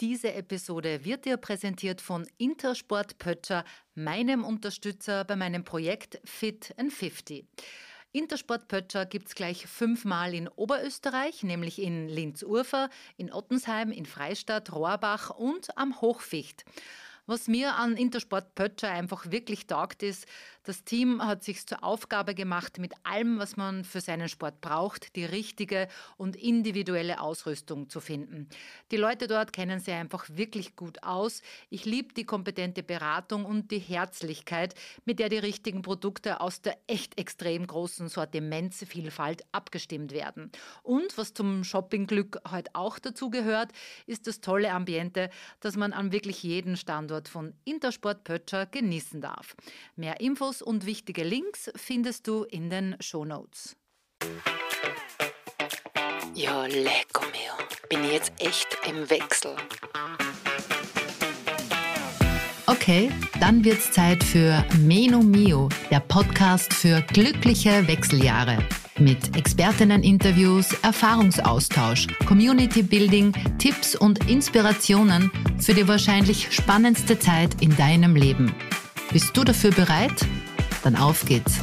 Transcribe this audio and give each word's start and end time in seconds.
Diese 0.00 0.32
Episode 0.32 1.04
wird 1.04 1.26
dir 1.26 1.36
präsentiert 1.36 2.00
von 2.00 2.26
Intersport 2.38 3.18
Pötscher, 3.18 3.66
meinem 3.94 4.44
Unterstützer 4.44 5.24
bei 5.24 5.36
meinem 5.36 5.62
Projekt 5.62 6.18
Fit 6.24 6.72
and 6.78 6.90
50. 6.90 7.44
Intersport 8.10 8.66
Pötscher 8.66 9.04
es 9.26 9.34
gleich 9.34 9.66
fünfmal 9.66 10.32
in 10.32 10.48
Oberösterreich, 10.48 11.42
nämlich 11.42 11.82
in 11.82 12.08
Linz-Urfer, 12.08 12.88
in 13.18 13.30
Ottensheim, 13.30 13.92
in 13.92 14.06
Freistadt, 14.06 14.72
Rohrbach 14.72 15.28
und 15.28 15.76
am 15.76 16.00
Hochficht. 16.00 16.64
Was 17.30 17.46
mir 17.46 17.76
an 17.76 17.96
Intersport 17.96 18.56
Pötscher 18.56 18.90
einfach 18.90 19.30
wirklich 19.30 19.68
taugt, 19.68 20.02
ist, 20.02 20.26
das 20.64 20.84
Team 20.84 21.24
hat 21.24 21.42
sich 21.42 21.64
zur 21.64 21.82
Aufgabe 21.82 22.34
gemacht, 22.34 22.78
mit 22.78 22.92
allem, 23.02 23.38
was 23.38 23.56
man 23.56 23.84
für 23.84 24.00
seinen 24.00 24.28
Sport 24.28 24.60
braucht, 24.60 25.14
die 25.14 25.24
richtige 25.24 25.88
und 26.16 26.34
individuelle 26.36 27.20
Ausrüstung 27.20 27.88
zu 27.88 28.00
finden. 28.00 28.48
Die 28.90 28.96
Leute 28.96 29.28
dort 29.28 29.52
kennen 29.52 29.78
sich 29.78 29.94
einfach 29.94 30.26
wirklich 30.28 30.74
gut 30.74 31.02
aus. 31.02 31.40
Ich 31.70 31.84
liebe 31.84 32.12
die 32.14 32.24
kompetente 32.24 32.82
Beratung 32.82 33.46
und 33.46 33.70
die 33.70 33.78
Herzlichkeit, 33.78 34.74
mit 35.04 35.18
der 35.18 35.28
die 35.28 35.38
richtigen 35.38 35.82
Produkte 35.82 36.40
aus 36.40 36.60
der 36.60 36.78
echt 36.88 37.16
extrem 37.16 37.66
großen 37.66 38.08
Sortimentsvielfalt 38.08 39.44
abgestimmt 39.52 40.12
werden. 40.12 40.50
Und 40.82 41.16
was 41.16 41.32
zum 41.32 41.62
Shoppingglück 41.62 42.38
heute 42.50 42.70
auch 42.74 42.98
dazu 42.98 43.30
gehört, 43.30 43.70
ist 44.06 44.26
das 44.26 44.40
tolle 44.40 44.72
Ambiente, 44.72 45.30
das 45.60 45.76
man 45.76 45.92
an 45.92 46.12
wirklich 46.12 46.42
jedem 46.42 46.76
Standort 46.76 47.19
von 47.28 47.54
Intersport 47.64 48.24
Pötscher 48.24 48.66
genießen 48.66 49.20
darf. 49.20 49.54
Mehr 49.96 50.20
Infos 50.20 50.62
und 50.62 50.86
wichtige 50.86 51.24
Links 51.24 51.70
findest 51.76 52.26
du 52.26 52.44
in 52.44 52.70
den 52.70 52.96
Shownotes. 53.00 53.76
Ja, 56.34 56.66
lecko 56.66 57.22
mio. 57.26 57.52
Bin 57.88 58.04
ich 58.04 58.12
jetzt 58.12 58.32
echt 58.38 58.78
im 58.86 59.10
Wechsel. 59.10 59.56
Okay, 62.80 63.10
dann 63.40 63.62
wird's 63.62 63.92
Zeit 63.92 64.24
für 64.24 64.64
Meno 64.78 65.20
Mio, 65.20 65.68
der 65.90 66.00
Podcast 66.00 66.72
für 66.72 67.02
glückliche 67.02 67.86
Wechseljahre. 67.86 68.56
Mit 68.98 69.36
Expertinnen-Interviews, 69.36 70.72
Erfahrungsaustausch, 70.82 72.06
Community-Building, 72.24 73.34
Tipps 73.58 73.94
und 73.94 74.30
Inspirationen 74.30 75.30
für 75.58 75.74
die 75.74 75.86
wahrscheinlich 75.86 76.50
spannendste 76.52 77.18
Zeit 77.18 77.60
in 77.60 77.76
deinem 77.76 78.16
Leben. 78.16 78.54
Bist 79.12 79.36
du 79.36 79.44
dafür 79.44 79.72
bereit? 79.72 80.26
Dann 80.82 80.96
auf 80.96 81.26
geht's. 81.26 81.60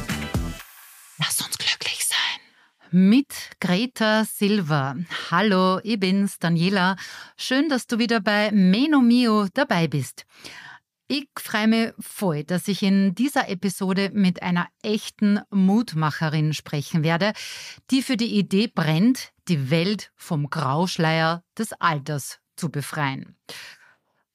Lass 1.18 1.40
uns 1.40 1.58
glücklich 1.58 2.06
sein. 2.06 2.92
Mit 2.92 3.34
Greta 3.58 4.24
Silva. 4.24 4.94
Hallo, 5.32 5.80
ich 5.82 5.98
bin's, 5.98 6.38
Daniela. 6.38 6.94
Schön, 7.36 7.68
dass 7.68 7.88
du 7.88 7.98
wieder 7.98 8.20
bei 8.20 8.52
Meno 8.52 9.00
Mio 9.00 9.48
dabei 9.52 9.88
bist. 9.88 10.24
Ich 11.10 11.26
freue 11.38 11.68
mich 11.68 11.92
voll, 11.98 12.44
dass 12.44 12.68
ich 12.68 12.82
in 12.82 13.14
dieser 13.14 13.48
Episode 13.48 14.10
mit 14.12 14.42
einer 14.42 14.68
echten 14.82 15.40
Mutmacherin 15.48 16.52
sprechen 16.52 17.02
werde, 17.02 17.32
die 17.90 18.02
für 18.02 18.18
die 18.18 18.38
Idee 18.38 18.66
brennt, 18.66 19.32
die 19.48 19.70
Welt 19.70 20.12
vom 20.16 20.50
Grauschleier 20.50 21.42
des 21.56 21.72
Alters 21.72 22.40
zu 22.56 22.68
befreien. 22.70 23.38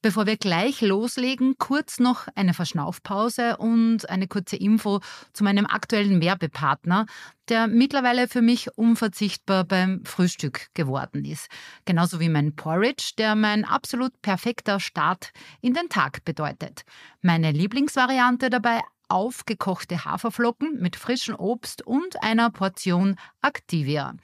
Bevor 0.04 0.26
wir 0.26 0.36
gleich 0.36 0.82
loslegen, 0.82 1.56
kurz 1.58 1.98
noch 1.98 2.28
eine 2.36 2.54
Verschnaufpause 2.54 3.56
und 3.56 4.10
eine 4.10 4.28
kurze 4.28 4.58
Info 4.58 5.00
zu 5.32 5.46
meinem 5.46 5.66
aktuellen 5.66 6.20
Werbepartner, 6.20 7.06
der 7.48 7.68
mittlerweile 7.68 8.28
für 8.28 8.42
mich 8.42 8.68
unverzichtbar 8.78 9.64
beim 9.64 10.04
Frühstück 10.04 10.68
geworden 10.74 11.24
ist. 11.24 11.48
Genauso 11.86 12.20
wie 12.20 12.28
mein 12.28 12.54
Porridge, 12.54 13.14
der 13.18 13.36
mein 13.36 13.64
absolut 13.64 14.12
perfekter 14.22 14.82
Start 14.82 15.32
in 15.62 15.74
den 15.74 15.88
Tag 15.88 16.26
bedeutet. 16.26 16.82
Meine 17.22 17.54
Lieblingsvariante 17.54 18.50
dabei 18.50 18.82
aufgekochte 19.08 20.04
Haferflocken 20.04 20.82
mit 20.82 20.98
frischem 20.98 21.36
Obst 21.36 21.82
und 21.88 22.22
einer 22.22 22.50
Portion 22.50 23.16
Activia. 23.42 24.16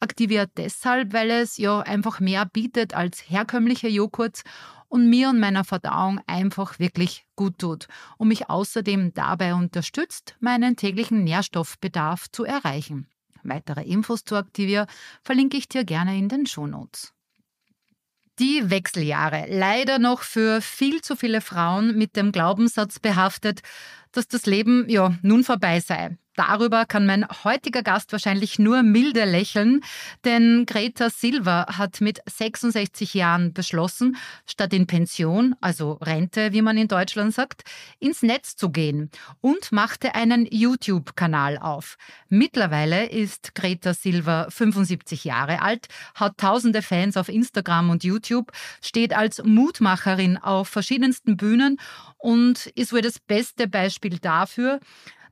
Activia 0.00 0.44
deshalb, 0.58 1.14
weil 1.14 1.30
es 1.30 1.56
ja 1.56 1.80
einfach 1.80 2.20
mehr 2.20 2.44
bietet 2.44 2.92
als 2.92 3.30
herkömmliche 3.30 3.88
Joghurts 3.88 4.42
und 4.94 5.10
mir 5.10 5.30
und 5.30 5.40
meiner 5.40 5.64
Verdauung 5.64 6.20
einfach 6.28 6.78
wirklich 6.78 7.26
gut 7.34 7.58
tut 7.58 7.88
und 8.16 8.28
mich 8.28 8.48
außerdem 8.48 9.12
dabei 9.12 9.52
unterstützt, 9.52 10.36
meinen 10.38 10.76
täglichen 10.76 11.24
Nährstoffbedarf 11.24 12.30
zu 12.30 12.44
erreichen. 12.44 13.08
Weitere 13.42 13.82
Infos 13.82 14.24
zu 14.24 14.36
Activia 14.36 14.86
verlinke 15.24 15.56
ich 15.56 15.68
dir 15.68 15.82
gerne 15.84 16.16
in 16.16 16.28
den 16.28 16.46
Shownotes. 16.46 17.12
Die 18.38 18.70
Wechseljahre, 18.70 19.46
leider 19.48 19.98
noch 19.98 20.22
für 20.22 20.60
viel 20.60 21.02
zu 21.02 21.16
viele 21.16 21.40
Frauen 21.40 21.98
mit 21.98 22.14
dem 22.14 22.30
Glaubenssatz 22.30 23.00
behaftet, 23.00 23.62
dass 24.12 24.28
das 24.28 24.46
Leben 24.46 24.88
ja 24.88 25.18
nun 25.22 25.42
vorbei 25.42 25.80
sei. 25.80 26.16
Darüber 26.36 26.84
kann 26.84 27.06
mein 27.06 27.26
heutiger 27.44 27.82
Gast 27.82 28.10
wahrscheinlich 28.10 28.58
nur 28.58 28.82
milde 28.82 29.24
lächeln, 29.24 29.82
denn 30.24 30.66
Greta 30.66 31.08
Silva 31.08 31.66
hat 31.78 32.00
mit 32.00 32.20
66 32.26 33.14
Jahren 33.14 33.52
beschlossen, 33.52 34.16
statt 34.44 34.72
in 34.72 34.88
Pension, 34.88 35.54
also 35.60 35.92
Rente, 35.92 36.52
wie 36.52 36.62
man 36.62 36.76
in 36.76 36.88
Deutschland 36.88 37.32
sagt, 37.32 37.62
ins 38.00 38.22
Netz 38.22 38.56
zu 38.56 38.70
gehen 38.70 39.10
und 39.40 39.70
machte 39.70 40.16
einen 40.16 40.46
YouTube-Kanal 40.50 41.58
auf. 41.58 41.96
Mittlerweile 42.28 43.08
ist 43.08 43.54
Greta 43.54 43.94
Silva 43.94 44.48
75 44.50 45.22
Jahre 45.22 45.62
alt, 45.62 45.86
hat 46.16 46.38
tausende 46.38 46.82
Fans 46.82 47.16
auf 47.16 47.28
Instagram 47.28 47.90
und 47.90 48.02
YouTube, 48.02 48.50
steht 48.82 49.14
als 49.14 49.42
Mutmacherin 49.44 50.36
auf 50.36 50.68
verschiedensten 50.68 51.36
Bühnen 51.36 51.78
und 52.18 52.66
ist 52.74 52.92
wohl 52.92 53.02
das 53.02 53.20
beste 53.20 53.68
Beispiel 53.68 54.18
dafür, 54.18 54.80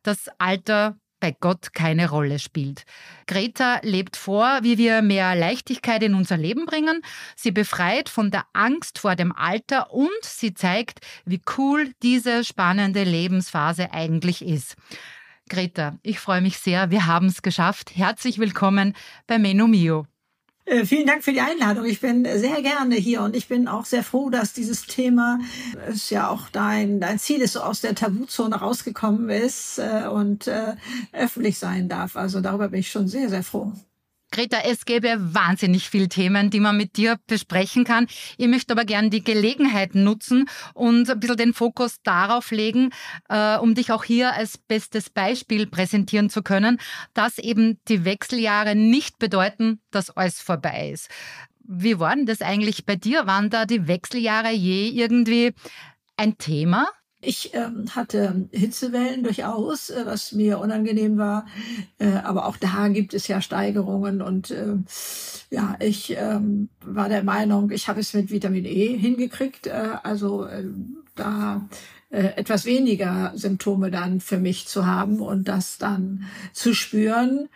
dass 0.02 0.28
Alter 0.38 0.96
bei 1.22 1.36
Gott 1.38 1.72
keine 1.72 2.10
Rolle 2.10 2.40
spielt. 2.40 2.84
Greta 3.28 3.78
lebt 3.82 4.16
vor, 4.16 4.58
wie 4.62 4.76
wir 4.76 5.02
mehr 5.02 5.36
Leichtigkeit 5.36 6.02
in 6.02 6.14
unser 6.14 6.36
Leben 6.36 6.66
bringen. 6.66 7.00
Sie 7.36 7.52
befreit 7.52 8.08
von 8.08 8.32
der 8.32 8.44
Angst 8.52 8.98
vor 8.98 9.14
dem 9.14 9.30
Alter 9.30 9.92
und 9.92 10.10
sie 10.22 10.52
zeigt, 10.52 10.98
wie 11.24 11.40
cool 11.56 11.92
diese 12.02 12.42
spannende 12.42 13.04
Lebensphase 13.04 13.92
eigentlich 13.92 14.44
ist. 14.44 14.74
Greta, 15.48 15.96
ich 16.02 16.18
freue 16.18 16.40
mich 16.40 16.58
sehr, 16.58 16.90
wir 16.90 17.06
haben 17.06 17.26
es 17.26 17.42
geschafft. 17.42 17.94
Herzlich 17.94 18.38
willkommen 18.38 18.96
bei 19.28 19.38
Menu 19.38 19.68
Mio. 19.68 20.11
Äh, 20.64 20.84
vielen 20.84 21.06
Dank 21.06 21.24
für 21.24 21.32
die 21.32 21.40
Einladung. 21.40 21.84
Ich 21.84 22.00
bin 22.00 22.24
sehr 22.24 22.62
gerne 22.62 22.94
hier 22.94 23.22
und 23.22 23.34
ich 23.34 23.48
bin 23.48 23.66
auch 23.66 23.84
sehr 23.84 24.04
froh, 24.04 24.30
dass 24.30 24.52
dieses 24.52 24.86
Thema, 24.86 25.40
ist 25.88 26.10
ja 26.10 26.28
auch 26.28 26.48
dein, 26.50 27.00
dein 27.00 27.18
Ziel 27.18 27.40
ist, 27.40 27.54
so 27.54 27.60
aus 27.60 27.80
der 27.80 27.94
Tabuzone 27.96 28.56
rausgekommen 28.56 29.28
ist 29.28 29.78
äh, 29.78 30.06
und 30.06 30.46
äh, 30.46 30.74
öffentlich 31.12 31.58
sein 31.58 31.88
darf. 31.88 32.16
Also 32.16 32.40
darüber 32.40 32.68
bin 32.68 32.80
ich 32.80 32.90
schon 32.90 33.08
sehr, 33.08 33.28
sehr 33.28 33.42
froh. 33.42 33.72
Greta, 34.32 34.58
es 34.64 34.86
gäbe 34.86 35.16
wahnsinnig 35.18 35.90
viele 35.90 36.08
Themen, 36.08 36.50
die 36.50 36.58
man 36.58 36.76
mit 36.76 36.96
dir 36.96 37.18
besprechen 37.26 37.84
kann. 37.84 38.06
Ich 38.38 38.48
möchte 38.48 38.72
aber 38.72 38.84
gerne 38.84 39.10
die 39.10 39.22
Gelegenheit 39.22 39.94
nutzen 39.94 40.48
und 40.74 41.08
ein 41.08 41.20
bisschen 41.20 41.36
den 41.36 41.54
Fokus 41.54 41.98
darauf 42.02 42.50
legen, 42.50 42.90
äh, 43.28 43.56
um 43.58 43.74
dich 43.74 43.92
auch 43.92 44.04
hier 44.04 44.32
als 44.32 44.56
bestes 44.56 45.10
Beispiel 45.10 45.66
präsentieren 45.66 46.30
zu 46.30 46.42
können, 46.42 46.80
dass 47.12 47.38
eben 47.38 47.78
die 47.88 48.04
Wechseljahre 48.04 48.74
nicht 48.74 49.18
bedeuten, 49.18 49.80
dass 49.90 50.10
alles 50.10 50.40
vorbei 50.40 50.90
ist. 50.92 51.08
Wie 51.64 51.98
war 51.98 52.16
denn 52.16 52.26
das 52.26 52.40
eigentlich 52.40 52.86
bei 52.86 52.96
dir? 52.96 53.26
Waren 53.26 53.50
da 53.50 53.66
die 53.66 53.86
Wechseljahre 53.86 54.50
je 54.50 54.88
irgendwie 54.88 55.52
ein 56.16 56.38
Thema? 56.38 56.88
Ich 57.24 57.54
ähm, 57.54 57.86
hatte 57.94 58.48
Hitzewellen 58.50 59.22
durchaus, 59.22 59.90
äh, 59.90 60.02
was 60.04 60.32
mir 60.32 60.58
unangenehm 60.58 61.18
war. 61.18 61.46
Äh, 61.98 62.14
aber 62.24 62.46
auch 62.46 62.56
da 62.56 62.88
gibt 62.88 63.14
es 63.14 63.28
ja 63.28 63.40
Steigerungen. 63.40 64.20
Und 64.20 64.50
äh, 64.50 64.74
ja, 65.48 65.76
ich 65.78 66.16
ähm, 66.18 66.68
war 66.84 67.08
der 67.08 67.22
Meinung, 67.22 67.70
ich 67.70 67.86
habe 67.86 68.00
es 68.00 68.12
mit 68.12 68.32
Vitamin 68.32 68.64
E 68.64 68.98
hingekriegt. 68.98 69.68
Äh, 69.68 69.98
also 70.02 70.46
äh, 70.46 70.64
da 71.14 71.68
äh, 72.10 72.36
etwas 72.36 72.64
weniger 72.64 73.32
Symptome 73.36 73.92
dann 73.92 74.20
für 74.20 74.38
mich 74.38 74.66
zu 74.66 74.84
haben 74.84 75.20
und 75.20 75.46
das 75.46 75.78
dann 75.78 76.24
zu 76.52 76.74
spüren. 76.74 77.48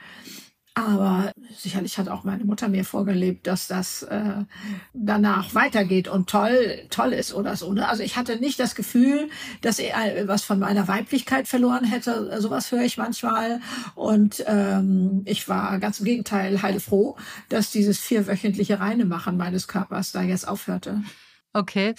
Aber 0.79 1.33
sicherlich 1.57 1.97
hat 1.97 2.11
auch 2.11 2.25
meine 2.25 2.45
Mutter 2.45 2.69
mir 2.69 2.85
vorgelebt, 2.85 3.47
dass 3.47 3.67
das 3.67 4.03
äh, 4.03 4.45
danach 4.93 5.55
weitergeht 5.55 6.07
und 6.07 6.29
toll, 6.29 6.83
toll 6.91 7.15
ist 7.15 7.33
oder 7.33 7.57
so. 7.57 7.73
Ne? 7.73 7.89
Also 7.89 8.03
ich 8.03 8.19
hatte 8.19 8.37
nicht 8.37 8.61
das 8.61 8.75
Gefühl, 8.75 9.31
dass 9.63 9.79
ich 9.79 9.91
was 10.27 10.45
von 10.45 10.59
meiner 10.59 10.87
Weiblichkeit 10.87 11.49
verloren 11.49 11.85
hätte. 11.85 12.43
Sowas 12.43 12.71
höre 12.71 12.83
ich 12.83 12.99
manchmal. 12.99 13.63
Und 13.95 14.45
ähm, 14.47 15.23
ich 15.25 15.49
war 15.49 15.79
ganz 15.79 16.01
im 16.01 16.05
Gegenteil 16.05 16.61
heilfroh, 16.61 17.17
dass 17.49 17.71
dieses 17.71 17.99
vierwöchentliche 17.99 18.79
Reinemachen 18.79 19.39
meines 19.39 19.69
Körpers 19.69 20.13
da 20.13 20.21
jetzt 20.21 20.47
aufhörte. 20.47 21.03
Okay. 21.55 21.95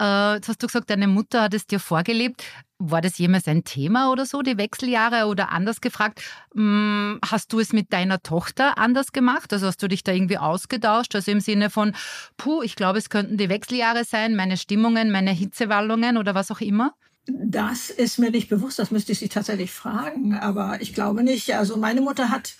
Äh, 0.00 0.34
jetzt 0.34 0.48
hast 0.48 0.62
du 0.62 0.68
gesagt, 0.68 0.90
deine 0.90 1.08
Mutter 1.08 1.42
hat 1.42 1.54
es 1.54 1.66
dir 1.66 1.80
vorgelebt. 1.80 2.44
War 2.84 3.00
das 3.00 3.18
jemals 3.18 3.46
ein 3.46 3.62
Thema 3.64 4.10
oder 4.10 4.26
so, 4.26 4.42
die 4.42 4.58
Wechseljahre? 4.58 5.26
Oder 5.26 5.50
anders 5.50 5.80
gefragt, 5.80 6.20
hm, 6.54 7.20
hast 7.24 7.52
du 7.52 7.60
es 7.60 7.72
mit 7.72 7.92
deiner 7.92 8.22
Tochter 8.22 8.76
anders 8.78 9.12
gemacht? 9.12 9.52
Also 9.52 9.66
hast 9.66 9.82
du 9.82 9.88
dich 9.88 10.02
da 10.02 10.12
irgendwie 10.12 10.38
ausgetauscht? 10.38 11.14
Also 11.14 11.30
im 11.30 11.40
Sinne 11.40 11.70
von, 11.70 11.94
puh, 12.36 12.62
ich 12.62 12.74
glaube, 12.74 12.98
es 12.98 13.08
könnten 13.08 13.36
die 13.36 13.48
Wechseljahre 13.48 14.04
sein, 14.04 14.34
meine 14.34 14.56
Stimmungen, 14.56 15.12
meine 15.12 15.30
Hitzewallungen 15.30 16.16
oder 16.16 16.34
was 16.34 16.50
auch 16.50 16.60
immer? 16.60 16.94
Das 17.26 17.88
ist 17.88 18.18
mir 18.18 18.32
nicht 18.32 18.48
bewusst, 18.48 18.80
das 18.80 18.90
müsste 18.90 19.12
ich 19.12 19.20
sie 19.20 19.28
tatsächlich 19.28 19.70
fragen, 19.70 20.34
aber 20.34 20.80
ich 20.80 20.92
glaube 20.92 21.22
nicht. 21.22 21.54
Also 21.54 21.76
meine 21.76 22.00
Mutter 22.00 22.30
hat 22.30 22.56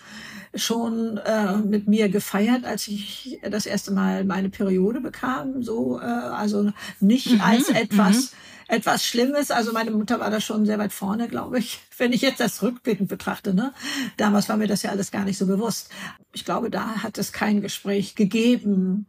schon 0.54 1.16
äh, 1.19 1.56
mit 1.56 1.88
mir 1.88 2.08
gefeiert, 2.08 2.64
als 2.64 2.86
ich 2.86 3.40
das 3.48 3.66
erste 3.66 3.90
Mal 3.90 4.24
meine 4.24 4.50
Periode 4.50 5.00
bekam. 5.00 5.62
So, 5.62 5.98
äh, 5.98 6.04
also 6.04 6.72
nicht 7.00 7.32
mhm, 7.32 7.40
als 7.40 7.70
etwas 7.70 8.32
mhm. 8.32 8.36
Etwas 8.72 9.04
Schlimmes. 9.04 9.50
Also 9.50 9.72
meine 9.72 9.90
Mutter 9.90 10.19
war 10.20 10.30
da 10.30 10.40
schon 10.40 10.66
sehr 10.66 10.78
weit 10.78 10.92
vorne, 10.92 11.28
glaube 11.28 11.58
ich. 11.58 11.80
Wenn 11.98 12.12
ich 12.12 12.22
jetzt 12.22 12.40
das 12.40 12.62
rückblickend 12.62 13.08
betrachte, 13.08 13.54
ne, 13.54 13.72
damals 14.16 14.48
war 14.48 14.56
mir 14.56 14.69
das 14.69 14.82
ja 14.82 14.90
alles 14.90 15.10
gar 15.10 15.24
nicht 15.24 15.38
so 15.38 15.46
bewusst. 15.46 15.90
Ich 16.32 16.44
glaube, 16.44 16.70
da 16.70 17.02
hat 17.02 17.19
es 17.19 17.32
kein 17.32 17.60
Gespräch 17.60 18.14
gegeben 18.14 19.06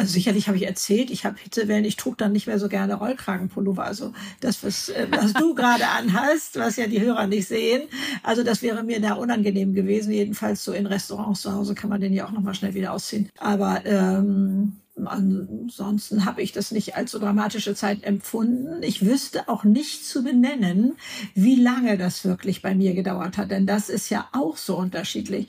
also 0.00 0.12
sicherlich 0.12 0.46
habe 0.46 0.56
ich 0.56 0.66
erzählt, 0.66 1.10
ich 1.10 1.24
habe 1.24 1.36
Hitzewellen, 1.38 1.84
ich 1.84 1.96
trug 1.96 2.16
dann 2.16 2.32
nicht 2.32 2.46
mehr 2.46 2.58
so 2.58 2.68
gerne 2.68 2.94
Rollkragenpullover. 2.94 3.84
Also 3.84 4.12
das, 4.40 4.64
was, 4.64 4.88
äh, 4.88 5.06
was 5.10 5.34
du 5.34 5.54
gerade 5.54 5.86
anhast, 5.88 6.58
was 6.58 6.76
ja 6.76 6.86
die 6.86 7.00
Hörer 7.00 7.26
nicht 7.26 7.46
sehen. 7.46 7.82
Also 8.22 8.42
das 8.42 8.62
wäre 8.62 8.82
mir 8.82 9.00
da 9.00 9.14
unangenehm 9.14 9.74
gewesen. 9.74 10.12
Jedenfalls 10.12 10.64
so 10.64 10.72
in 10.72 10.86
Restaurants 10.86 11.42
zu 11.42 11.52
Hause 11.52 11.74
kann 11.74 11.90
man 11.90 12.00
den 12.00 12.14
ja 12.14 12.26
auch 12.26 12.30
nochmal 12.30 12.54
schnell 12.54 12.74
wieder 12.74 12.92
ausziehen. 12.92 13.28
Aber 13.38 13.84
ähm, 13.84 14.76
ansonsten 15.06 16.24
habe 16.24 16.42
ich 16.42 16.52
das 16.52 16.70
nicht 16.70 16.96
als 16.96 17.12
so 17.12 17.18
dramatische 17.18 17.74
Zeit 17.74 18.04
empfunden. 18.04 18.82
Ich 18.82 19.04
wüsste 19.04 19.48
auch 19.48 19.64
nicht 19.64 20.04
zu 20.04 20.22
benennen, 20.22 20.96
wie 21.34 21.56
lange 21.56 21.98
das 21.98 22.24
wirklich 22.24 22.62
bei 22.62 22.74
mir 22.74 22.94
gedauert 22.94 23.38
hat, 23.38 23.50
denn 23.50 23.66
das 23.66 23.88
ist 23.88 24.10
ja 24.10 24.28
auch 24.32 24.56
so 24.56 24.76
unterschiedlich. 24.76 25.48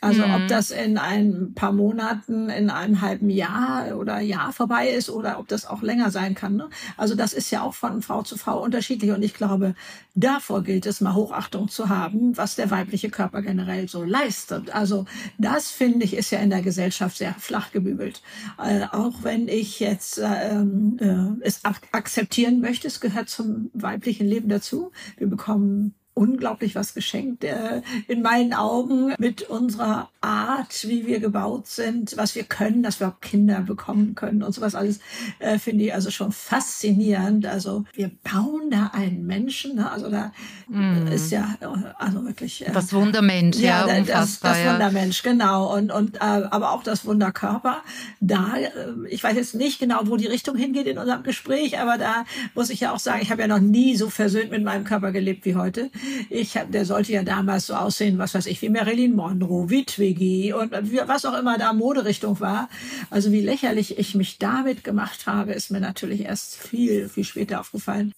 Also 0.00 0.26
mhm. 0.26 0.34
ob 0.34 0.48
das 0.48 0.70
in 0.70 0.96
ein 0.96 1.52
paar 1.54 1.72
Monaten, 1.72 2.48
in 2.48 2.70
einem 2.70 3.02
halben 3.02 3.28
Jahr 3.28 3.96
oder 3.98 4.20
Jahr 4.20 4.52
vorbei 4.52 4.88
ist 4.88 5.10
oder 5.10 5.38
ob 5.38 5.48
das 5.48 5.66
auch 5.66 5.82
länger 5.82 6.10
sein 6.10 6.34
kann. 6.34 6.56
Ne? 6.56 6.70
Also 6.96 7.14
das 7.14 7.34
ist 7.34 7.50
ja 7.50 7.62
auch 7.62 7.74
von 7.74 8.00
Frau 8.00 8.22
zu 8.22 8.38
Frau 8.38 8.62
unterschiedlich. 8.62 9.10
Und 9.10 9.22
ich 9.22 9.34
glaube, 9.34 9.74
davor 10.14 10.62
gilt 10.62 10.86
es 10.86 11.02
mal 11.02 11.14
Hochachtung 11.14 11.68
zu 11.68 11.90
haben, 11.90 12.36
was 12.36 12.56
der 12.56 12.70
weibliche 12.70 13.10
Körper 13.10 13.42
generell 13.42 13.88
so 13.88 14.02
leistet. 14.02 14.74
Also 14.74 15.04
das 15.36 15.70
finde 15.70 16.04
ich 16.06 16.14
ist 16.14 16.30
ja 16.30 16.38
in 16.38 16.50
der 16.50 16.62
Gesellschaft 16.62 17.18
sehr 17.18 17.34
flach 17.34 17.70
gebügelt. 17.72 18.22
Äh, 18.62 18.86
auch 18.92 19.22
wenn 19.22 19.48
ich 19.48 19.80
jetzt 19.80 20.18
äh, 20.18 20.60
äh, 20.60 21.26
es 21.40 21.62
akzeptieren 21.64 22.60
möchte, 22.60 22.88
es 22.88 23.00
gehört 23.00 23.28
zum 23.28 23.70
weiblichen 23.74 24.26
Leben 24.26 24.48
dazu. 24.48 24.92
Wir 25.18 25.26
bekommen 25.26 25.94
unglaublich 26.14 26.74
was 26.74 26.94
geschenkt 26.94 27.44
äh, 27.44 27.82
in 28.08 28.20
meinen 28.22 28.52
Augen 28.52 29.14
mit 29.18 29.42
unserer 29.42 30.10
Art, 30.20 30.86
wie 30.86 31.06
wir 31.06 31.18
gebaut 31.18 31.66
sind, 31.66 32.16
was 32.16 32.34
wir 32.34 32.42
können, 32.44 32.82
dass 32.82 33.00
wir 33.00 33.08
auch 33.08 33.20
Kinder 33.20 33.60
bekommen 33.60 34.14
können 34.14 34.42
und 34.42 34.52
sowas 34.52 34.74
alles, 34.74 35.00
äh, 35.38 35.58
finde 35.58 35.84
ich 35.84 35.94
also 35.94 36.10
schon 36.10 36.32
faszinierend. 36.32 37.46
Also 37.46 37.84
wir 37.94 38.10
bauen 38.22 38.70
da 38.70 38.90
einen 38.92 39.24
Menschen, 39.26 39.76
ne? 39.76 39.90
also 39.90 40.10
da 40.10 40.32
mm. 40.68 41.06
ist 41.06 41.30
ja 41.30 41.56
also 41.98 42.24
wirklich 42.26 42.66
äh, 42.66 42.72
das 42.72 42.92
Wundermensch, 42.92 43.58
ja, 43.58 43.86
ja 43.86 44.00
das, 44.02 44.40
das 44.40 44.58
Wundermensch, 44.64 45.22
genau 45.22 45.74
und 45.74 45.90
und 45.90 46.16
äh, 46.16 46.20
aber 46.20 46.72
auch 46.72 46.82
das 46.82 47.06
Wunderkörper. 47.06 47.82
Da, 48.20 48.56
äh, 48.56 48.68
ich 49.08 49.24
weiß 49.24 49.36
jetzt 49.36 49.54
nicht 49.54 49.78
genau, 49.78 50.00
wo 50.04 50.16
die 50.16 50.26
Richtung 50.26 50.56
hingeht 50.56 50.86
in 50.86 50.98
unserem 50.98 51.22
Gespräch, 51.22 51.78
aber 51.78 51.96
da 51.96 52.24
muss 52.54 52.68
ich 52.68 52.80
ja 52.80 52.92
auch 52.92 52.98
sagen, 52.98 53.20
ich 53.22 53.30
habe 53.30 53.40
ja 53.40 53.48
noch 53.48 53.60
nie 53.60 53.96
so 53.96 54.10
versöhnt 54.10 54.50
mit 54.50 54.62
meinem 54.62 54.84
Körper 54.84 55.12
gelebt 55.12 55.46
wie 55.46 55.54
heute. 55.54 55.90
Ich 56.28 56.56
hab, 56.56 56.70
der 56.72 56.84
sollte 56.84 57.12
ja 57.12 57.22
damals 57.22 57.66
so 57.66 57.74
aussehen, 57.74 58.18
was 58.18 58.34
weiß 58.34 58.46
ich, 58.46 58.62
wie 58.62 58.68
Marilyn 58.68 59.14
Monroe, 59.14 59.70
wie 59.70 59.84
Twiggy 59.84 60.52
und 60.52 60.72
was 61.06 61.24
auch 61.24 61.38
immer 61.38 61.58
da 61.58 61.72
Moderichtung 61.72 62.40
war. 62.40 62.68
Also 63.10 63.32
wie 63.32 63.40
lächerlich 63.40 63.98
ich 63.98 64.14
mich 64.14 64.38
damit 64.38 64.84
gemacht 64.84 65.26
habe, 65.26 65.52
ist 65.52 65.70
mir 65.70 65.80
natürlich 65.80 66.22
erst 66.22 66.56
viel, 66.56 67.08
viel 67.08 67.24
später 67.24 67.60
aufgefallen. 67.60 68.12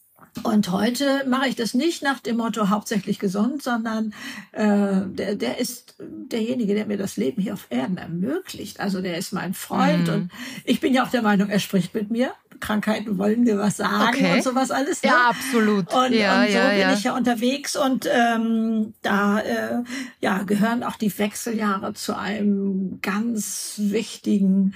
Und 0.44 0.70
heute 0.70 1.24
mache 1.28 1.48
ich 1.48 1.56
das 1.56 1.74
nicht 1.74 2.02
nach 2.02 2.18
dem 2.18 2.38
Motto 2.38 2.70
hauptsächlich 2.70 3.18
gesund, 3.18 3.62
sondern 3.62 4.14
äh, 4.52 5.02
der, 5.06 5.36
der 5.36 5.58
ist 5.58 5.94
derjenige, 5.98 6.74
der 6.74 6.86
mir 6.86 6.96
das 6.96 7.18
Leben 7.18 7.42
hier 7.42 7.52
auf 7.52 7.66
Erden 7.68 7.98
ermöglicht. 7.98 8.80
Also 8.80 9.02
der 9.02 9.18
ist 9.18 9.32
mein 9.32 9.52
Freund 9.52 10.08
mhm. 10.08 10.14
und 10.14 10.30
ich 10.64 10.80
bin 10.80 10.94
ja 10.94 11.04
auch 11.04 11.10
der 11.10 11.22
Meinung, 11.22 11.50
er 11.50 11.58
spricht 11.58 11.94
mit 11.94 12.10
mir. 12.10 12.32
Krankheiten 12.62 13.18
wollen 13.18 13.44
dir 13.44 13.58
was 13.58 13.76
sagen 13.76 14.16
okay. 14.16 14.32
und 14.32 14.42
sowas 14.42 14.70
alles. 14.70 15.02
Ne? 15.02 15.10
Ja, 15.10 15.28
absolut. 15.28 15.92
Und, 15.92 16.12
ja, 16.12 16.40
und 16.42 16.48
so 16.48 16.56
ja, 16.56 16.70
bin 16.70 16.78
ja. 16.78 16.92
ich 16.94 17.04
ja 17.04 17.16
unterwegs 17.16 17.76
und 17.76 18.08
ähm, 18.10 18.94
da 19.02 19.40
äh, 19.40 19.82
ja, 20.20 20.44
gehören 20.44 20.82
auch 20.82 20.96
die 20.96 21.16
Wechseljahre 21.18 21.92
zu 21.92 22.16
einem 22.16 23.00
ganz 23.02 23.74
wichtigen 23.76 24.74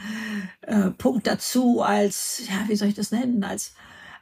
äh, 0.62 0.90
Punkt 0.90 1.26
dazu 1.26 1.80
als, 1.80 2.42
ja, 2.48 2.68
wie 2.68 2.76
soll 2.76 2.88
ich 2.88 2.94
das 2.94 3.12
nennen, 3.12 3.42
als 3.42 3.72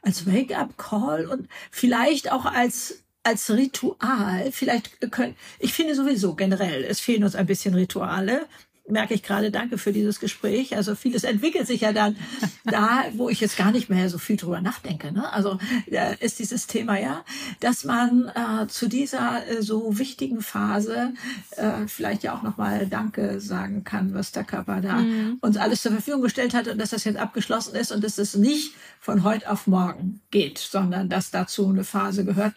als 0.01 0.27
Wake-up-Call 0.27 1.25
und 1.25 1.49
vielleicht 1.71 2.31
auch 2.31 2.45
als 2.45 3.03
als 3.23 3.49
Ritual, 3.49 4.51
vielleicht 4.51 5.11
können, 5.11 5.35
ich 5.57 5.73
finde 5.73 5.95
sowieso 5.95 6.35
generell, 6.35 6.83
es 6.83 6.99
fehlen 6.99 7.23
uns 7.23 7.35
ein 7.35 7.47
bisschen 7.47 7.73
Rituale 7.73 8.45
merke 8.87 9.13
ich 9.13 9.23
gerade, 9.23 9.51
danke 9.51 9.77
für 9.77 9.91
dieses 9.91 10.19
Gespräch. 10.19 10.75
Also 10.75 10.95
vieles 10.95 11.23
entwickelt 11.23 11.67
sich 11.67 11.81
ja 11.81 11.91
dann 11.91 12.15
da, 12.65 13.05
wo 13.13 13.29
ich 13.29 13.39
jetzt 13.39 13.57
gar 13.57 13.71
nicht 13.71 13.89
mehr 13.89 14.09
so 14.09 14.17
viel 14.17 14.37
drüber 14.37 14.61
nachdenke. 14.61 15.11
Ne? 15.11 15.31
Also 15.31 15.57
äh, 15.87 16.15
ist 16.19 16.39
dieses 16.39 16.67
Thema 16.67 16.99
ja, 16.99 17.23
dass 17.59 17.83
man 17.83 18.31
äh, 18.35 18.67
zu 18.67 18.87
dieser 18.87 19.47
äh, 19.47 19.61
so 19.61 19.97
wichtigen 19.97 20.41
Phase 20.41 21.13
äh, 21.51 21.87
vielleicht 21.87 22.23
ja 22.23 22.35
auch 22.35 22.43
nochmal 22.43 22.87
Danke 22.87 23.41
sagen 23.41 23.83
kann, 23.83 24.13
was 24.13 24.31
der 24.31 24.43
Körper 24.43 24.81
da 24.81 24.97
mhm. 24.97 25.37
uns 25.41 25.57
alles 25.57 25.81
zur 25.81 25.91
Verfügung 25.91 26.21
gestellt 26.21 26.53
hat 26.53 26.67
und 26.67 26.77
dass 26.77 26.91
das 26.91 27.03
jetzt 27.03 27.17
abgeschlossen 27.17 27.75
ist 27.75 27.91
und 27.91 28.03
dass 28.03 28.17
es 28.17 28.35
nicht 28.35 28.75
von 28.99 29.23
heute 29.23 29.49
auf 29.49 29.67
morgen 29.67 30.21
geht, 30.31 30.57
sondern 30.57 31.09
dass 31.09 31.31
dazu 31.31 31.69
eine 31.69 31.83
Phase 31.83 32.25
gehört, 32.25 32.53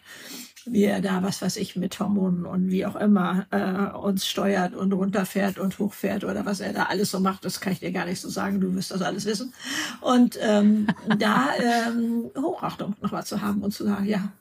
wie 0.65 0.83
er 0.83 1.01
da, 1.01 1.23
was 1.23 1.41
weiß 1.41 1.57
ich, 1.57 1.75
mit 1.75 1.99
Hormonen 1.99 2.45
und 2.45 2.71
wie 2.71 2.85
auch 2.85 2.95
immer 2.95 3.47
äh, 3.51 3.95
uns 3.97 4.27
steuert 4.27 4.73
und 4.73 4.93
runterfährt 4.93 5.59
und 5.59 5.77
hochfährt 5.79 6.23
oder 6.23 6.45
was 6.45 6.59
er 6.59 6.73
da 6.73 6.83
alles 6.83 7.11
so 7.11 7.19
macht, 7.19 7.45
das 7.45 7.61
kann 7.61 7.73
ich 7.73 7.79
dir 7.79 7.91
gar 7.91 8.05
nicht 8.05 8.21
so 8.21 8.29
sagen, 8.29 8.59
du 8.59 8.73
wirst 8.75 8.91
das 8.91 9.01
alles 9.01 9.25
wissen. 9.25 9.53
Und 10.01 10.37
ähm, 10.41 10.87
da 11.17 11.49
ähm, 11.57 12.31
Hochachtung 12.37 12.95
nochmal 13.01 13.25
zu 13.25 13.41
haben 13.41 13.61
und 13.61 13.71
zu 13.71 13.85
sagen, 13.85 14.05
ja, 14.05 14.31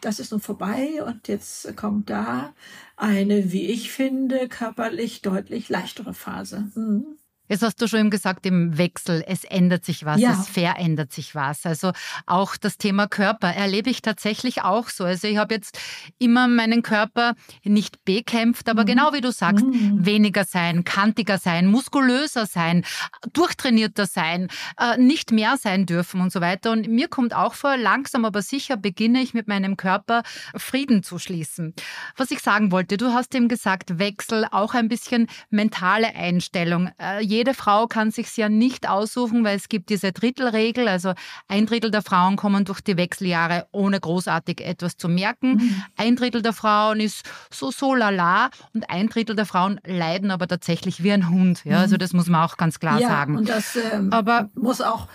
das 0.00 0.18
ist 0.18 0.32
nun 0.32 0.40
vorbei 0.40 1.02
und 1.04 1.28
jetzt 1.28 1.76
kommt 1.76 2.10
da 2.10 2.54
eine, 2.96 3.52
wie 3.52 3.66
ich 3.66 3.92
finde, 3.92 4.48
körperlich 4.48 5.22
deutlich 5.22 5.68
leichtere 5.68 6.12
Phase. 6.12 6.70
Mhm. 6.74 7.18
Jetzt 7.52 7.62
hast 7.62 7.82
du 7.82 7.86
schon 7.86 8.00
eben 8.00 8.10
gesagt, 8.10 8.46
im 8.46 8.78
Wechsel, 8.78 9.22
es 9.26 9.44
ändert 9.44 9.84
sich 9.84 10.06
was, 10.06 10.18
ja. 10.18 10.32
es 10.32 10.48
verändert 10.48 11.12
sich 11.12 11.34
was. 11.34 11.66
Also 11.66 11.92
auch 12.24 12.56
das 12.56 12.78
Thema 12.78 13.06
Körper 13.08 13.48
erlebe 13.48 13.90
ich 13.90 14.00
tatsächlich 14.00 14.62
auch 14.62 14.88
so. 14.88 15.04
Also 15.04 15.28
ich 15.28 15.36
habe 15.36 15.52
jetzt 15.52 15.78
immer 16.18 16.48
meinen 16.48 16.82
Körper 16.82 17.34
nicht 17.62 18.06
bekämpft, 18.06 18.70
aber 18.70 18.84
mhm. 18.84 18.86
genau 18.86 19.12
wie 19.12 19.20
du 19.20 19.30
sagst, 19.30 19.66
mhm. 19.66 19.98
weniger 20.06 20.46
sein, 20.46 20.84
kantiger 20.84 21.36
sein, 21.36 21.66
muskulöser 21.66 22.46
sein, 22.46 22.86
durchtrainierter 23.34 24.06
sein, 24.06 24.48
äh, 24.78 24.96
nicht 24.96 25.30
mehr 25.30 25.58
sein 25.58 25.84
dürfen 25.84 26.22
und 26.22 26.32
so 26.32 26.40
weiter. 26.40 26.70
Und 26.70 26.88
mir 26.88 27.08
kommt 27.08 27.34
auch 27.34 27.52
vor, 27.52 27.76
langsam 27.76 28.24
aber 28.24 28.40
sicher 28.40 28.78
beginne 28.78 29.20
ich 29.20 29.34
mit 29.34 29.46
meinem 29.46 29.76
Körper 29.76 30.22
Frieden 30.56 31.02
zu 31.02 31.18
schließen. 31.18 31.74
Was 32.16 32.30
ich 32.30 32.40
sagen 32.40 32.72
wollte, 32.72 32.96
du 32.96 33.12
hast 33.12 33.34
eben 33.34 33.48
gesagt, 33.48 33.98
Wechsel, 33.98 34.46
auch 34.50 34.72
ein 34.72 34.88
bisschen 34.88 35.26
mentale 35.50 36.14
Einstellung. 36.14 36.88
Äh, 36.98 37.22
jede 37.42 37.54
Frau 37.54 37.88
kann 37.88 38.12
sich 38.12 38.36
ja 38.36 38.48
nicht 38.48 38.88
aussuchen, 38.88 39.42
weil 39.42 39.56
es 39.56 39.68
gibt 39.68 39.90
diese 39.90 40.12
Drittelregel. 40.12 40.86
Also 40.86 41.12
ein 41.48 41.66
Drittel 41.66 41.90
der 41.90 42.02
Frauen 42.02 42.36
kommen 42.36 42.64
durch 42.64 42.80
die 42.80 42.96
Wechseljahre 42.96 43.66
ohne 43.72 43.98
großartig 43.98 44.60
etwas 44.60 44.96
zu 44.96 45.08
merken. 45.08 45.54
Mhm. 45.54 45.82
Ein 45.96 46.14
Drittel 46.14 46.40
der 46.40 46.52
Frauen 46.52 47.00
ist 47.00 47.28
so 47.52 47.72
so 47.72 47.96
lala 47.96 48.50
und 48.74 48.88
ein 48.90 49.08
Drittel 49.08 49.34
der 49.34 49.44
Frauen 49.44 49.80
leiden 49.84 50.30
aber 50.30 50.46
tatsächlich 50.46 51.02
wie 51.02 51.10
ein 51.10 51.30
Hund. 51.30 51.64
Ja, 51.64 51.80
also 51.80 51.96
mhm. 51.96 51.98
das 51.98 52.12
muss 52.12 52.28
man 52.28 52.42
auch 52.42 52.56
ganz 52.56 52.78
klar 52.78 53.00
ja, 53.00 53.08
sagen. 53.08 53.36
Und 53.36 53.48
das 53.48 53.76
ähm, 53.92 54.12
aber 54.12 54.48
muss 54.54 54.80
auch 54.80 55.08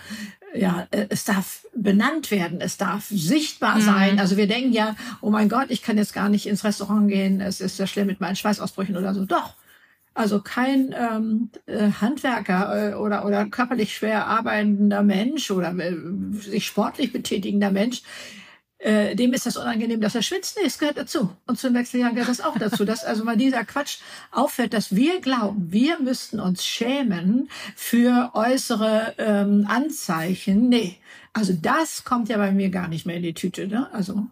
ja, 0.54 0.86
äh, 0.90 1.06
es 1.08 1.24
darf 1.24 1.66
benannt 1.74 2.30
werden, 2.30 2.60
es 2.60 2.76
darf 2.76 3.06
sichtbar 3.06 3.76
mhm. 3.76 3.82
sein. 3.82 4.20
Also 4.20 4.36
wir 4.36 4.48
denken 4.48 4.72
ja, 4.72 4.96
oh 5.22 5.30
mein 5.30 5.48
Gott, 5.48 5.70
ich 5.70 5.80
kann 5.80 5.96
jetzt 5.96 6.12
gar 6.12 6.28
nicht 6.28 6.46
ins 6.46 6.62
Restaurant 6.62 7.08
gehen, 7.08 7.40
es 7.40 7.62
ist 7.62 7.78
ja 7.78 7.86
schlimm 7.86 8.06
mit 8.06 8.20
meinen 8.20 8.36
Schweißausbrüchen 8.36 8.98
oder 8.98 9.14
so. 9.14 9.24
Doch, 9.24 9.54
also 10.14 10.40
kein 10.40 10.94
ähm, 10.98 11.50
äh, 11.66 11.90
Handwerker 12.00 12.92
äh, 12.92 12.94
oder, 12.94 13.24
oder 13.24 13.46
körperlich 13.46 13.94
schwer 13.94 14.26
arbeitender 14.26 15.02
Mensch 15.02 15.50
oder 15.50 15.74
äh, 15.78 15.94
sich 16.32 16.66
sportlich 16.66 17.12
betätigender 17.12 17.70
Mensch 17.70 18.02
äh, 18.78 19.16
dem 19.16 19.32
ist 19.32 19.44
das 19.44 19.56
unangenehm, 19.56 20.00
dass 20.00 20.14
er 20.14 20.22
schwitzt. 20.22 20.56
Nee, 20.56 20.66
es 20.66 20.78
gehört 20.78 20.98
dazu. 20.98 21.30
Und 21.46 21.58
zum 21.58 21.74
Wechseljahr 21.74 22.12
gehört 22.12 22.28
das 22.28 22.40
auch 22.40 22.56
dazu, 22.58 22.84
dass 22.84 23.04
also 23.04 23.24
mal 23.24 23.36
dieser 23.36 23.64
Quatsch 23.64 23.98
aufhört, 24.30 24.72
dass 24.72 24.94
wir 24.94 25.20
glauben, 25.20 25.72
wir 25.72 25.98
müssten 25.98 26.38
uns 26.38 26.64
schämen 26.64 27.48
für 27.74 28.30
äußere 28.34 29.14
ähm, 29.18 29.66
Anzeichen. 29.68 30.68
Nee, 30.68 30.96
also 31.32 31.54
das 31.60 32.04
kommt 32.04 32.28
ja 32.28 32.36
bei 32.36 32.52
mir 32.52 32.70
gar 32.70 32.86
nicht 32.86 33.04
mehr 33.04 33.16
in 33.16 33.22
die 33.24 33.34
Tüte. 33.34 33.66
Ne? 33.66 33.92
Also 33.92 34.26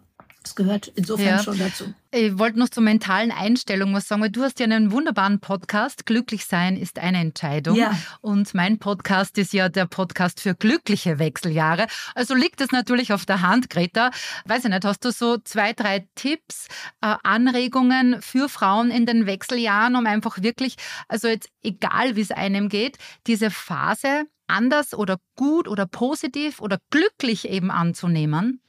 das 0.47 0.55
gehört 0.55 0.93
insofern 0.95 1.27
ja. 1.27 1.43
schon 1.43 1.59
dazu. 1.59 1.93
Ich 2.13 2.39
wollte 2.39 2.59
noch 2.59 2.69
zur 2.69 2.85
mentalen 2.85 3.33
Einstellung 3.33 3.93
was 3.95 4.07
sagen, 4.07 4.23
weil 4.23 4.31
du 4.31 4.43
hast 4.43 4.61
ja 4.61 4.65
einen 4.65 4.93
wunderbaren 4.93 5.41
Podcast. 5.41 6.07
Glücklich 6.07 6.47
sein 6.47 6.77
ist 6.77 7.01
eine 7.01 7.19
Entscheidung. 7.19 7.77
Ja. 7.77 7.99
Und 8.21 8.55
mein 8.55 8.79
Podcast 8.79 9.39
ist 9.39 9.53
ja 9.53 9.69
der 9.69 9.87
Podcast 9.87 10.41
für 10.41 10.55
glückliche 10.55 11.19
Wechseljahre. 11.19 11.89
Also 12.15 12.35
liegt 12.35 12.61
es 12.61 12.71
natürlich 12.71 13.13
auf 13.13 13.27
der 13.27 13.43
Hand, 13.43 13.71
Greta. 13.71 14.11
Weiß 14.45 14.65
ich 14.65 14.71
nicht, 14.71 14.85
hast 14.85 15.05
du 15.05 15.11
so 15.11 15.39
zwei, 15.39 15.73
drei 15.73 16.07
Tipps, 16.15 16.69
äh, 17.01 17.17
Anregungen 17.25 18.23
für 18.23 18.49
Frauen 18.49 18.93
in 18.93 19.05
den 19.05 19.27
Wechseljahren, 19.27 19.97
um 19.97 20.07
einfach 20.07 20.41
wirklich, 20.43 20.77
also 21.09 21.27
jetzt 21.27 21.49
egal 21.65 22.15
wie 22.15 22.21
es 22.21 22.31
einem 22.31 22.69
geht, 22.69 22.99
diese 23.27 23.51
Phase 23.51 24.27
anders 24.47 24.95
oder 24.95 25.19
gut 25.35 25.67
oder 25.67 25.87
positiv 25.87 26.61
oder 26.61 26.79
glücklich 26.91 27.49
eben 27.49 27.73
anzunehmen? 27.73 28.61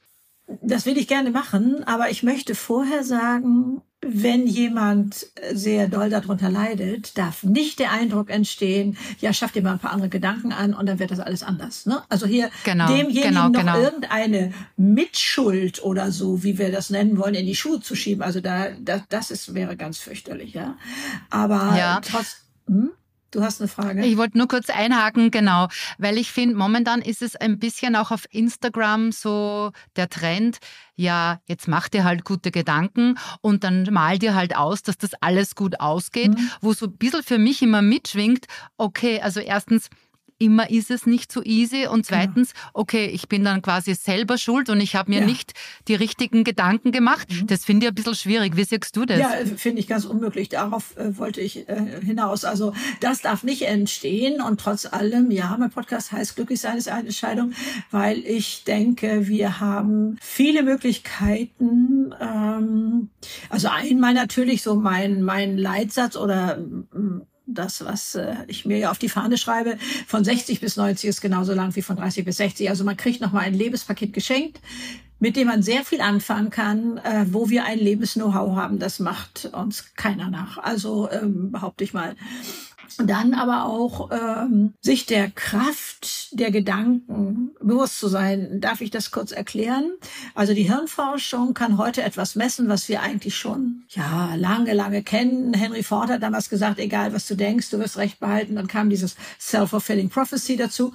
Das 0.62 0.86
will 0.86 0.96
ich 0.96 1.08
gerne 1.08 1.30
machen, 1.30 1.84
aber 1.84 2.10
ich 2.10 2.22
möchte 2.22 2.54
vorher 2.54 3.04
sagen, 3.04 3.82
wenn 4.00 4.46
jemand 4.46 5.26
sehr 5.52 5.88
doll 5.88 6.08
darunter 6.08 6.48
leidet, 6.48 7.18
darf 7.18 7.42
nicht 7.42 7.80
der 7.80 7.90
Eindruck 7.90 8.30
entstehen, 8.30 8.96
ja, 9.20 9.32
schaff 9.32 9.52
dir 9.52 9.62
mal 9.62 9.72
ein 9.72 9.78
paar 9.78 9.92
andere 9.92 10.08
Gedanken 10.08 10.52
an 10.52 10.72
und 10.72 10.86
dann 10.86 10.98
wird 10.98 11.10
das 11.10 11.20
alles 11.20 11.42
anders. 11.42 11.84
Ne? 11.84 12.02
Also 12.08 12.26
hier 12.26 12.50
genau, 12.64 12.86
demjenigen 12.86 13.30
genau, 13.30 13.48
noch 13.48 13.60
genau. 13.60 13.78
irgendeine 13.78 14.52
Mitschuld 14.76 15.82
oder 15.82 16.12
so, 16.12 16.42
wie 16.44 16.58
wir 16.58 16.70
das 16.70 16.90
nennen 16.90 17.18
wollen, 17.18 17.34
in 17.34 17.46
die 17.46 17.56
Schuhe 17.56 17.80
zu 17.80 17.94
schieben. 17.96 18.22
Also 18.22 18.40
da, 18.40 18.68
da 18.80 19.04
das 19.08 19.30
ist, 19.30 19.52
wäre 19.54 19.76
ganz 19.76 19.98
fürchterlich, 19.98 20.54
ja. 20.54 20.76
Aber 21.28 21.76
ja. 21.76 22.00
trotz. 22.00 22.42
Hm? 22.68 22.92
Du 23.30 23.42
hast 23.42 23.60
eine 23.60 23.68
Frage. 23.68 24.06
Ich 24.06 24.16
wollte 24.16 24.38
nur 24.38 24.48
kurz 24.48 24.70
einhaken, 24.70 25.30
genau, 25.30 25.68
weil 25.98 26.16
ich 26.16 26.32
finde, 26.32 26.56
momentan 26.56 27.02
ist 27.02 27.20
es 27.20 27.36
ein 27.36 27.58
bisschen 27.58 27.94
auch 27.94 28.10
auf 28.10 28.24
Instagram 28.30 29.12
so 29.12 29.72
der 29.96 30.08
Trend, 30.08 30.58
ja, 30.94 31.40
jetzt 31.46 31.68
mach 31.68 31.88
dir 31.88 32.04
halt 32.04 32.24
gute 32.24 32.50
Gedanken 32.50 33.18
und 33.42 33.64
dann 33.64 33.86
mal 33.90 34.18
dir 34.18 34.34
halt 34.34 34.56
aus, 34.56 34.82
dass 34.82 34.96
das 34.96 35.10
alles 35.20 35.54
gut 35.54 35.78
ausgeht, 35.78 36.30
mhm. 36.30 36.50
wo 36.62 36.72
so 36.72 36.86
ein 36.86 36.96
bisschen 36.96 37.22
für 37.22 37.38
mich 37.38 37.60
immer 37.60 37.82
mitschwingt, 37.82 38.46
okay, 38.78 39.20
also 39.20 39.40
erstens, 39.40 39.90
immer 40.38 40.70
ist 40.70 40.90
es 40.90 41.06
nicht 41.06 41.32
so 41.32 41.42
easy. 41.42 41.86
Und 41.86 42.06
genau. 42.06 42.20
zweitens, 42.20 42.52
okay, 42.72 43.06
ich 43.06 43.28
bin 43.28 43.44
dann 43.44 43.62
quasi 43.62 43.94
selber 43.94 44.38
schuld 44.38 44.70
und 44.70 44.80
ich 44.80 44.94
habe 44.94 45.10
mir 45.10 45.20
ja. 45.20 45.26
nicht 45.26 45.52
die 45.88 45.94
richtigen 45.94 46.44
Gedanken 46.44 46.92
gemacht. 46.92 47.28
Mhm. 47.30 47.46
Das 47.46 47.64
finde 47.64 47.86
ich 47.86 47.92
ein 47.92 47.94
bisschen 47.94 48.14
schwierig. 48.14 48.56
Wie 48.56 48.64
siehst 48.64 48.94
du 48.96 49.04
das? 49.04 49.18
Ja, 49.18 49.30
finde 49.56 49.80
ich 49.80 49.88
ganz 49.88 50.04
unmöglich. 50.04 50.48
Darauf 50.48 50.96
äh, 50.96 51.16
wollte 51.18 51.40
ich 51.40 51.68
äh, 51.68 52.00
hinaus. 52.04 52.44
Also 52.44 52.72
das 53.00 53.20
darf 53.20 53.42
nicht 53.42 53.62
entstehen. 53.62 54.40
Und 54.40 54.60
trotz 54.60 54.86
allem, 54.86 55.30
ja, 55.30 55.56
mein 55.58 55.70
Podcast 55.70 56.12
heißt 56.12 56.36
Glücklich 56.36 56.60
sein 56.60 56.76
ist 56.76 56.88
eine 56.88 57.08
Entscheidung, 57.08 57.52
weil 57.90 58.18
ich 58.18 58.64
denke, 58.64 59.28
wir 59.28 59.60
haben 59.60 60.18
viele 60.20 60.62
Möglichkeiten. 60.62 62.14
Ähm, 62.20 63.08
also 63.48 63.68
einmal 63.68 64.14
natürlich 64.14 64.62
so 64.62 64.76
mein, 64.76 65.22
mein 65.22 65.58
Leitsatz 65.58 66.16
oder 66.16 66.58
das, 67.48 67.84
was 67.84 68.14
äh, 68.14 68.36
ich 68.46 68.64
mir 68.64 68.78
ja 68.78 68.90
auf 68.90 68.98
die 68.98 69.08
Fahne 69.08 69.38
schreibe, 69.38 69.78
von 70.06 70.24
60 70.24 70.60
bis 70.60 70.76
90 70.76 71.08
ist 71.08 71.20
genauso 71.20 71.54
lang 71.54 71.74
wie 71.74 71.82
von 71.82 71.96
30 71.96 72.24
bis 72.24 72.36
60. 72.36 72.68
Also 72.68 72.84
man 72.84 72.96
kriegt 72.96 73.20
nochmal 73.20 73.44
ein 73.44 73.54
Lebenspaket 73.54 74.12
geschenkt, 74.12 74.60
mit 75.18 75.34
dem 75.36 75.48
man 75.48 75.62
sehr 75.62 75.84
viel 75.84 76.00
anfangen 76.00 76.50
kann, 76.50 76.98
äh, 76.98 77.26
wo 77.30 77.48
wir 77.50 77.64
ein 77.64 77.78
Lebens-Know-how 77.78 78.56
haben. 78.56 78.78
Das 78.78 79.00
macht 79.00 79.46
uns 79.52 79.94
keiner 79.96 80.28
nach. 80.28 80.58
Also 80.58 81.10
ähm, 81.10 81.50
behaupte 81.50 81.84
ich 81.84 81.92
mal. 81.92 82.14
Dann 82.96 83.34
aber 83.34 83.66
auch 83.66 84.10
ähm, 84.10 84.74
sich 84.80 85.06
der 85.06 85.30
Kraft 85.30 86.28
der 86.32 86.50
Gedanken 86.50 87.52
bewusst 87.60 87.98
zu 87.98 88.08
sein. 88.08 88.60
Darf 88.60 88.80
ich 88.80 88.90
das 88.90 89.10
kurz 89.10 89.32
erklären? 89.32 89.92
Also 90.34 90.54
die 90.54 90.64
Hirnforschung 90.64 91.54
kann 91.54 91.78
heute 91.78 92.02
etwas 92.02 92.34
messen, 92.34 92.68
was 92.68 92.88
wir 92.88 93.02
eigentlich 93.02 93.36
schon 93.36 93.84
ja 93.88 94.34
lange, 94.34 94.74
lange 94.74 95.02
kennen. 95.02 95.54
Henry 95.54 95.82
Ford 95.82 96.10
hat 96.10 96.22
damals 96.22 96.48
gesagt, 96.48 96.78
egal 96.78 97.12
was 97.12 97.26
du 97.26 97.34
denkst, 97.34 97.70
du 97.70 97.78
wirst 97.78 97.98
recht 97.98 98.20
behalten. 98.20 98.56
Dann 98.56 98.68
kam 98.68 98.90
dieses 98.90 99.16
self-fulfilling 99.40 100.08
prophecy 100.08 100.56
dazu. 100.56 100.92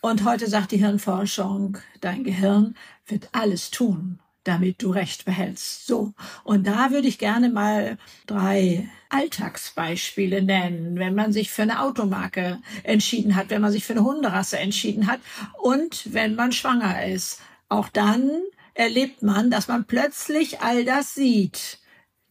Und 0.00 0.24
heute 0.24 0.48
sagt 0.48 0.72
die 0.72 0.78
Hirnforschung, 0.78 1.78
dein 2.00 2.24
Gehirn 2.24 2.74
wird 3.06 3.28
alles 3.32 3.70
tun, 3.70 4.18
damit 4.44 4.82
du 4.82 4.90
Recht 4.90 5.24
behältst. 5.24 5.86
So. 5.86 6.12
Und 6.44 6.66
da 6.66 6.90
würde 6.90 7.08
ich 7.08 7.18
gerne 7.18 7.48
mal 7.48 7.98
drei 8.26 8.88
Alltagsbeispiele 9.08 10.42
nennen, 10.42 10.98
wenn 10.98 11.14
man 11.14 11.32
sich 11.32 11.50
für 11.50 11.62
eine 11.62 11.80
Automarke 11.80 12.60
entschieden 12.82 13.36
hat, 13.36 13.50
wenn 13.50 13.62
man 13.62 13.72
sich 13.72 13.84
für 13.84 13.94
eine 13.94 14.04
Hunderasse 14.04 14.58
entschieden 14.58 15.06
hat 15.06 15.20
und 15.62 16.12
wenn 16.12 16.34
man 16.34 16.52
schwanger 16.52 17.06
ist. 17.06 17.40
Auch 17.68 17.88
dann 17.88 18.30
erlebt 18.74 19.22
man, 19.22 19.50
dass 19.50 19.68
man 19.68 19.84
plötzlich 19.84 20.60
all 20.60 20.84
das 20.84 21.14
sieht. 21.14 21.78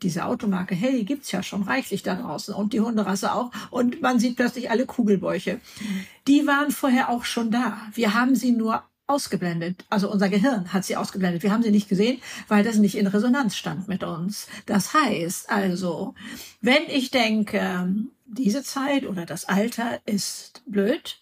Diese 0.01 0.25
Automarke, 0.25 0.75
hey, 0.75 1.05
gibt's 1.05 1.31
ja 1.31 1.41
schon 1.41 1.63
reichlich 1.63 2.03
da 2.03 2.15
draußen 2.15 2.53
und 2.53 2.73
die 2.73 2.81
Hunderasse 2.81 3.33
auch. 3.33 3.51
Und 3.71 4.01
man 4.01 4.19
sieht 4.19 4.35
plötzlich 4.35 4.69
alle 4.69 4.85
Kugelbäuche. 4.85 5.61
Die 6.27 6.45
waren 6.45 6.71
vorher 6.71 7.09
auch 7.09 7.23
schon 7.23 7.51
da. 7.51 7.81
Wir 7.93 8.13
haben 8.13 8.35
sie 8.35 8.51
nur 8.51 8.83
ausgeblendet. 9.07 9.85
Also 9.89 10.11
unser 10.11 10.29
Gehirn 10.29 10.71
hat 10.71 10.85
sie 10.85 10.95
ausgeblendet. 10.95 11.43
Wir 11.43 11.51
haben 11.51 11.63
sie 11.63 11.71
nicht 11.71 11.89
gesehen, 11.89 12.21
weil 12.47 12.63
das 12.63 12.77
nicht 12.77 12.95
in 12.95 13.07
Resonanz 13.07 13.55
stand 13.55 13.87
mit 13.87 14.03
uns. 14.03 14.47
Das 14.65 14.93
heißt 14.93 15.49
also, 15.49 16.15
wenn 16.61 16.83
ich 16.87 17.11
denke, 17.11 17.87
diese 18.25 18.63
Zeit 18.63 19.05
oder 19.05 19.25
das 19.25 19.45
Alter 19.45 19.99
ist 20.05 20.63
blöd, 20.65 21.19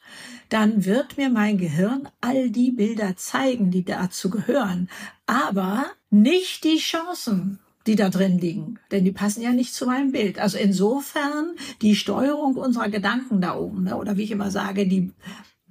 dann 0.49 0.85
wird 0.85 1.17
mir 1.17 1.29
mein 1.29 1.57
Gehirn 1.57 2.07
all 2.21 2.49
die 2.49 2.71
Bilder 2.71 3.15
zeigen, 3.15 3.71
die 3.71 3.83
dazu 3.83 4.29
gehören, 4.29 4.89
aber 5.25 5.85
nicht 6.09 6.63
die 6.63 6.77
Chancen, 6.77 7.59
die 7.87 7.95
da 7.95 8.09
drin 8.09 8.37
liegen, 8.37 8.79
denn 8.91 9.03
die 9.05 9.11
passen 9.11 9.41
ja 9.41 9.51
nicht 9.51 9.73
zu 9.73 9.87
meinem 9.87 10.11
Bild. 10.11 10.39
Also 10.39 10.57
insofern 10.57 11.55
die 11.81 11.95
Steuerung 11.95 12.55
unserer 12.55 12.89
Gedanken 12.89 13.41
da 13.41 13.55
oben, 13.55 13.83
ne, 13.85 13.97
oder 13.97 14.17
wie 14.17 14.23
ich 14.23 14.31
immer 14.31 14.51
sage, 14.51 14.87
die 14.87 15.11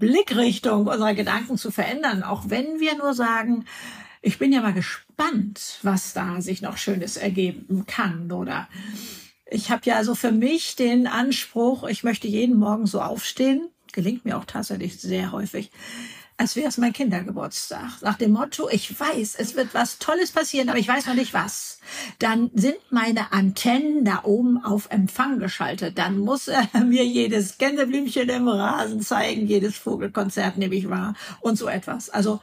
Blickrichtung 0.00 0.88
unserer 0.88 1.14
Gedanken 1.14 1.57
zu 1.57 1.71
verändern, 1.71 2.25
auch 2.25 2.45
wenn 2.49 2.80
wir 2.80 2.97
nur 2.97 3.14
sagen, 3.14 3.66
ich 4.23 4.38
bin 4.38 4.52
ja 4.52 4.61
mal 4.61 4.73
gespannt, 4.73 5.78
was 5.83 6.12
da 6.12 6.40
sich 6.40 6.61
noch 6.61 6.76
Schönes 6.76 7.16
ergeben 7.16 7.87
kann 7.87 8.33
oder? 8.33 8.69
Ich 9.47 9.71
habe 9.71 9.83
ja 9.85 10.02
so 10.02 10.14
für 10.14 10.33
mich 10.33 10.75
den 10.75 11.07
Anspruch, 11.07 11.85
ich 11.85 12.02
möchte 12.02 12.26
jeden 12.26 12.57
Morgen 12.57 12.87
so 12.87 13.00
aufstehen, 13.00 13.69
gelingt 13.92 14.25
mir 14.25 14.37
auch 14.38 14.45
tatsächlich 14.45 15.00
sehr 15.00 15.33
häufig, 15.33 15.71
als 16.41 16.57
wäre 16.57 16.69
es 16.69 16.79
mein 16.79 16.95
Kindergeburtstag. 16.95 18.01
Nach 18.01 18.17
dem 18.17 18.33
Motto, 18.33 18.71
ich 18.71 18.99
weiß, 18.99 19.35
es 19.35 19.57
wird 19.57 19.75
was 19.75 19.99
Tolles 19.99 20.33
passieren, 20.33 20.71
aber 20.71 20.79
ich 20.79 20.89
weiß 20.89 21.05
noch 21.05 21.15
nicht 21.15 21.35
was. 21.35 21.81
Dann 22.19 22.51
sind 22.55 22.79
meine 22.89 23.31
Antennen 23.35 24.07
da 24.07 24.21
oben 24.25 24.57
auf 24.65 24.91
Empfang 24.91 25.39
geschaltet. 25.39 25.99
Dann 25.99 26.19
muss 26.19 26.49
er 26.49 26.67
mir 26.87 27.05
jedes 27.05 27.59
Gänseblümchen 27.59 28.31
im 28.31 28.49
Rasen 28.49 29.03
zeigen, 29.03 29.47
jedes 29.47 29.77
Vogelkonzert 29.77 30.57
nehme 30.57 30.75
ich 30.77 30.89
wahr 30.89 31.13
und 31.43 31.59
so 31.59 31.69
etwas. 31.69 32.09
Also 32.09 32.41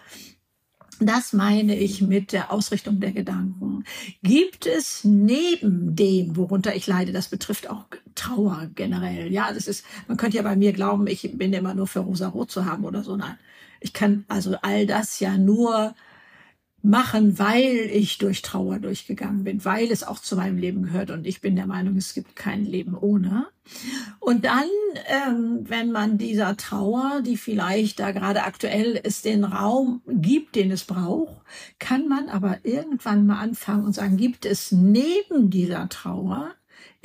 das 1.00 1.34
meine 1.34 1.76
ich 1.76 2.04
mit 2.04 2.34
der 2.34 2.52
Ausrichtung 2.52 3.00
der 3.00 3.14
Gedanken. 3.14 3.84
Gibt 4.22 4.68
es 4.68 5.06
neben 5.06 5.96
dem, 5.96 6.36
worunter 6.36 6.76
ich 6.76 6.86
leide, 6.86 7.14
das 7.14 7.30
betrifft 7.30 7.68
auch 7.68 7.86
Trauer 8.14 8.70
generell. 8.76 9.34
Ja, 9.34 9.52
das 9.52 9.68
ist, 9.68 9.84
man 10.08 10.18
könnte 10.18 10.38
ja 10.38 10.44
bei 10.44 10.56
mir 10.56 10.72
glauben, 10.72 11.08
ich 11.08 11.36
bin 11.36 11.52
immer 11.54 11.74
nur 11.74 11.88
für 11.88 12.02
rosa-rot 12.02 12.52
zu 12.52 12.66
haben 12.66 12.86
oder 12.86 13.04
so. 13.04 13.16
Nein. 13.16 13.38
Ich 13.80 13.94
kann 13.94 14.26
also 14.28 14.56
all 14.62 14.86
das 14.86 15.20
ja 15.20 15.38
nur 15.38 15.94
machen, 16.84 17.38
weil 17.38 17.90
ich 17.92 18.18
durch 18.18 18.42
Trauer 18.42 18.80
durchgegangen 18.80 19.44
bin, 19.44 19.66
weil 19.66 19.92
es 19.92 20.04
auch 20.04 20.20
zu 20.20 20.36
meinem 20.36 20.58
Leben 20.58 20.84
gehört 20.84 21.12
und 21.12 21.28
ich 21.28 21.42
bin 21.42 21.56
der 21.56 21.68
Meinung, 21.68 21.98
es 21.98 22.14
gibt 22.14 22.36
kein 22.36 22.66
Leben 22.66 22.96
ohne. 22.96 23.48
Und 24.20 24.46
dann, 24.46 24.70
ähm, 25.08 25.66
wenn 25.68 25.92
man 25.92 26.18
dieser 26.18 26.56
Trauer, 26.56 27.22
die 27.26 27.36
vielleicht 27.36 28.00
da 28.00 28.12
gerade 28.12 28.44
aktuell 28.44 28.94
ist, 28.94 29.26
den 29.26 29.44
Raum 29.44 30.02
gibt, 30.08 30.56
den 30.56 30.72
es 30.72 30.86
braucht, 30.86 31.42
kann 31.80 32.08
man 32.08 32.30
aber 32.30 32.60
irgendwann 32.64 33.26
mal 33.26 33.40
anfangen 33.40 33.86
und 33.86 33.94
sagen, 33.94 34.16
gibt 34.16 34.46
es 34.46 34.72
neben 34.72 35.50
dieser 35.50 35.90
Trauer 35.90 36.52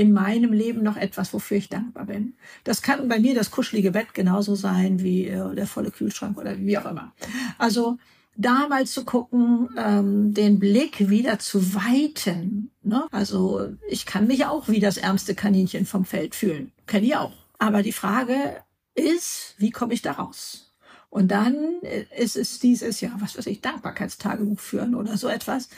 in 0.02 0.12
meinem 0.12 0.52
Leben 0.52 0.82
noch 0.82 0.96
etwas, 0.96 1.32
wofür 1.32 1.56
ich 1.56 1.68
dankbar 1.68 2.06
bin. 2.06 2.34
Das 2.64 2.82
kann 2.82 3.08
bei 3.08 3.20
mir 3.20 3.36
das 3.36 3.52
kuschelige 3.52 3.92
Bett 3.92 4.14
genauso 4.14 4.56
sein 4.56 5.00
wie 5.00 5.28
äh, 5.28 5.54
der 5.54 5.68
volle 5.68 5.92
Kühlschrank 5.92 6.36
oder 6.38 6.58
wie 6.58 6.76
auch 6.76 6.86
immer. 6.86 7.12
Also 7.56 7.98
da 8.34 8.66
mal 8.66 8.84
zu 8.84 9.04
gucken, 9.04 9.68
ähm, 9.78 10.34
den 10.34 10.58
Blick 10.58 11.08
wieder 11.08 11.38
zu 11.38 11.76
weiten. 11.76 12.72
Ne? 12.82 13.06
Also 13.12 13.68
ich 13.88 14.04
kann 14.04 14.26
mich 14.26 14.44
auch 14.44 14.68
wie 14.68 14.80
das 14.80 14.96
ärmste 14.96 15.36
Kaninchen 15.36 15.86
vom 15.86 16.04
Feld 16.04 16.34
fühlen. 16.34 16.72
Kenne 16.88 17.06
ich 17.06 17.14
auch. 17.14 17.32
Aber 17.60 17.84
die 17.84 17.92
Frage 17.92 18.56
ist, 18.96 19.54
wie 19.58 19.70
komme 19.70 19.94
ich 19.94 20.02
da 20.02 20.12
raus? 20.12 20.71
Und 21.12 21.28
dann 21.28 21.82
äh, 21.82 22.06
ist 22.16 22.36
es 22.36 22.58
dieses, 22.58 23.02
ja, 23.02 23.10
was 23.18 23.36
weiß 23.36 23.44
ich, 23.44 23.60
Dankbarkeitstagebuch 23.60 24.58
führen 24.58 24.94
oder 24.94 25.18
so 25.18 25.28
etwas. 25.28 25.68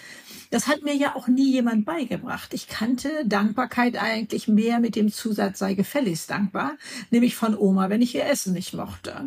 Das 0.53 0.69
hat 0.69 0.83
mir 0.83 0.95
ja 0.95 1.17
auch 1.17 1.27
nie 1.27 1.51
jemand 1.51 1.85
beigebracht. 1.85 2.55
Ich 2.55 2.69
kannte 2.69 3.09
Dankbarkeit 3.27 4.01
eigentlich 4.01 4.47
mehr 4.47 4.79
mit 4.79 4.95
dem 4.95 5.11
Zusatz 5.11 5.59
sei 5.59 5.75
gefälligst 5.75 6.31
dankbar, 6.31 6.75
nämlich 7.11 7.35
von 7.35 7.59
Oma, 7.59 7.91
wenn 7.91 8.01
ich 8.01 8.15
ihr 8.15 8.25
Essen 8.27 8.53
nicht 8.53 8.75
mochte. 8.75 9.27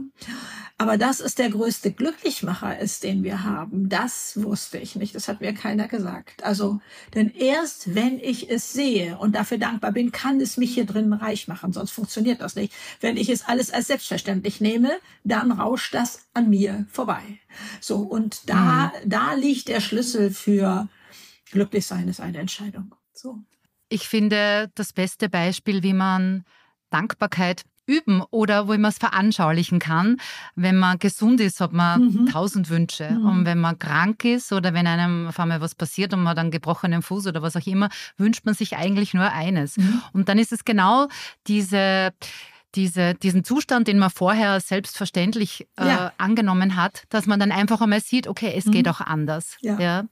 Aber 0.79 0.98
das 0.98 1.19
ist 1.19 1.39
der 1.39 1.50
größte 1.50 1.91
Glücklichmacher 1.91 2.77
ist, 2.77 3.03
den 3.03 3.24
wir 3.24 3.43
haben. 3.43 3.89
Das 3.89 4.43
wusste 4.43 4.77
ich 4.77 4.96
nicht. 4.96 5.15
Das 5.15 5.27
hat 5.27 5.41
mir 5.41 5.53
keiner 5.53 5.88
gesagt. 5.88 6.43
Also, 6.43 6.81
denn 7.15 7.34
erst 7.34 7.96
wenn 7.96 8.19
ich 8.19 8.51
es 8.51 8.74
sehe 8.74 9.17
und 9.17 9.34
dafür 9.34 9.57
dankbar 9.57 9.91
bin, 9.91 10.12
kann 10.12 10.39
es 10.39 10.55
mich 10.55 10.75
hier 10.75 10.86
drin 10.86 11.13
reich 11.13 11.48
machen. 11.48 11.74
Sonst 11.74 11.91
funktioniert 11.91 12.41
das 12.41 12.55
nicht. 12.55 12.74
Wenn 13.00 13.17
ich 13.17 13.29
es 13.29 13.46
alles 13.46 13.72
als 13.72 13.88
selbstverständlich 13.88 14.62
nehme, 14.62 14.91
dann 15.24 15.51
rauscht 15.51 15.96
das 15.96 16.27
an 16.36 16.50
mir 16.50 16.86
vorbei. 16.91 17.24
So. 17.81 17.98
Und 17.98 18.48
da, 18.48 18.93
mhm. 19.03 19.10
da 19.10 19.34
liegt 19.34 19.69
der 19.69 19.79
Schlüssel 19.79 20.29
für 20.29 20.88
glücklich 21.51 21.88
sein 21.88 22.07
ist 22.07 22.19
eine 22.19 22.38
Entscheidung. 22.38 22.93
So. 23.13 23.39
Ich 23.89 24.07
finde 24.07 24.69
das 24.75 24.93
beste 24.93 25.27
Beispiel, 25.27 25.81
wie 25.81 25.93
man 25.93 26.43
Dankbarkeit 26.91 27.63
üben 27.88 28.22
oder 28.29 28.67
wo 28.67 28.74
man 28.74 28.86
es 28.86 28.98
veranschaulichen 28.98 29.79
kann. 29.79 30.17
Wenn 30.56 30.77
man 30.77 31.00
gesund 31.00 31.41
ist, 31.41 31.62
hat 31.62 31.74
man 31.74 32.01
mhm. 32.01 32.25
tausend 32.27 32.70
Wünsche. 32.70 33.10
Mhm. 33.10 33.25
Und 33.25 33.46
wenn 33.46 33.60
man 33.60 33.79
krank 33.79 34.25
ist 34.25 34.51
oder 34.53 34.74
wenn 34.74 34.86
einem 34.86 35.27
auf 35.27 35.39
einmal 35.39 35.62
was 35.62 35.74
passiert 35.74 36.13
und 36.13 36.20
man 36.20 36.32
hat 36.32 36.39
einen 36.39 36.51
gebrochenen 36.51 37.01
Fuß 37.01 37.27
oder 37.27 37.41
was 37.41 37.56
auch 37.56 37.65
immer, 37.65 37.89
wünscht 38.17 38.46
man 38.46 38.53
sich 38.53 38.77
eigentlich 38.77 39.13
nur 39.13 39.32
eines. 39.32 39.77
Mhm. 39.77 40.01
Und 40.13 40.29
dann 40.29 40.38
ist 40.38 40.51
es 40.51 40.65
genau 40.65 41.08
diese 41.48 42.13
diese, 42.75 43.15
diesen 43.15 43.43
Zustand, 43.43 43.88
den 43.88 43.97
man 43.97 44.09
vorher 44.09 44.59
selbstverständlich 44.59 45.67
äh, 45.77 45.88
ja. 45.88 46.12
angenommen 46.17 46.75
hat, 46.75 47.03
dass 47.09 47.25
man 47.25 47.39
dann 47.39 47.51
einfach 47.51 47.81
einmal 47.81 48.01
sieht, 48.01 48.27
okay, 48.27 48.53
es 48.55 48.65
mhm. 48.65 48.71
geht 48.71 48.88
auch 48.88 49.01
anders. 49.01 49.57
Ja. 49.62 49.79
ja. 49.79 50.03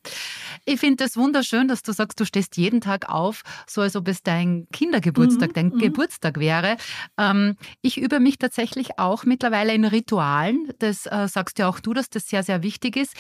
Ich 0.66 0.80
finde 0.80 1.04
es 1.04 1.12
das 1.12 1.22
wunderschön, 1.22 1.68
dass 1.68 1.84
du 1.84 1.92
sagst, 1.92 2.20
du 2.20 2.26
stehst 2.26 2.58
jeden 2.58 2.82
Tag 2.82 3.10
auf, 3.10 3.44
so 3.68 3.82
als 3.82 3.96
ob 3.96 4.08
es 4.08 4.24
dein 4.24 4.68
Kindergeburtstag, 4.72 5.50
mhm. 5.50 5.54
dein 5.54 5.68
mhm. 5.68 5.80
Geburtstag 5.80 6.40
wäre. 6.40 6.78
Ähm, 7.18 7.58
ich 7.82 8.00
übe 8.00 8.20
mich 8.20 8.38
tatsächlich 8.38 8.98
auch 8.98 9.26
mittlerweile 9.26 9.74
in 9.74 9.86
Ritualen. 9.86 10.72
Das 10.80 11.06
äh, 11.06 11.28
sagst 11.28 11.60
ja 11.60 11.68
auch 11.68 11.80
du, 11.80 11.94
dass 11.94 12.10
das 12.10 12.28
sehr, 12.28 12.44
sehr 12.44 12.64
wichtig 12.64 12.96
ist. 12.96 13.14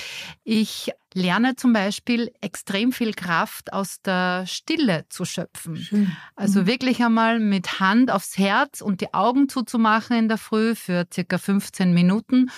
Ich 0.43 0.91
lerne 1.15 1.55
zum 1.55 1.73
Beispiel 1.73 2.31
extrem 2.41 2.91
viel 2.91 3.13
Kraft 3.13 3.73
aus 3.73 4.01
der 4.01 4.45
Stille 4.45 5.05
zu 5.09 5.25
schöpfen. 5.25 5.77
Schön. 5.77 6.15
Also 6.35 6.61
mhm. 6.61 6.67
wirklich 6.67 7.03
einmal 7.03 7.39
mit 7.39 7.79
Hand 7.79 8.11
aufs 8.11 8.37
Herz 8.37 8.81
und 8.81 9.01
die 9.01 9.13
Augen 9.13 9.49
zuzumachen 9.49 10.17
in 10.17 10.27
der 10.27 10.37
Früh 10.37 10.75
für 10.75 11.07
circa 11.11 11.37
15 11.37 11.93
Minuten 11.93 12.51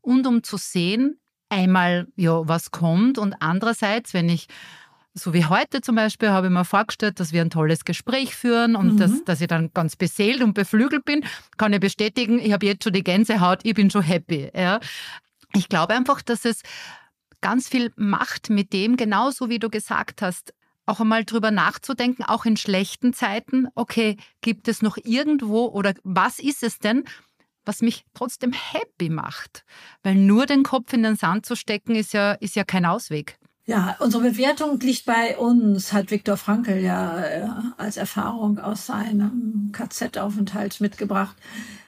und 0.00 0.26
um 0.26 0.42
zu 0.42 0.56
sehen, 0.56 1.18
einmal, 1.48 2.06
ja, 2.16 2.46
was 2.48 2.70
kommt 2.70 3.18
und 3.18 3.34
andererseits, 3.40 4.14
wenn 4.14 4.28
ich 4.28 4.46
so 5.14 5.32
wie 5.32 5.44
heute 5.44 5.80
zum 5.80 5.94
Beispiel 5.94 6.30
habe 6.30 6.48
ich 6.48 6.52
mir 6.52 6.64
vorgestellt, 6.64 7.20
dass 7.20 7.32
wir 7.32 7.40
ein 7.40 7.50
tolles 7.50 7.84
Gespräch 7.84 8.34
führen 8.34 8.74
und 8.74 8.94
mhm. 8.94 8.98
dass, 8.98 9.24
dass 9.24 9.40
ich 9.40 9.46
dann 9.46 9.70
ganz 9.72 9.94
beseelt 9.94 10.42
und 10.42 10.54
beflügelt 10.54 11.04
bin, 11.04 11.24
kann 11.56 11.72
ich 11.72 11.80
bestätigen, 11.80 12.40
ich 12.40 12.52
habe 12.52 12.66
jetzt 12.66 12.82
schon 12.82 12.92
die 12.92 13.04
Gänsehaut, 13.04 13.60
ich 13.62 13.74
bin 13.74 13.90
schon 13.90 14.02
happy. 14.02 14.50
Ja. 14.54 14.80
Ich 15.54 15.68
glaube 15.68 15.94
einfach, 15.94 16.20
dass 16.20 16.44
es 16.44 16.62
ganz 17.44 17.68
viel 17.68 17.92
Macht 17.96 18.48
mit 18.48 18.72
dem, 18.72 18.96
genauso 18.96 19.50
wie 19.50 19.58
du 19.58 19.68
gesagt 19.68 20.22
hast, 20.22 20.54
auch 20.86 21.00
einmal 21.00 21.26
drüber 21.26 21.50
nachzudenken, 21.50 22.24
auch 22.24 22.46
in 22.46 22.56
schlechten 22.56 23.12
Zeiten, 23.12 23.68
okay, 23.74 24.16
gibt 24.40 24.66
es 24.66 24.80
noch 24.80 24.96
irgendwo 24.96 25.66
oder 25.66 25.92
was 26.04 26.38
ist 26.38 26.62
es 26.62 26.78
denn, 26.78 27.04
was 27.66 27.82
mich 27.82 28.06
trotzdem 28.14 28.54
happy 28.54 29.10
macht? 29.10 29.66
Weil 30.02 30.14
nur 30.14 30.46
den 30.46 30.62
Kopf 30.62 30.94
in 30.94 31.02
den 31.02 31.16
Sand 31.16 31.44
zu 31.44 31.54
stecken, 31.54 31.94
ist 31.94 32.14
ja, 32.14 32.32
ist 32.32 32.56
ja 32.56 32.64
kein 32.64 32.86
Ausweg. 32.86 33.38
Ja, 33.66 33.96
unsere 33.98 34.22
Bewertung 34.22 34.78
liegt 34.80 35.06
bei 35.06 35.38
uns, 35.38 35.94
hat 35.94 36.10
Viktor 36.10 36.36
Frankl 36.36 36.76
ja 36.76 37.18
äh, 37.24 37.48
als 37.78 37.96
Erfahrung 37.96 38.58
aus 38.58 38.86
seinem 38.86 39.70
KZ-Aufenthalt 39.72 40.82
mitgebracht. 40.82 41.34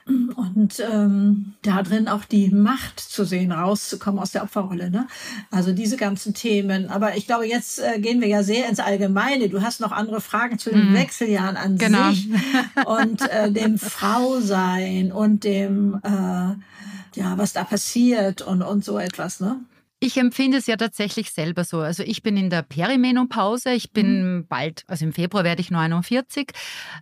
Und 0.07 0.79
ähm, 0.79 1.53
da 1.61 1.83
drin 1.83 2.07
auch 2.07 2.23
die 2.23 2.49
Macht 2.49 2.99
zu 2.99 3.25
sehen, 3.25 3.51
rauszukommen 3.51 4.19
aus 4.19 4.31
der 4.31 4.43
Opferrolle. 4.43 4.89
Ne? 4.89 5.05
Also 5.51 5.71
diese 5.71 5.97
ganzen 5.97 6.33
Themen. 6.33 6.89
Aber 6.89 7.15
ich 7.15 7.27
glaube, 7.27 7.45
jetzt 7.45 7.79
äh, 7.79 7.99
gehen 7.99 8.21
wir 8.21 8.27
ja 8.27 8.41
sehr 8.41 8.69
ins 8.69 8.79
Allgemeine. 8.79 9.49
Du 9.49 9.61
hast 9.61 9.79
noch 9.79 9.91
andere 9.91 10.21
Fragen 10.21 10.57
zu 10.57 10.71
den 10.71 10.91
mhm. 10.91 10.93
Wechseljahren 10.95 11.57
an 11.57 11.77
genau. 11.77 12.09
sich 12.09 12.29
und 12.85 13.29
äh, 13.29 13.51
dem 13.51 13.77
Frausein 13.77 15.11
und 15.11 15.43
dem, 15.43 15.99
äh, 16.03 17.19
ja, 17.19 17.37
was 17.37 17.53
da 17.53 17.65
passiert 17.65 18.41
und, 18.41 18.63
und 18.63 18.83
so 18.83 18.97
etwas. 18.97 19.41
Ne? 19.41 19.59
Ich 19.99 20.17
empfinde 20.17 20.57
es 20.57 20.67
ja 20.67 20.77
tatsächlich 20.77 21.31
selber 21.31 21.63
so. 21.63 21.79
Also 21.79 22.03
ich 22.03 22.21
bin 22.21 22.37
in 22.37 22.49
der 22.49 22.61
Perimenopause, 22.61 23.71
ich 23.71 23.91
bin 23.91 24.37
mhm. 24.37 24.47
bald, 24.47 24.83
also 24.87 25.05
im 25.05 25.13
Februar 25.13 25.43
werde 25.43 25.61
ich 25.61 25.71
49 25.71 26.51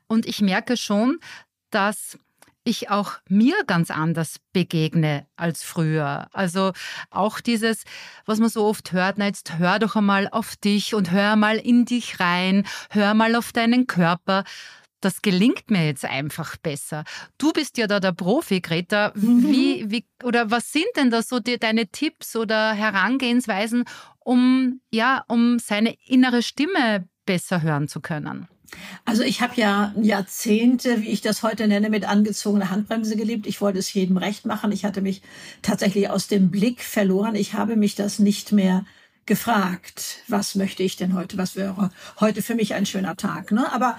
und 0.08 0.26
ich 0.26 0.42
merke 0.42 0.78
schon, 0.78 1.20
dass 1.72 2.18
ich 2.66 2.90
auch 2.90 3.14
mir 3.30 3.56
ganz 3.68 3.92
anders 3.92 4.38
begegne 4.52 5.28
als 5.36 5.64
früher. 5.64 6.28
Also 6.34 6.74
auch 7.12 7.40
dieses, 7.40 7.84
was 8.26 8.40
man 8.40 8.50
so 8.50 8.66
oft 8.66 8.92
hört, 8.92 9.18
na 9.18 9.28
jetzt 9.28 9.58
hör 9.58 9.78
doch 9.78 9.96
einmal 9.96 10.28
auf 10.32 10.56
dich 10.56 10.96
und 10.96 11.12
hör 11.12 11.36
mal 11.36 11.58
in 11.58 11.86
dich 11.86 12.20
rein, 12.20 12.66
hör 12.90 13.14
mal 13.14 13.36
auf 13.36 13.52
deinen 13.52 13.88
Körper. 13.88 14.44
Das 15.06 15.22
gelingt 15.22 15.70
mir 15.70 15.86
jetzt 15.86 16.04
einfach 16.04 16.58
besser. 16.58 17.04
Du 17.38 17.54
bist 17.54 17.78
ja 17.78 17.86
da 17.86 18.00
der 18.00 18.12
Profi, 18.12 18.60
Greta. 18.60 19.12
Mhm. 19.14 19.48
Wie, 19.52 19.92
wie, 19.92 20.06
oder 20.24 20.50
was 20.50 20.72
sind 20.72 20.88
denn 20.96 21.12
da 21.12 21.22
so 21.22 21.40
die, 21.40 21.60
deine 21.60 21.86
Tipps 21.86 22.36
oder 22.36 22.74
Herangehensweisen, 22.74 23.84
um, 24.22 24.82
ja, 24.92 25.24
um 25.28 25.60
seine 25.60 25.96
innere 26.08 26.42
Stimme 26.42 27.08
besser 27.28 27.62
hören 27.62 27.88
zu 27.88 28.02
können? 28.02 28.48
Also 29.06 29.22
ich 29.22 29.42
habe 29.42 29.54
ja 29.58 29.94
Jahrzehnte, 30.02 31.04
wie 31.04 31.10
ich 31.10 31.22
das 31.22 31.44
heute 31.44 31.68
nenne, 31.68 31.92
mit 31.92 32.10
angezogener 32.10 32.72
Handbremse 32.72 33.16
gelebt. 33.16 33.46
Ich 33.46 33.62
wollte 33.62 33.78
es 33.78 33.94
jedem 33.94 34.18
recht 34.18 34.48
machen. 34.48 34.72
Ich 34.72 34.86
hatte 34.86 35.02
mich 35.02 35.22
tatsächlich 35.62 36.10
aus 36.10 36.28
dem 36.28 36.50
Blick 36.50 36.82
verloren. 36.82 37.36
Ich 37.36 37.54
habe 37.54 37.76
mich 37.76 37.94
das 37.94 38.18
nicht 38.18 38.54
mehr 38.54 38.86
gefragt. 39.28 40.24
Was 40.28 40.56
möchte 40.56 40.82
ich 40.82 40.96
denn 40.96 41.14
heute? 41.14 41.38
Was 41.38 41.56
wäre 41.56 41.92
heute 42.20 42.42
für 42.42 42.56
mich 42.56 42.74
ein 42.74 42.88
schöner 42.88 43.16
Tag? 43.16 43.52
Ne? 43.52 43.72
Aber 43.72 43.98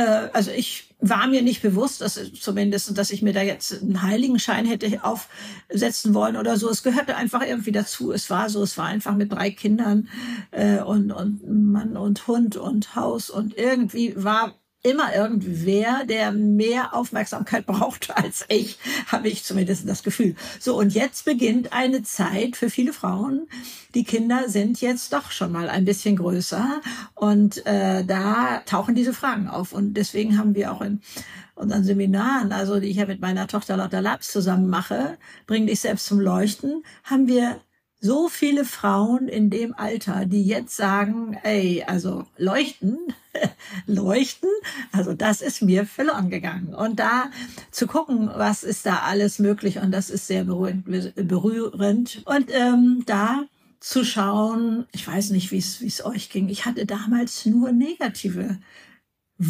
also 0.00 0.50
ich 0.50 0.92
war 1.00 1.26
mir 1.26 1.42
nicht 1.42 1.62
bewusst, 1.62 2.00
dass 2.00 2.18
zumindest, 2.32 2.96
dass 2.96 3.10
ich 3.10 3.22
mir 3.22 3.32
da 3.32 3.42
jetzt 3.42 3.82
einen 3.82 4.02
Heiligenschein 4.02 4.64
hätte 4.64 5.00
aufsetzen 5.04 6.14
wollen 6.14 6.36
oder 6.36 6.56
so. 6.56 6.70
Es 6.70 6.82
gehörte 6.82 7.16
einfach 7.16 7.42
irgendwie 7.44 7.72
dazu. 7.72 8.12
Es 8.12 8.30
war 8.30 8.48
so, 8.48 8.62
es 8.62 8.78
war 8.78 8.86
einfach 8.86 9.16
mit 9.16 9.32
drei 9.32 9.50
Kindern 9.50 10.08
äh, 10.52 10.80
und, 10.80 11.10
und 11.10 11.46
Mann 11.46 11.96
und 11.96 12.26
Hund 12.28 12.56
und 12.56 12.94
Haus 12.94 13.30
und 13.30 13.58
irgendwie 13.58 14.14
war 14.16 14.54
immer 14.82 15.14
irgendwer, 15.14 16.04
der 16.04 16.32
mehr 16.32 16.94
Aufmerksamkeit 16.94 17.66
braucht 17.66 18.16
als 18.16 18.44
ich, 18.48 18.78
habe 19.06 19.28
ich 19.28 19.44
zumindest 19.44 19.88
das 19.88 20.02
Gefühl. 20.02 20.34
So, 20.58 20.78
und 20.78 20.94
jetzt 20.94 21.24
beginnt 21.24 21.72
eine 21.72 22.02
Zeit 22.02 22.56
für 22.56 22.70
viele 22.70 22.92
Frauen. 22.92 23.48
Die 23.94 24.04
Kinder 24.04 24.48
sind 24.48 24.80
jetzt 24.80 25.12
doch 25.12 25.30
schon 25.30 25.52
mal 25.52 25.68
ein 25.68 25.84
bisschen 25.84 26.16
größer 26.16 26.80
und 27.14 27.64
äh, 27.66 28.04
da 28.04 28.62
tauchen 28.66 28.94
diese 28.94 29.12
Fragen 29.12 29.48
auf. 29.48 29.72
Und 29.72 29.94
deswegen 29.94 30.38
haben 30.38 30.54
wir 30.54 30.72
auch 30.72 30.80
in 30.80 31.00
unseren 31.54 31.84
Seminaren, 31.84 32.52
also 32.52 32.80
die 32.80 32.88
ich 32.88 32.96
ja 32.96 33.06
mit 33.06 33.20
meiner 33.20 33.46
Tochter 33.46 33.76
Lotta 33.76 34.00
Labs 34.00 34.32
zusammen 34.32 34.68
mache, 34.68 35.18
bring 35.46 35.66
dich 35.66 35.80
selbst 35.80 36.06
zum 36.06 36.18
Leuchten, 36.18 36.82
haben 37.04 37.28
wir 37.28 37.60
so 38.02 38.28
viele 38.28 38.64
Frauen 38.64 39.28
in 39.28 39.48
dem 39.48 39.74
Alter, 39.74 40.26
die 40.26 40.42
jetzt 40.42 40.76
sagen, 40.76 41.38
ey, 41.44 41.84
also 41.86 42.26
leuchten, 42.36 42.98
leuchten, 43.86 44.50
also 44.90 45.14
das 45.14 45.40
ist 45.40 45.62
mir 45.62 45.86
verloren 45.86 46.28
gegangen. 46.28 46.74
Und 46.74 46.98
da 46.98 47.30
zu 47.70 47.86
gucken, 47.86 48.28
was 48.34 48.64
ist 48.64 48.86
da 48.86 49.02
alles 49.06 49.38
möglich 49.38 49.78
und 49.78 49.92
das 49.92 50.10
ist 50.10 50.26
sehr 50.26 50.44
berührend. 50.44 52.22
Und 52.24 52.50
ähm, 52.52 53.04
da 53.06 53.44
zu 53.78 54.04
schauen, 54.04 54.86
ich 54.90 55.06
weiß 55.06 55.30
nicht, 55.30 55.52
wie 55.52 55.58
es 55.58 56.04
euch 56.04 56.28
ging. 56.28 56.48
Ich 56.48 56.66
hatte 56.66 56.86
damals 56.86 57.46
nur 57.46 57.70
negative 57.70 58.58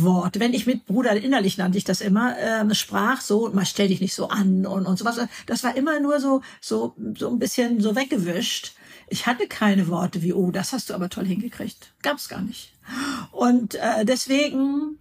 Wort. 0.00 0.40
Wenn 0.40 0.54
ich 0.54 0.66
mit 0.66 0.86
Bruder 0.86 1.12
innerlich 1.16 1.58
nannte 1.58 1.78
ich 1.78 1.84
das 1.84 2.00
immer, 2.00 2.36
ähm, 2.38 2.72
sprach 2.74 3.20
so, 3.20 3.50
mal 3.52 3.66
stell 3.66 3.88
dich 3.88 4.00
nicht 4.00 4.14
so 4.14 4.28
an 4.28 4.66
und, 4.66 4.86
und 4.86 4.98
sowas. 4.98 5.20
Das 5.46 5.64
war 5.64 5.76
immer 5.76 6.00
nur 6.00 6.20
so, 6.20 6.42
so, 6.60 6.94
so 7.16 7.28
ein 7.28 7.38
bisschen 7.38 7.80
so 7.80 7.94
weggewischt. 7.94 8.72
Ich 9.08 9.26
hatte 9.26 9.46
keine 9.46 9.88
Worte 9.88 10.22
wie, 10.22 10.32
oh, 10.32 10.50
das 10.50 10.72
hast 10.72 10.90
du 10.90 10.94
aber 10.94 11.10
toll 11.10 11.26
hingekriegt. 11.26 11.92
Gab's 12.02 12.28
gar 12.28 12.40
nicht. 12.40 12.72
Und 13.30 13.74
äh, 13.74 14.04
deswegen 14.04 14.98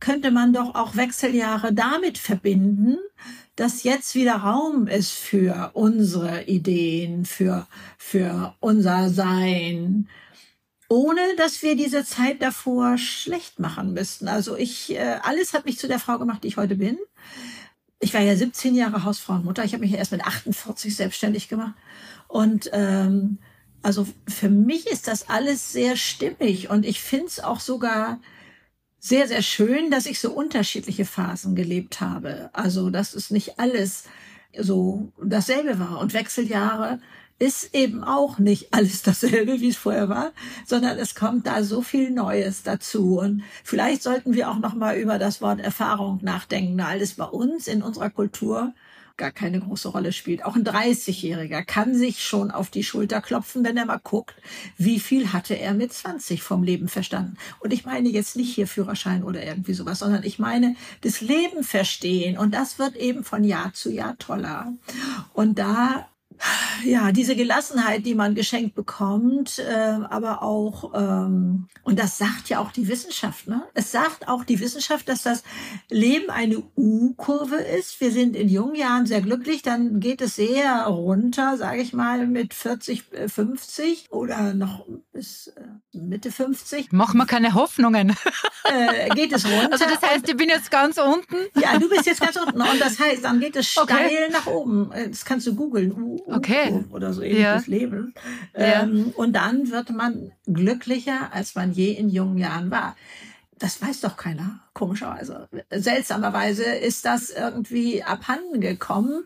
könnte 0.00 0.30
man 0.30 0.52
doch 0.52 0.74
auch 0.74 0.96
Wechseljahre 0.96 1.72
damit 1.72 2.18
verbinden, 2.18 2.98
dass 3.56 3.82
jetzt 3.82 4.14
wieder 4.14 4.36
Raum 4.36 4.86
ist 4.86 5.10
für 5.10 5.70
unsere 5.72 6.44
Ideen, 6.44 7.24
für, 7.24 7.66
für 7.96 8.54
unser 8.60 9.08
Sein, 9.10 10.08
ohne 10.88 11.20
dass 11.36 11.62
wir 11.62 11.76
diese 11.76 12.04
Zeit 12.04 12.42
davor 12.42 12.98
schlecht 12.98 13.58
machen 13.58 13.92
müssten. 13.92 14.28
Also 14.28 14.56
ich, 14.56 14.90
äh, 14.90 15.18
alles 15.22 15.52
hat 15.52 15.66
mich 15.66 15.78
zu 15.78 15.88
der 15.88 15.98
Frau 15.98 16.18
gemacht, 16.18 16.44
die 16.44 16.48
ich 16.48 16.56
heute 16.56 16.76
bin. 16.76 16.98
ich 18.00 18.14
war 18.14 18.20
ja 18.20 18.36
17 18.36 18.74
Jahre 18.74 19.04
Hausfrau 19.04 19.34
und 19.34 19.44
Mutter. 19.44 19.64
Ich 19.64 19.72
habe 19.72 19.82
mich 19.82 19.90
ja 19.92 19.98
erst 19.98 20.12
mit 20.12 20.24
48 20.24 20.94
selbstständig 20.94 21.48
gemacht. 21.48 21.74
Und 22.28 22.70
ähm, 22.72 23.38
also 23.82 24.06
für 24.28 24.48
mich 24.48 24.86
ist 24.86 25.08
das 25.08 25.28
alles 25.28 25.72
sehr 25.72 25.96
stimmig 25.96 26.70
und 26.70 26.84
ich 26.84 27.00
finde 27.00 27.26
es 27.26 27.40
auch 27.40 27.60
sogar 27.60 28.20
sehr, 29.00 29.28
sehr 29.28 29.42
schön, 29.42 29.90
dass 29.90 30.06
ich 30.06 30.20
so 30.20 30.32
unterschiedliche 30.32 31.04
Phasen 31.04 31.54
gelebt 31.54 32.00
habe. 32.00 32.50
Also, 32.52 32.90
dass 32.90 33.14
es 33.14 33.30
nicht 33.30 33.58
alles 33.58 34.04
so 34.56 35.12
dasselbe 35.22 35.78
war. 35.78 36.00
Und 36.00 36.14
Wechseljahre 36.14 37.00
ist 37.38 37.74
eben 37.74 38.04
auch 38.04 38.38
nicht 38.38 38.68
alles 38.74 39.02
dasselbe, 39.02 39.60
wie 39.60 39.68
es 39.68 39.76
vorher 39.76 40.08
war, 40.08 40.32
sondern 40.66 40.98
es 40.98 41.14
kommt 41.14 41.46
da 41.46 41.62
so 41.62 41.82
viel 41.82 42.10
Neues 42.10 42.62
dazu. 42.62 43.18
Und 43.18 43.42
vielleicht 43.64 44.02
sollten 44.02 44.34
wir 44.34 44.50
auch 44.50 44.58
noch 44.58 44.74
mal 44.74 44.96
über 44.96 45.18
das 45.18 45.40
Wort 45.40 45.60
Erfahrung 45.60 46.20
nachdenken, 46.22 46.78
weil 46.78 47.00
es 47.00 47.14
bei 47.14 47.24
uns 47.24 47.68
in 47.68 47.82
unserer 47.82 48.10
Kultur 48.10 48.74
gar 49.18 49.32
keine 49.32 49.60
große 49.60 49.88
Rolle 49.88 50.12
spielt. 50.12 50.44
Auch 50.44 50.54
ein 50.54 50.64
30-Jähriger 50.64 51.64
kann 51.64 51.94
sich 51.94 52.22
schon 52.22 52.50
auf 52.50 52.70
die 52.70 52.84
Schulter 52.84 53.20
klopfen, 53.20 53.64
wenn 53.64 53.76
er 53.76 53.84
mal 53.84 53.98
guckt, 53.98 54.36
wie 54.76 55.00
viel 55.00 55.32
hatte 55.32 55.58
er 55.58 55.74
mit 55.74 55.92
20 55.92 56.42
vom 56.42 56.62
Leben 56.62 56.88
verstanden. 56.88 57.36
Und 57.58 57.72
ich 57.72 57.84
meine 57.84 58.08
jetzt 58.08 58.36
nicht 58.36 58.54
hier 58.54 58.68
Führerschein 58.68 59.24
oder 59.24 59.44
irgendwie 59.44 59.74
sowas, 59.74 59.98
sondern 59.98 60.22
ich 60.22 60.38
meine 60.38 60.76
das 61.00 61.20
Leben 61.20 61.64
verstehen. 61.64 62.38
Und 62.38 62.54
das 62.54 62.78
wird 62.78 62.96
eben 62.96 63.24
von 63.24 63.42
Jahr 63.42 63.74
zu 63.74 63.90
Jahr 63.90 64.16
toller. 64.18 64.72
Und 65.34 65.58
da 65.58 66.08
ja, 66.84 67.12
diese 67.12 67.36
Gelassenheit, 67.36 68.06
die 68.06 68.14
man 68.14 68.34
geschenkt 68.34 68.74
bekommt, 68.74 69.58
äh, 69.58 69.98
aber 70.08 70.42
auch, 70.42 70.92
ähm, 70.94 71.68
und 71.82 71.98
das 71.98 72.18
sagt 72.18 72.48
ja 72.48 72.60
auch 72.60 72.72
die 72.72 72.88
Wissenschaft, 72.88 73.48
ne? 73.48 73.64
Es 73.74 73.92
sagt 73.92 74.28
auch 74.28 74.44
die 74.44 74.60
Wissenschaft, 74.60 75.08
dass 75.08 75.22
das 75.22 75.42
Leben 75.90 76.30
eine 76.30 76.62
U-Kurve 76.76 77.56
ist. 77.56 78.00
Wir 78.00 78.12
sind 78.12 78.36
in 78.36 78.48
jungen 78.48 78.74
Jahren 78.74 79.06
sehr 79.06 79.20
glücklich, 79.20 79.62
dann 79.62 80.00
geht 80.00 80.20
es 80.20 80.36
sehr 80.36 80.84
runter, 80.84 81.56
sage 81.56 81.80
ich 81.82 81.92
mal, 81.92 82.26
mit 82.26 82.54
40, 82.54 83.04
50 83.26 84.06
äh, 84.06 84.14
oder 84.14 84.54
noch 84.54 84.86
bis 85.12 85.48
äh, 85.48 85.98
Mitte 85.98 86.30
50. 86.30 86.88
Mach 86.92 87.14
mal 87.14 87.26
keine 87.26 87.54
Hoffnungen. 87.54 88.14
Äh, 88.70 89.08
geht 89.10 89.32
es 89.32 89.44
runter. 89.44 89.72
Also 89.72 89.84
das 89.84 90.02
heißt, 90.02 90.28
ich 90.28 90.36
bin 90.36 90.48
jetzt 90.48 90.70
ganz 90.70 90.98
unten? 90.98 91.36
Ja, 91.60 91.78
du 91.78 91.88
bist 91.88 92.06
jetzt 92.06 92.20
ganz 92.20 92.36
unten. 92.36 92.60
Und 92.60 92.80
das 92.80 92.98
heißt, 92.98 93.24
dann 93.24 93.40
geht 93.40 93.56
es 93.56 93.68
steil 93.68 93.84
okay. 93.84 94.28
nach 94.32 94.46
oben. 94.46 94.90
Das 95.10 95.24
kannst 95.24 95.46
du 95.46 95.54
googeln 95.54 96.20
okay. 96.26 96.84
oder 96.90 97.12
so 97.12 97.22
ähnliches 97.22 97.66
ja. 97.66 97.72
Leben. 97.72 98.14
Ähm, 98.54 99.06
ja. 99.06 99.12
Und 99.16 99.32
dann 99.32 99.70
wird 99.70 99.90
man 99.90 100.32
glücklicher, 100.46 101.32
als 101.32 101.54
man 101.54 101.72
je 101.72 101.92
in 101.92 102.08
jungen 102.08 102.38
Jahren 102.38 102.70
war. 102.70 102.96
Das 103.58 103.82
weiß 103.82 104.02
doch 104.02 104.16
keiner, 104.16 104.60
komischerweise. 104.72 105.48
Seltsamerweise 105.70 106.64
ist 106.64 107.04
das 107.04 107.30
irgendwie 107.30 108.04
abhanden 108.04 108.60
gekommen. 108.60 109.24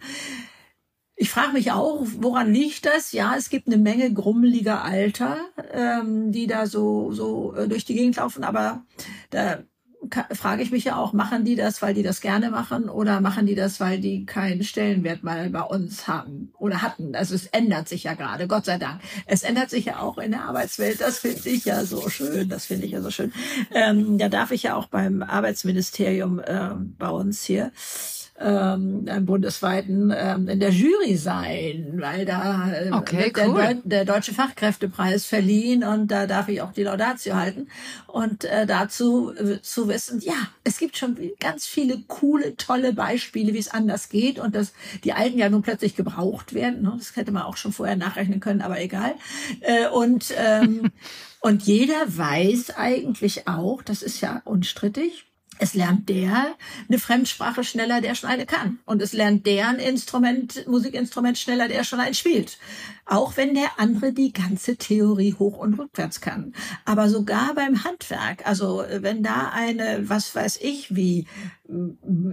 Ich 1.23 1.31
frage 1.31 1.53
mich 1.53 1.71
auch, 1.71 2.05
woran 2.19 2.53
liegt 2.53 2.85
das? 2.85 3.13
Ja, 3.13 3.37
es 3.39 3.49
gibt 3.49 3.69
eine 3.69 3.77
Menge 3.77 4.13
grummeliger 4.13 4.83
Alter, 4.83 5.37
ähm, 5.73 6.33
die 6.33 6.49
da 6.49 6.67
so, 6.67 7.13
so 7.13 7.55
äh, 7.55 7.69
durch 7.69 7.85
die 7.85 7.95
Gegend 7.95 8.17
laufen, 8.17 8.43
aber 8.43 8.83
da 9.31 9.61
frage 10.33 10.65
ich 10.65 10.73
mich 10.73 10.83
ja 10.83 10.97
auch, 10.97 11.13
machen 11.13 11.45
die 11.45 11.55
das, 11.55 11.81
weil 11.81 11.95
die 11.95 12.03
das 12.03 12.23
gerne 12.23 12.51
machen 12.51 12.89
oder 12.89 13.21
machen 13.21 13.47
die 13.47 13.55
das, 13.55 13.79
weil 13.79 14.01
die 14.01 14.27
keinen 14.27 14.65
Stellenwert 14.65 15.23
mal 15.23 15.49
bei 15.51 15.63
uns 15.63 16.09
haben 16.09 16.53
oder 16.59 16.83
hatten? 16.83 17.15
Also 17.15 17.37
es 17.37 17.47
ändert 17.47 17.89
sich 17.89 18.03
ja 18.03 18.15
gerade, 18.15 18.49
Gott 18.49 18.65
sei 18.65 18.79
Dank. 18.79 19.01
Es 19.27 19.45
ändert 19.45 19.71
sich 19.71 19.85
ja 19.85 20.01
auch 20.01 20.19
in 20.19 20.33
der 20.33 20.43
Arbeitswelt. 20.43 21.01
Das 21.01 21.21
finde 21.21 21.49
ich 21.51 21.65
ja 21.65 21.85
so 21.85 22.09
schön. 22.09 22.49
Das 22.49 22.67
finde 22.67 22.87
ich 22.87 22.91
ja 22.91 23.01
so 23.01 23.13
schön. 23.13 23.33
Ähm, 23.71 24.19
da 24.19 24.29
darf 24.29 24.51
ich 24.51 24.65
ja 24.65 24.75
auch 24.75 24.89
beim 24.89 25.23
Arbeitsministerium 25.23 26.41
äh, 26.41 26.71
bei 26.99 27.11
uns 27.11 27.45
hier 27.45 27.71
ähm, 28.43 29.27
bundesweiten 29.27 30.13
ähm, 30.17 30.49
in 30.49 30.61
der 30.61 30.71
Jury 30.71 31.17
sein, 31.17 31.95
weil 31.97 32.25
da 32.25 32.73
äh, 32.73 32.91
okay, 32.93 33.33
wird 33.35 33.49
cool. 33.49 33.55
der, 33.55 33.75
der, 33.75 34.05
Deutsche 34.05 34.35
Fachkräftepreis 34.35 35.27
verliehen 35.27 35.85
und 35.85 36.09
da 36.09 36.27
darf 36.27 36.49
ich 36.49 36.61
auch 36.61 36.73
die 36.73 36.83
Laudatio 36.83 37.35
halten 37.35 37.69
und 38.07 38.45
äh, 38.45 38.67
dazu 38.67 39.33
äh, 39.35 39.61
zu 39.63 39.89
wissen, 39.89 40.21
ja, 40.21 40.35
es 40.65 40.79
gibt 40.79 40.97
schon 40.97 41.17
ganz 41.41 41.67
viele 41.67 42.03
coole, 42.09 42.57
tolle 42.57 42.93
Beispiele, 42.93 43.55
wie 43.55 43.59
es 43.59 43.69
anders 43.69 44.09
geht 44.09 44.39
und 44.39 44.55
dass 44.55 44.73
die 45.05 45.13
Alten 45.13 45.39
ja 45.39 45.49
nun 45.49 45.63
plötzlich 45.63 45.95
gebraucht 45.95 46.55
werden. 46.55 46.83
Ne? 46.83 46.95
Das 46.97 47.15
hätte 47.17 47.33
man 47.33 47.43
auch 47.43 47.57
schon 47.57 47.73
vorher 47.73 47.97
nachrechnen 47.97 48.41
können, 48.41 48.63
aber 48.63 48.81
egal. 48.81 49.15
Äh, 49.61 49.89
und 49.89 50.35
ähm, 50.37 50.91
und 51.41 51.63
jeder 51.63 52.01
weiß 52.07 52.77
eigentlich 52.77 53.49
auch, 53.49 53.83
das 53.83 54.03
ist 54.03 54.21
ja 54.21 54.43
unstrittig, 54.45 55.27
es 55.63 55.75
lernt 55.75 56.09
der 56.09 56.57
eine 56.89 56.99
Fremdsprache 56.99 57.63
schneller, 57.63 58.01
der 58.01 58.17
schon 58.17 58.29
eine 58.29 58.47
kann. 58.47 58.81
Und 58.85 59.01
es 59.01 59.13
lernt 59.13 59.47
der 59.47 59.69
ein 59.69 59.79
Instrument, 59.79 60.67
Musikinstrument 60.67 61.39
schneller, 61.39 61.69
der 61.69 61.85
schon 61.85 62.01
ein 62.01 62.15
spielt. 62.15 62.59
Auch 63.07 63.37
wenn 63.37 63.55
der 63.55 63.79
andere 63.79 64.13
die 64.13 64.33
ganze 64.33 64.77
Theorie 64.77 65.37
hoch 65.39 65.59
und 65.59 65.79
rückwärts 65.79 66.21
kann. 66.21 66.53
Aber 66.85 67.09
sogar 67.09 67.55
beim 67.55 67.85
Handwerk, 67.85 68.45
also 68.45 68.85
wenn 68.89 69.23
da 69.23 69.53
eine, 69.55 70.09
was 70.09 70.35
weiß 70.35 70.59
ich, 70.63 70.97
wie 70.97 71.29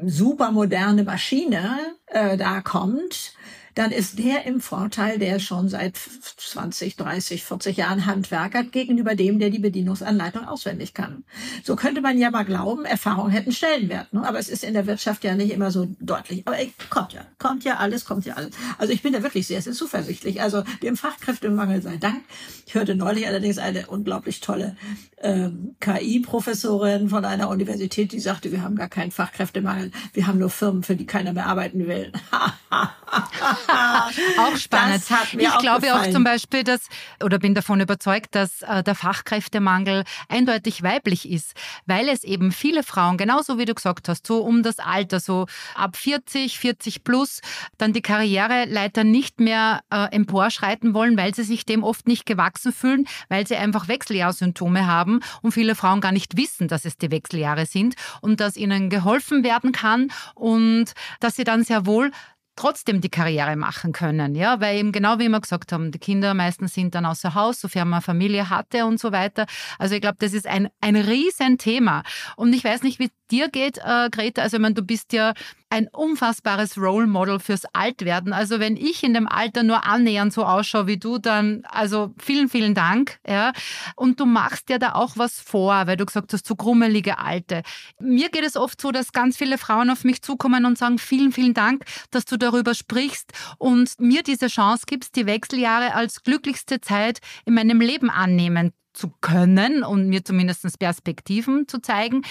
supermoderne 0.05 1.03
Maschine 1.03 1.77
äh, 2.07 2.35
da 2.35 2.61
kommt, 2.61 3.33
dann 3.79 3.91
ist 3.91 4.19
der 4.19 4.45
im 4.45 4.59
Vorteil, 4.59 5.19
der 5.19 5.39
schon 5.39 5.69
seit 5.69 5.95
20, 5.95 6.97
30, 6.97 7.45
40 7.45 7.77
Jahren 7.77 8.05
Handwerker 8.05 8.65
gegenüber 8.65 9.15
dem, 9.15 9.39
der 9.39 9.51
die 9.51 9.59
Bedienungsanleitung 9.59 10.43
auswendig 10.45 10.93
kann. 10.93 11.23
So 11.63 11.77
könnte 11.77 12.01
man 12.01 12.17
ja 12.17 12.29
mal 12.29 12.43
glauben, 12.43 12.83
Erfahrung 12.83 13.29
hätten 13.29 13.53
Stellenwert. 13.53 14.11
Ne? 14.11 14.27
Aber 14.27 14.37
es 14.37 14.49
ist 14.49 14.65
in 14.65 14.73
der 14.73 14.85
Wirtschaft 14.85 15.23
ja 15.23 15.33
nicht 15.33 15.53
immer 15.53 15.71
so 15.71 15.87
deutlich. 16.01 16.45
Aber 16.45 16.59
ey, 16.59 16.73
kommt 16.89 17.13
ja, 17.13 17.21
kommt 17.37 17.63
ja 17.63 17.77
alles, 17.77 18.03
kommt 18.03 18.25
ja 18.25 18.33
alles. 18.33 18.51
Also 18.77 18.91
ich 18.91 19.01
bin 19.01 19.13
da 19.13 19.23
wirklich 19.23 19.47
sehr, 19.47 19.61
sehr 19.61 19.71
zuversichtlich. 19.71 20.41
Also 20.41 20.63
dem 20.83 20.97
Fachkräftemangel 20.97 21.81
sei 21.81 21.95
Dank. 21.95 22.21
Ich 22.65 22.75
hörte 22.75 22.95
neulich 22.95 23.27
allerdings 23.27 23.59
eine 23.59 23.87
unglaublich 23.87 24.41
tolle 24.41 24.75
ähm, 25.21 25.77
KI-Professorin 25.79 27.07
von 27.07 27.23
einer 27.23 27.47
Universität, 27.47 28.11
die 28.11 28.19
sagte, 28.19 28.51
wir 28.51 28.61
haben 28.61 28.75
gar 28.75 28.89
keinen 28.89 29.11
Fachkräftemangel. 29.11 29.91
Wir 30.11 30.27
haben 30.27 30.39
nur 30.39 30.49
Firmen, 30.49 30.83
für 30.83 30.97
die 30.97 31.05
keiner 31.05 31.31
mehr 31.31 31.47
arbeiten 31.47 31.87
will. 31.87 32.11
auch 34.37 34.55
spannend. 34.57 35.03
ich 35.37 35.49
auch 35.49 35.59
glaube 35.59 35.81
gefallen. 35.81 36.09
auch 36.09 36.11
zum 36.11 36.23
Beispiel, 36.23 36.63
dass, 36.63 36.81
oder 37.23 37.39
bin 37.39 37.53
davon 37.53 37.79
überzeugt, 37.81 38.35
dass 38.35 38.61
äh, 38.61 38.83
der 38.83 38.95
Fachkräftemangel 38.95 40.03
eindeutig 40.27 40.83
weiblich 40.83 41.29
ist, 41.29 41.53
weil 41.85 42.09
es 42.09 42.23
eben 42.23 42.51
viele 42.51 42.83
Frauen, 42.83 43.17
genauso 43.17 43.57
wie 43.57 43.65
du 43.65 43.73
gesagt 43.73 44.09
hast, 44.09 44.25
so 44.25 44.39
um 44.39 44.63
das 44.63 44.79
Alter, 44.79 45.19
so 45.19 45.45
ab 45.75 45.95
40, 45.95 46.59
40 46.59 47.03
plus, 47.03 47.41
dann 47.77 47.93
die 47.93 48.01
Karriereleiter 48.01 49.03
nicht 49.03 49.39
mehr 49.39 49.81
äh, 49.89 50.05
emporschreiten 50.11 50.93
wollen, 50.93 51.17
weil 51.17 51.33
sie 51.35 51.43
sich 51.43 51.65
dem 51.65 51.83
oft 51.83 52.07
nicht 52.07 52.25
gewachsen 52.25 52.71
fühlen, 52.71 53.07
weil 53.29 53.47
sie 53.47 53.55
einfach 53.55 53.87
Wechseljahrsymptome 53.87 54.87
haben 54.87 55.19
und 55.41 55.51
viele 55.51 55.75
Frauen 55.75 56.01
gar 56.01 56.11
nicht 56.11 56.37
wissen, 56.37 56.67
dass 56.67 56.85
es 56.85 56.97
die 56.97 57.11
Wechseljahre 57.11 57.65
sind 57.65 57.95
und 58.21 58.39
dass 58.39 58.57
ihnen 58.57 58.89
geholfen 58.89 59.43
werden 59.43 59.71
kann 59.71 60.11
und 60.35 60.93
dass 61.19 61.35
sie 61.35 61.43
dann 61.43 61.63
sehr 61.63 61.85
wohl 61.85 62.11
trotzdem 62.59 62.99
die 62.99 63.09
Karriere 63.09 63.55
machen 63.55 63.93
können, 63.93 64.35
ja, 64.35 64.59
weil 64.59 64.77
eben 64.77 64.91
genau 64.91 65.17
wie 65.17 65.29
wir 65.29 65.39
gesagt 65.39 65.71
haben, 65.71 65.91
die 65.91 65.99
Kinder 65.99 66.33
meistens 66.33 66.73
sind 66.73 66.93
dann 66.93 67.05
außer 67.05 67.33
Haus, 67.33 67.61
sofern 67.61 67.87
man 67.87 68.01
Familie 68.01 68.49
hatte 68.49 68.85
und 68.85 68.99
so 68.99 69.13
weiter. 69.13 69.45
Also 69.77 69.95
ich 69.95 70.01
glaube, 70.01 70.17
das 70.19 70.33
ist 70.33 70.45
ein, 70.45 70.69
ein 70.81 70.97
Riesenthema. 70.97 72.03
Und 72.35 72.51
ich 72.51 72.63
weiß 72.63 72.83
nicht, 72.83 72.99
wie 72.99 73.09
dir 73.31 73.49
geht, 73.49 73.77
äh, 73.77 74.09
Greta. 74.09 74.41
Also 74.41 74.57
ich 74.57 74.61
meine, 74.61 74.75
du 74.75 74.81
bist 74.81 75.13
ja 75.13 75.33
ein 75.69 75.87
unfassbares 75.87 76.77
Role 76.77 77.05
Model 77.05 77.39
fürs 77.39 77.63
Altwerden. 77.73 78.33
Also 78.33 78.59
wenn 78.59 78.75
ich 78.75 79.03
in 79.03 79.13
dem 79.13 79.27
Alter 79.27 79.63
nur 79.63 79.85
annähernd 79.85 80.33
so 80.33 80.43
ausschaue 80.43 80.87
wie 80.87 80.97
du, 80.97 81.19
dann 81.19 81.63
also 81.69 82.13
vielen, 82.17 82.49
vielen 82.49 82.73
Dank. 82.73 83.19
Ja. 83.27 83.53
Und 83.95 84.19
du 84.19 84.25
machst 84.25 84.69
dir 84.69 84.79
da 84.79 84.93
auch 84.93 85.11
was 85.15 85.39
vor, 85.39 85.85
weil 85.85 85.97
du 85.97 86.05
gesagt 86.05 86.33
hast, 86.33 86.47
so 86.47 86.55
grummelige 86.55 87.19
Alte. 87.19 87.61
Mir 87.99 88.29
geht 88.29 88.45
es 88.45 88.55
oft 88.55 88.81
so, 88.81 88.91
dass 88.91 89.11
ganz 89.11 89.37
viele 89.37 89.57
Frauen 89.57 89.89
auf 89.89 90.03
mich 90.03 90.21
zukommen 90.21 90.65
und 90.65 90.77
sagen, 90.77 90.97
vielen, 90.97 91.31
vielen 91.31 91.53
Dank, 91.53 91.85
dass 92.09 92.25
du 92.25 92.37
darüber 92.37 92.73
sprichst 92.73 93.31
und 93.57 93.99
mir 93.99 94.23
diese 94.23 94.47
Chance 94.47 94.85
gibst, 94.87 95.15
die 95.15 95.27
Wechseljahre 95.27 95.93
als 95.93 96.23
glücklichste 96.23 96.81
Zeit 96.81 97.19
in 97.45 97.53
meinem 97.53 97.79
Leben 97.79 98.09
annehmen 98.09 98.73
zu 98.93 99.13
können 99.21 99.83
und 99.83 100.09
mir 100.09 100.25
zumindest 100.25 100.79
Perspektiven 100.79 101.67
zu 101.67 101.79
zeigen. 101.79 102.23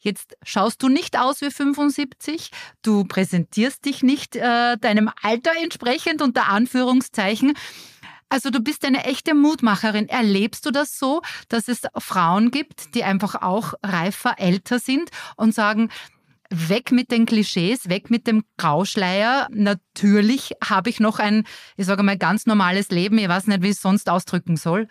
Jetzt 0.00 0.34
schaust 0.42 0.82
du 0.82 0.88
nicht 0.88 1.18
aus 1.18 1.42
wie 1.42 1.50
75, 1.50 2.50
du 2.82 3.04
präsentierst 3.04 3.84
dich 3.84 4.02
nicht 4.02 4.34
äh, 4.34 4.76
deinem 4.78 5.10
Alter 5.22 5.52
entsprechend 5.62 6.22
unter 6.22 6.48
Anführungszeichen. 6.48 7.52
Also 8.30 8.50
du 8.50 8.60
bist 8.60 8.84
eine 8.84 9.04
echte 9.04 9.34
Mutmacherin. 9.34 10.08
Erlebst 10.08 10.64
du 10.64 10.70
das 10.70 10.98
so, 10.98 11.20
dass 11.48 11.68
es 11.68 11.82
Frauen 11.98 12.50
gibt, 12.50 12.94
die 12.94 13.04
einfach 13.04 13.42
auch 13.42 13.74
reifer, 13.82 14.36
älter 14.38 14.78
sind 14.78 15.10
und 15.36 15.52
sagen, 15.52 15.90
weg 16.48 16.92
mit 16.92 17.10
den 17.10 17.26
Klischees, 17.26 17.88
weg 17.88 18.08
mit 18.08 18.26
dem 18.26 18.44
Grauschleier. 18.56 19.48
Natürlich 19.50 20.52
habe 20.64 20.90
ich 20.90 21.00
noch 21.00 21.18
ein, 21.18 21.44
ich 21.76 21.86
sage 21.86 22.02
mal, 22.02 22.16
ganz 22.16 22.46
normales 22.46 22.90
Leben. 22.90 23.18
Ich 23.18 23.28
weiß 23.28 23.48
nicht, 23.48 23.62
wie 23.62 23.68
ich 23.68 23.76
es 23.76 23.82
sonst 23.82 24.08
ausdrücken 24.08 24.56
soll. 24.56 24.88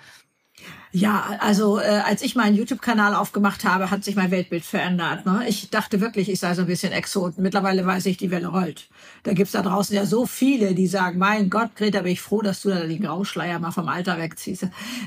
Ja, 0.92 1.38
also 1.40 1.80
äh, 1.80 2.02
als 2.04 2.24
ich 2.24 2.36
meinen 2.36 2.56
YouTube-Kanal 2.56 3.14
aufgemacht 3.14 3.64
habe, 3.64 3.92
hat 3.92 4.04
sich 4.04 4.16
mein 4.16 4.32
Weltbild 4.32 4.66
verändert. 4.66 5.24
Ne? 5.24 5.46
Ich 5.48 5.70
dachte 5.70 6.02
wirklich, 6.02 6.30
ich 6.30 6.40
sei 6.40 6.56
so 6.56 6.62
ein 6.62 6.68
bisschen 6.68 6.92
Exot. 6.92 7.38
Mittlerweile 7.38 7.86
weiß 7.86 8.08
ich, 8.08 8.18
die 8.18 8.32
Welle 8.32 8.48
rollt. 8.48 8.88
Da 9.22 9.34
gibt's 9.34 9.52
da 9.52 9.62
draußen 9.62 9.96
ja 9.96 10.08
so 10.08 10.26
viele, 10.26 10.74
die 10.74 10.88
sagen, 10.88 11.20
mein 11.20 11.52
Gott, 11.52 11.76
Greta, 11.76 12.02
bin 12.02 12.14
ich 12.14 12.22
froh, 12.22 12.42
dass 12.42 12.64
du 12.64 12.70
da 12.70 12.80
den 12.80 13.04
Grauschleier 13.04 13.60
mal 13.60 13.70
vom 13.70 13.88
Alter 13.88 14.18
wegziehst. 14.18 14.64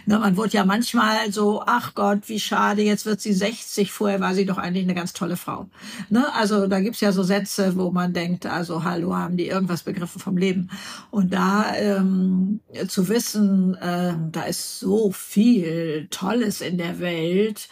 Ne, 0.06 0.18
man 0.20 0.36
wird 0.36 0.52
ja 0.52 0.64
manchmal 0.64 1.32
so, 1.32 1.64
ach 1.66 1.94
Gott, 1.94 2.28
wie 2.28 2.38
schade, 2.38 2.82
jetzt 2.82 3.04
wird 3.04 3.20
sie 3.20 3.32
60, 3.32 3.90
vorher 3.90 4.20
war 4.20 4.34
sie 4.34 4.46
doch 4.46 4.58
eigentlich 4.58 4.84
eine 4.84 4.94
ganz 4.94 5.12
tolle 5.12 5.36
Frau. 5.36 5.66
Ne? 6.10 6.32
Also 6.34 6.68
da 6.68 6.78
gibt's 6.78 7.00
ja 7.00 7.10
so 7.10 7.24
Sätze, 7.24 7.74
wo 7.76 7.90
man 7.90 8.12
denkt, 8.12 8.46
also 8.46 8.84
hallo, 8.84 9.16
haben 9.16 9.36
die 9.36 9.48
irgendwas 9.48 9.82
begriffen 9.82 10.20
vom 10.20 10.36
Leben. 10.36 10.70
Und 11.10 11.32
da 11.32 11.74
ähm, 11.74 12.60
zu 12.86 13.08
wissen, 13.08 13.74
äh, 13.74 14.14
da 14.30 14.42
ist 14.44 14.78
so 14.78 15.10
viel 15.10 15.71
Tolles 16.10 16.60
in 16.60 16.78
der 16.78 17.00
Welt. 17.00 17.68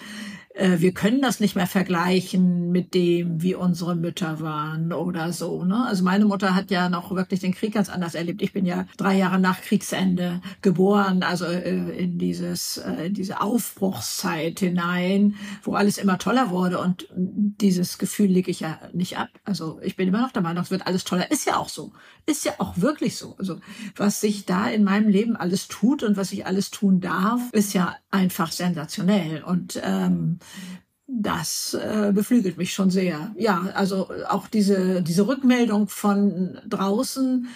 Äh, 0.55 0.81
wir 0.81 0.93
können 0.93 1.23
das 1.23 1.39
nicht 1.39 1.55
mehr 1.55 1.67
vergleichen 1.67 2.73
mit 2.73 2.95
dem, 2.95 3.41
wie 3.41 3.55
unsere 3.55 3.95
Mütter 3.95 4.41
waren 4.41 4.93
oder 4.93 5.33
so. 5.33 5.65
Ne? 5.65 5.87
Also 5.87 6.03
meine 6.03 6.25
Mutter 6.25 6.55
hat 6.55 6.71
ja 6.71 6.89
noch 6.89 7.15
wirklich 7.15 7.41
den 7.41 7.55
Krieg 7.55 7.75
ganz 7.75 7.89
anders 7.89 8.15
erlebt. 8.15 8.43
Ich 8.43 8.53
bin 8.53 8.67
ja 8.67 8.87
drei 8.97 9.17
Jahre 9.17 9.39
nach 9.39 9.61
Kriegsende 9.61 10.41
geboren, 10.61 11.23
also 11.23 11.45
äh, 11.45 11.97
in 11.97 12.19
dieses 12.19 12.79
äh, 12.79 13.07
in 13.07 13.15
diese 13.15 13.41
Aufbruchszeit 13.41 14.59
hinein, 14.59 15.37
wo 15.63 15.75
alles 15.75 15.99
immer 15.99 16.19
toller 16.19 16.51
wurde 16.51 16.79
und 16.79 17.09
dieses 17.15 17.99
Gefühl 17.99 18.29
lege 18.29 18.51
ich 18.51 18.61
ja 18.61 18.79
nicht 18.93 19.19
ab. 19.19 19.29
Also 19.45 19.79
ich 19.83 19.95
bin 19.95 20.09
immer 20.09 20.21
noch 20.21 20.33
der 20.33 20.43
Meinung, 20.43 20.65
es 20.65 20.71
wird 20.71 20.87
alles 20.87 21.05
toller. 21.05 21.31
Ist 21.31 21.47
ja 21.47 21.59
auch 21.59 21.69
so. 21.69 21.93
Ist 22.27 22.45
ja 22.45 22.53
auch 22.59 22.77
wirklich 22.77 23.17
so. 23.17 23.37
Also 23.39 23.61
was 23.95 24.21
sich 24.21 24.47
da 24.47 24.69
in 24.69 24.83
meinem 24.83 25.09
Leben 25.09 25.37
alles 25.37 25.69
tut 25.69 26.03
und 26.03 26.17
was 26.17 26.33
ich 26.33 26.47
alles 26.47 26.71
tun 26.71 27.01
darf, 27.01 27.41
ist 27.53 27.73
ja 27.73 27.97
einfach 28.11 28.51
sensationell 28.51 29.45
und 29.45 29.81
ähm, 29.85 30.40
das 31.07 31.75
äh, 31.75 32.13
beflügelt 32.15 32.57
mich 32.57 32.73
schon 32.73 32.91
sehr. 32.91 33.33
Ja, 33.37 33.69
also 33.75 34.11
auch 34.29 34.47
diese, 34.47 35.03
diese 35.03 35.27
Rückmeldung 35.27 35.89
von 35.89 36.59
draußen, 36.69 37.49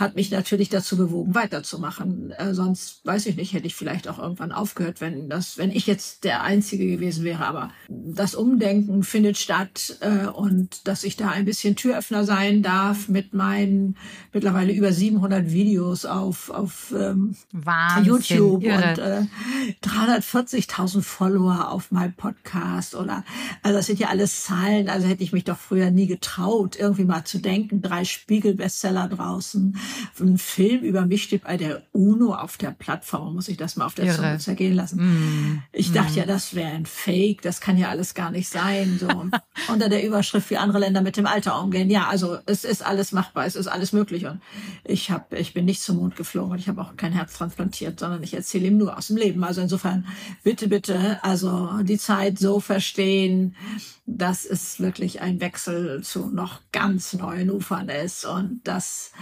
hat 0.00 0.16
mich 0.16 0.30
natürlich 0.30 0.70
dazu 0.70 0.96
bewogen, 0.96 1.34
weiterzumachen. 1.34 2.32
Äh, 2.32 2.54
sonst 2.54 3.04
weiß 3.04 3.26
ich 3.26 3.36
nicht, 3.36 3.52
hätte 3.52 3.66
ich 3.66 3.74
vielleicht 3.74 4.08
auch 4.08 4.18
irgendwann 4.18 4.50
aufgehört, 4.50 5.02
wenn 5.02 5.28
das, 5.28 5.58
wenn 5.58 5.70
ich 5.70 5.86
jetzt 5.86 6.24
der 6.24 6.42
Einzige 6.42 6.86
gewesen 6.86 7.22
wäre. 7.22 7.44
Aber 7.44 7.70
das 7.88 8.34
Umdenken 8.34 9.02
findet 9.02 9.36
statt 9.36 9.98
äh, 10.00 10.26
und 10.26 10.88
dass 10.88 11.04
ich 11.04 11.16
da 11.16 11.28
ein 11.28 11.44
bisschen 11.44 11.76
Türöffner 11.76 12.24
sein 12.24 12.62
darf 12.62 13.08
mit 13.08 13.34
meinen 13.34 13.96
mittlerweile 14.32 14.72
über 14.72 14.90
700 14.90 15.50
Videos 15.52 16.06
auf 16.06 16.48
auf 16.50 16.94
ähm, 16.96 17.36
YouTube 18.02 18.62
irre. 18.62 18.90
und 18.90 18.98
äh, 18.98 19.22
340.000 19.86 21.02
Follower 21.02 21.70
auf 21.70 21.92
meinem 21.92 22.14
Podcast 22.14 22.94
oder 22.94 23.22
also 23.62 23.76
das 23.76 23.86
sind 23.86 24.00
ja 24.00 24.08
alles 24.08 24.44
Zahlen. 24.44 24.88
Also 24.88 25.06
hätte 25.06 25.22
ich 25.22 25.32
mich 25.32 25.44
doch 25.44 25.58
früher 25.58 25.90
nie 25.90 26.06
getraut, 26.06 26.76
irgendwie 26.76 27.04
mal 27.04 27.24
zu 27.24 27.38
denken. 27.38 27.82
Drei 27.82 28.04
Spiegel-Bestseller 28.04 29.08
draußen 29.08 29.76
ein 30.20 30.38
Film 30.38 30.82
über 30.82 31.06
mich 31.06 31.22
steht 31.22 31.44
bei 31.44 31.56
der 31.56 31.82
UNO 31.92 32.34
auf 32.34 32.56
der 32.56 32.70
Plattform. 32.70 33.34
Muss 33.34 33.48
ich 33.48 33.56
das 33.56 33.76
mal 33.76 33.86
auf 33.86 33.94
der 33.94 34.06
Irre. 34.06 34.16
Zunge 34.16 34.38
zergehen 34.38 34.74
lassen. 34.74 34.98
Mm. 35.00 35.62
Ich 35.72 35.92
dachte 35.92 36.12
mm. 36.12 36.16
ja, 36.18 36.26
das 36.26 36.54
wäre 36.54 36.70
ein 36.70 36.86
Fake. 36.86 37.42
Das 37.42 37.60
kann 37.60 37.78
ja 37.78 37.88
alles 37.88 38.14
gar 38.14 38.30
nicht 38.30 38.48
sein. 38.48 38.98
So 39.00 39.08
unter 39.72 39.88
der 39.88 40.04
Überschrift, 40.04 40.50
wie 40.50 40.56
andere 40.56 40.80
Länder 40.80 41.02
mit 41.02 41.16
dem 41.16 41.26
Alter 41.26 41.62
umgehen. 41.62 41.90
Ja, 41.90 42.08
also 42.08 42.38
es 42.46 42.64
ist 42.64 42.84
alles 42.84 43.12
machbar. 43.12 43.46
Es 43.46 43.56
ist 43.56 43.66
alles 43.66 43.92
möglich. 43.92 44.26
Und 44.26 44.40
ich 44.84 45.10
habe, 45.10 45.38
ich 45.38 45.54
bin 45.54 45.64
nicht 45.64 45.82
zum 45.82 45.96
Mond 45.96 46.16
geflogen 46.16 46.52
und 46.52 46.58
ich 46.58 46.68
habe 46.68 46.80
auch 46.80 46.96
kein 46.96 47.12
Herz 47.12 47.34
transplantiert, 47.34 48.00
sondern 48.00 48.22
ich 48.22 48.34
erzähle 48.34 48.68
ihm 48.68 48.78
nur 48.78 48.96
aus 48.96 49.08
dem 49.08 49.16
Leben. 49.16 49.44
Also 49.44 49.60
insofern 49.60 50.06
bitte, 50.42 50.68
bitte, 50.68 51.22
also 51.22 51.82
die 51.82 51.98
Zeit 51.98 52.38
so 52.38 52.60
verstehen, 52.60 53.56
dass 54.16 54.44
es 54.44 54.80
wirklich 54.80 55.20
ein 55.20 55.40
Wechsel 55.40 56.02
zu 56.02 56.26
noch 56.28 56.60
ganz 56.72 57.12
neuen 57.12 57.50
Ufern 57.50 57.88
ist 57.88 58.24
und 58.24 58.60
dass 58.64 59.12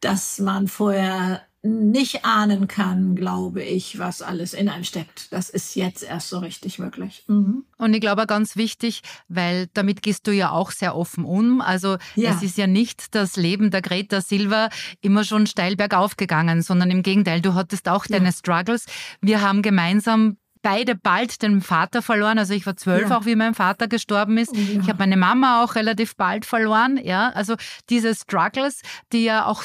dass 0.00 0.38
man 0.38 0.68
vorher 0.68 1.42
nicht 1.62 2.24
ahnen 2.24 2.68
kann, 2.68 3.16
glaube 3.16 3.64
ich, 3.64 3.98
was 3.98 4.22
alles 4.22 4.54
in 4.54 4.68
einem 4.68 4.84
steckt. 4.84 5.32
Das 5.32 5.50
ist 5.50 5.74
jetzt 5.74 6.04
erst 6.04 6.28
so 6.28 6.38
richtig 6.38 6.78
wirklich. 6.78 7.24
Mhm. 7.26 7.64
Und 7.76 7.94
ich 7.94 8.00
glaube 8.00 8.26
ganz 8.26 8.56
wichtig, 8.56 9.02
weil 9.26 9.66
damit 9.74 10.02
gehst 10.02 10.26
du 10.28 10.30
ja 10.30 10.50
auch 10.52 10.70
sehr 10.70 10.94
offen 10.94 11.24
um. 11.24 11.60
Also 11.60 11.96
ja. 12.14 12.30
es 12.30 12.42
ist 12.42 12.58
ja 12.58 12.68
nicht 12.68 13.14
das 13.16 13.36
Leben 13.36 13.72
der 13.72 13.82
Greta 13.82 14.20
Silva 14.20 14.68
immer 15.00 15.24
schon 15.24 15.48
steil 15.48 15.74
bergauf 15.74 16.16
gegangen, 16.16 16.62
sondern 16.62 16.92
im 16.92 17.02
Gegenteil, 17.02 17.40
du 17.40 17.54
hattest 17.54 17.88
auch 17.88 18.06
deine 18.06 18.26
ja. 18.26 18.32
Struggles. 18.32 18.86
Wir 19.20 19.40
haben 19.40 19.60
gemeinsam 19.62 20.36
beide 20.62 20.94
bald 20.94 21.42
den 21.42 21.60
Vater 21.60 22.02
verloren. 22.02 22.38
Also 22.38 22.54
ich 22.54 22.66
war 22.66 22.76
zwölf, 22.76 23.10
ja. 23.10 23.18
auch 23.18 23.26
wie 23.26 23.36
mein 23.36 23.54
Vater 23.54 23.88
gestorben 23.88 24.38
ist. 24.38 24.54
Ja. 24.54 24.80
Ich 24.80 24.88
habe 24.88 24.98
meine 24.98 25.16
Mama 25.16 25.62
auch 25.62 25.74
relativ 25.74 26.16
bald 26.16 26.44
verloren. 26.44 26.98
Ja, 27.02 27.30
also 27.30 27.54
diese 27.88 28.14
Struggles, 28.14 28.82
die 29.12 29.24
ja 29.24 29.46
auch 29.46 29.64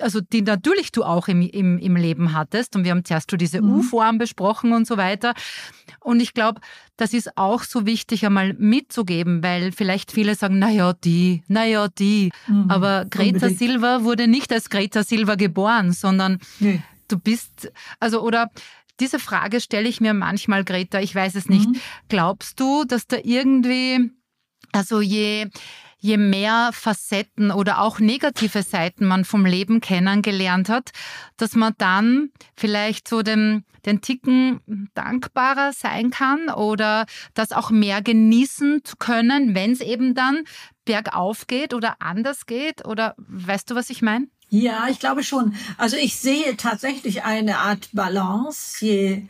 also 0.00 0.20
die 0.20 0.42
natürlich 0.42 0.92
du 0.92 1.04
auch 1.04 1.28
im, 1.28 1.42
im, 1.42 1.78
im 1.78 1.96
Leben 1.96 2.32
hattest. 2.32 2.76
Und 2.76 2.84
wir 2.84 2.90
haben 2.90 3.04
zuerst 3.04 3.30
schon 3.30 3.38
diese 3.38 3.62
mhm. 3.62 3.76
U-Form 3.76 4.18
besprochen 4.18 4.72
und 4.72 4.86
so 4.86 4.96
weiter. 4.96 5.34
Und 6.00 6.20
ich 6.20 6.34
glaube, 6.34 6.60
das 6.96 7.12
ist 7.12 7.36
auch 7.36 7.62
so 7.62 7.86
wichtig, 7.86 8.24
einmal 8.24 8.54
mitzugeben, 8.54 9.42
weil 9.42 9.72
vielleicht 9.72 10.12
viele 10.12 10.34
sagen, 10.34 10.58
naja, 10.58 10.92
die, 10.92 11.42
naja, 11.48 11.88
die. 11.88 12.32
Mhm. 12.46 12.70
Aber 12.70 13.04
Greta 13.06 13.46
Unbedingt. 13.46 13.58
Silva 13.58 14.04
wurde 14.04 14.28
nicht 14.28 14.52
als 14.52 14.70
Greta 14.70 15.02
Silva 15.02 15.34
geboren, 15.34 15.92
sondern 15.92 16.38
nee. 16.58 16.82
du 17.08 17.18
bist, 17.18 17.72
also, 18.00 18.22
oder 18.22 18.50
diese 19.00 19.18
Frage 19.18 19.60
stelle 19.60 19.88
ich 19.88 20.00
mir 20.00 20.14
manchmal, 20.14 20.64
Greta, 20.64 21.00
ich 21.00 21.14
weiß 21.14 21.34
es 21.34 21.48
nicht. 21.48 21.68
Mhm. 21.68 21.80
Glaubst 22.08 22.60
du, 22.60 22.84
dass 22.84 23.06
da 23.06 23.18
irgendwie, 23.22 24.10
also 24.72 25.00
je, 25.00 25.48
je 25.98 26.16
mehr 26.16 26.70
Facetten 26.72 27.50
oder 27.50 27.80
auch 27.80 27.98
negative 27.98 28.62
Seiten 28.62 29.06
man 29.06 29.24
vom 29.24 29.44
Leben 29.44 29.80
kennengelernt 29.80 30.68
hat, 30.68 30.90
dass 31.36 31.54
man 31.54 31.74
dann 31.78 32.30
vielleicht 32.56 33.08
so 33.08 33.22
dem, 33.22 33.64
den 33.84 34.00
Ticken 34.00 34.60
dankbarer 34.94 35.72
sein 35.72 36.10
kann 36.10 36.48
oder 36.48 37.06
das 37.34 37.52
auch 37.52 37.70
mehr 37.70 38.02
genießen 38.02 38.84
zu 38.84 38.96
können, 38.96 39.54
wenn 39.54 39.72
es 39.72 39.80
eben 39.80 40.14
dann 40.14 40.44
bergauf 40.84 41.46
geht 41.46 41.74
oder 41.74 41.96
anders 42.00 42.46
geht 42.46 42.86
oder 42.86 43.14
weißt 43.18 43.70
du, 43.70 43.74
was 43.74 43.90
ich 43.90 44.02
meine? 44.02 44.28
Ja, 44.48 44.86
ich 44.90 45.00
glaube 45.00 45.24
schon. 45.24 45.54
Also 45.76 45.96
ich 45.96 46.16
sehe 46.16 46.56
tatsächlich 46.56 47.24
eine 47.24 47.58
Art 47.58 47.88
Balance. 47.92 48.84
Je, 48.84 49.24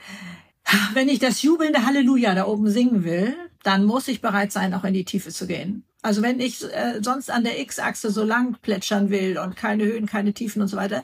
wenn 0.92 1.08
ich 1.08 1.18
das 1.18 1.42
jubelnde 1.42 1.86
Halleluja 1.86 2.34
da 2.34 2.46
oben 2.46 2.70
singen 2.70 3.04
will, 3.04 3.34
dann 3.62 3.84
muss 3.84 4.08
ich 4.08 4.20
bereit 4.20 4.52
sein, 4.52 4.74
auch 4.74 4.84
in 4.84 4.94
die 4.94 5.04
Tiefe 5.04 5.30
zu 5.30 5.46
gehen. 5.46 5.84
Also 6.02 6.22
wenn 6.22 6.38
ich 6.38 6.62
äh, 6.62 7.00
sonst 7.02 7.30
an 7.30 7.42
der 7.42 7.58
X-Achse 7.60 8.12
so 8.12 8.22
lang 8.22 8.56
plätschern 8.62 9.10
will 9.10 9.38
und 9.38 9.56
keine 9.56 9.84
Höhen, 9.84 10.06
keine 10.06 10.32
Tiefen 10.32 10.62
und 10.62 10.68
so 10.68 10.76
weiter, 10.76 11.02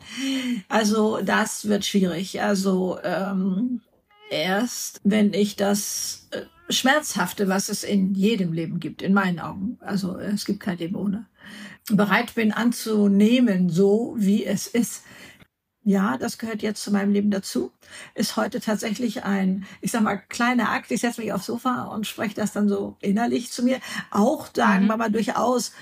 also 0.68 1.20
das 1.24 1.66
wird 1.66 1.84
schwierig. 1.84 2.40
Also 2.40 2.98
ähm, 3.02 3.80
erst, 4.30 5.00
wenn 5.02 5.32
ich 5.32 5.56
das 5.56 6.28
äh, 6.30 6.42
Schmerzhafte, 6.72 7.48
was 7.48 7.68
es 7.68 7.82
in 7.82 8.14
jedem 8.14 8.52
Leben 8.52 8.78
gibt, 8.78 9.02
in 9.02 9.12
meinen 9.12 9.40
Augen, 9.40 9.76
also 9.80 10.18
es 10.18 10.44
gibt 10.44 10.60
kein 10.60 10.78
Leben 10.78 10.94
ohne, 10.94 11.26
bereit 11.96 12.34
bin 12.34 12.52
anzunehmen, 12.52 13.70
so 13.70 14.14
wie 14.16 14.44
es 14.44 14.66
ist, 14.66 15.02
ja, 15.84 16.16
das 16.16 16.38
gehört 16.38 16.62
jetzt 16.62 16.82
zu 16.82 16.92
meinem 16.92 17.12
Leben 17.12 17.30
dazu, 17.30 17.72
ist 18.14 18.36
heute 18.36 18.60
tatsächlich 18.60 19.24
ein, 19.24 19.66
ich 19.80 19.90
sag 19.90 20.02
mal, 20.02 20.16
kleiner 20.16 20.70
Akt. 20.70 20.92
Ich 20.92 21.00
setze 21.00 21.20
mich 21.20 21.32
aufs 21.32 21.46
Sofa 21.46 21.84
und 21.84 22.06
spreche 22.06 22.36
das 22.36 22.52
dann 22.52 22.68
so 22.68 22.96
innerlich 23.00 23.50
zu 23.50 23.64
mir. 23.64 23.80
Auch, 24.10 24.48
sagen 24.54 24.84
mhm. 24.84 24.88
wir 24.88 24.96
mal, 24.96 25.10
durchaus 25.10 25.72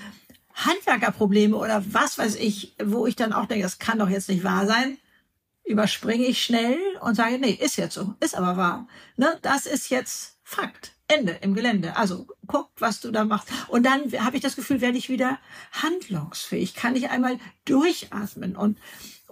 Handwerkerprobleme 0.55 1.55
oder 1.55 1.83
was 1.93 2.17
weiß 2.17 2.35
ich, 2.35 2.75
wo 2.83 3.05
ich 3.05 3.15
dann 3.15 3.31
auch 3.31 3.45
denke, 3.45 3.63
das 3.63 3.77
kann 3.77 3.99
doch 3.99 4.09
jetzt 4.09 4.27
nicht 4.27 4.43
wahr 4.43 4.65
sein, 4.65 4.97
überspringe 5.65 6.25
ich 6.25 6.43
schnell 6.43 6.79
und 7.01 7.15
sage, 7.15 7.37
nee, 7.37 7.51
ist 7.51 7.77
jetzt 7.77 7.93
so, 7.93 8.15
ist 8.19 8.35
aber 8.35 8.57
wahr. 8.57 8.87
Ne? 9.17 9.37
Das 9.43 9.67
ist 9.67 9.89
jetzt 9.89 10.39
Fakt. 10.43 10.91
Ende 11.11 11.37
im 11.41 11.53
Gelände. 11.53 11.97
Also 11.97 12.27
guck, 12.47 12.69
was 12.79 13.01
du 13.01 13.11
da 13.11 13.23
machst. 13.23 13.49
Und 13.67 13.85
dann 13.85 14.11
habe 14.23 14.35
ich 14.35 14.41
das 14.41 14.55
Gefühl, 14.55 14.81
werde 14.81 14.97
ich 14.97 15.09
wieder 15.09 15.39
handlungsfähig. 15.71 16.73
Kann 16.75 16.95
ich 16.95 17.09
einmal 17.09 17.37
durchatmen 17.65 18.55
und 18.55 18.77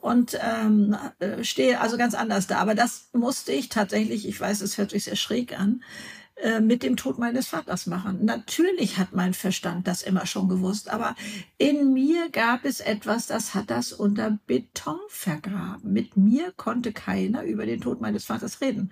und 0.02 0.40
ähm, 0.42 0.96
äh, 1.20 1.44
stehe 1.44 1.82
also 1.82 1.98
ganz 1.98 2.14
anders 2.14 2.48
da. 2.48 2.60
Aber 2.60 2.74
das 2.74 3.10
musste 3.12 3.52
ich 3.52 3.68
tatsächlich, 3.68 4.28
ich 4.28 4.40
weiß, 4.40 4.62
es 4.62 4.78
hört 4.78 4.92
sich 4.92 5.04
sehr 5.04 5.18
schräg 5.18 5.60
an, 5.60 5.84
äh, 6.42 6.62
mit 6.62 6.84
dem 6.84 6.96
Tod 6.96 7.20
meines 7.20 7.48
Vaters 7.48 7.86
machen. 7.86 8.24
Natürlich 8.24 8.98
hat 8.98 9.14
mein 9.14 9.34
Verstand 9.34 9.88
das 9.88 10.02
immer 10.02 10.26
schon 10.26 10.48
gewusst, 10.48 10.90
aber 10.90 11.16
in 11.58 11.94
mir 11.94 12.30
gab 12.30 12.66
es 12.66 12.80
etwas, 12.80 13.28
das 13.28 13.54
hat 13.54 13.70
das 13.70 13.92
unter 13.92 14.40
Beton 14.48 15.00
vergraben. 15.10 15.92
Mit 15.92 16.16
mir 16.16 16.52
konnte 16.54 16.94
keiner 16.94 17.44
über 17.44 17.66
den 17.66 17.82
Tod 17.82 18.00
meines 18.02 18.26
Vaters 18.26 18.62
reden. 18.62 18.92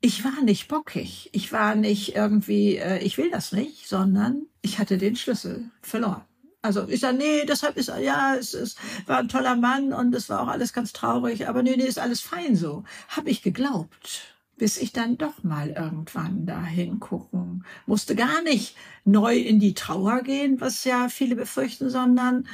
Ich 0.00 0.24
war 0.24 0.42
nicht 0.42 0.68
bockig, 0.68 1.30
ich 1.32 1.52
war 1.52 1.74
nicht 1.74 2.14
irgendwie, 2.14 2.76
äh, 2.76 2.98
ich 2.98 3.16
will 3.16 3.30
das 3.30 3.52
nicht, 3.52 3.88
sondern 3.88 4.46
ich 4.60 4.78
hatte 4.78 4.98
den 4.98 5.16
Schlüssel 5.16 5.70
verloren. 5.80 6.22
Also 6.60 6.86
ich 6.88 7.00
sage, 7.00 7.18
nee, 7.18 7.44
deshalb 7.44 7.76
ist 7.76 7.88
ja, 7.88 8.36
es, 8.36 8.54
es 8.54 8.76
war 9.06 9.18
ein 9.18 9.28
toller 9.28 9.56
Mann 9.56 9.92
und 9.92 10.14
es 10.14 10.28
war 10.28 10.40
auch 10.40 10.48
alles 10.48 10.72
ganz 10.72 10.92
traurig, 10.92 11.48
aber 11.48 11.62
nee, 11.62 11.74
nee, 11.76 11.84
ist 11.84 11.98
alles 11.98 12.20
fein 12.20 12.54
so. 12.54 12.84
Hab 13.08 13.26
ich 13.26 13.42
geglaubt. 13.42 14.36
Bis 14.56 14.76
ich 14.76 14.92
dann 14.92 15.18
doch 15.18 15.42
mal 15.42 15.70
irgendwann 15.70 16.46
dahin 16.46 17.00
gucken 17.00 17.64
musste. 17.86 18.14
Gar 18.14 18.42
nicht 18.42 18.76
neu 19.04 19.36
in 19.36 19.60
die 19.60 19.74
Trauer 19.74 20.22
gehen, 20.22 20.60
was 20.60 20.84
ja 20.84 21.08
viele 21.08 21.36
befürchten, 21.36 21.90
sondern 21.90 22.46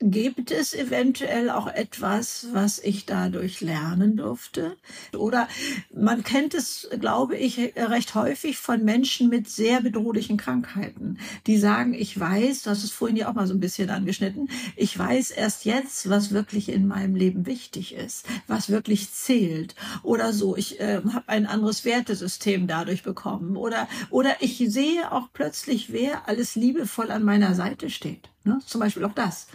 Gibt 0.00 0.52
es 0.52 0.74
eventuell 0.74 1.50
auch 1.50 1.66
etwas, 1.66 2.46
was 2.52 2.78
ich 2.78 3.04
dadurch 3.04 3.60
lernen 3.60 4.16
durfte? 4.16 4.76
Oder 5.16 5.48
man 5.92 6.22
kennt 6.22 6.54
es, 6.54 6.88
glaube 7.00 7.36
ich, 7.36 7.58
recht 7.74 8.14
häufig 8.14 8.58
von 8.58 8.84
Menschen 8.84 9.28
mit 9.28 9.48
sehr 9.48 9.80
bedrohlichen 9.80 10.36
Krankheiten, 10.36 11.18
die 11.48 11.58
sagen, 11.58 11.94
ich 11.94 12.18
weiß, 12.18 12.62
du 12.62 12.70
hast 12.70 12.84
es 12.84 12.92
vorhin 12.92 13.16
ja 13.16 13.28
auch 13.28 13.34
mal 13.34 13.48
so 13.48 13.54
ein 13.54 13.60
bisschen 13.60 13.90
angeschnitten, 13.90 14.48
ich 14.76 14.96
weiß 14.96 15.32
erst 15.32 15.64
jetzt, 15.64 16.08
was 16.08 16.30
wirklich 16.30 16.68
in 16.68 16.86
meinem 16.86 17.16
Leben 17.16 17.46
wichtig 17.46 17.92
ist, 17.92 18.24
was 18.46 18.68
wirklich 18.68 19.12
zählt. 19.12 19.74
Oder 20.04 20.32
so, 20.32 20.56
ich 20.56 20.78
äh, 20.78 21.00
habe 21.12 21.28
ein 21.28 21.44
anderes 21.44 21.84
Wertesystem 21.84 22.68
dadurch 22.68 23.02
bekommen. 23.02 23.56
Oder, 23.56 23.88
oder 24.10 24.36
ich 24.38 24.58
sehe 24.68 25.10
auch 25.10 25.32
plötzlich, 25.32 25.92
wer 25.92 26.28
alles 26.28 26.54
liebevoll 26.54 27.10
an 27.10 27.24
meiner 27.24 27.56
Seite 27.56 27.90
steht. 27.90 28.30
Ne? 28.44 28.60
Zum 28.64 28.80
Beispiel 28.80 29.04
auch 29.04 29.14
das. 29.14 29.46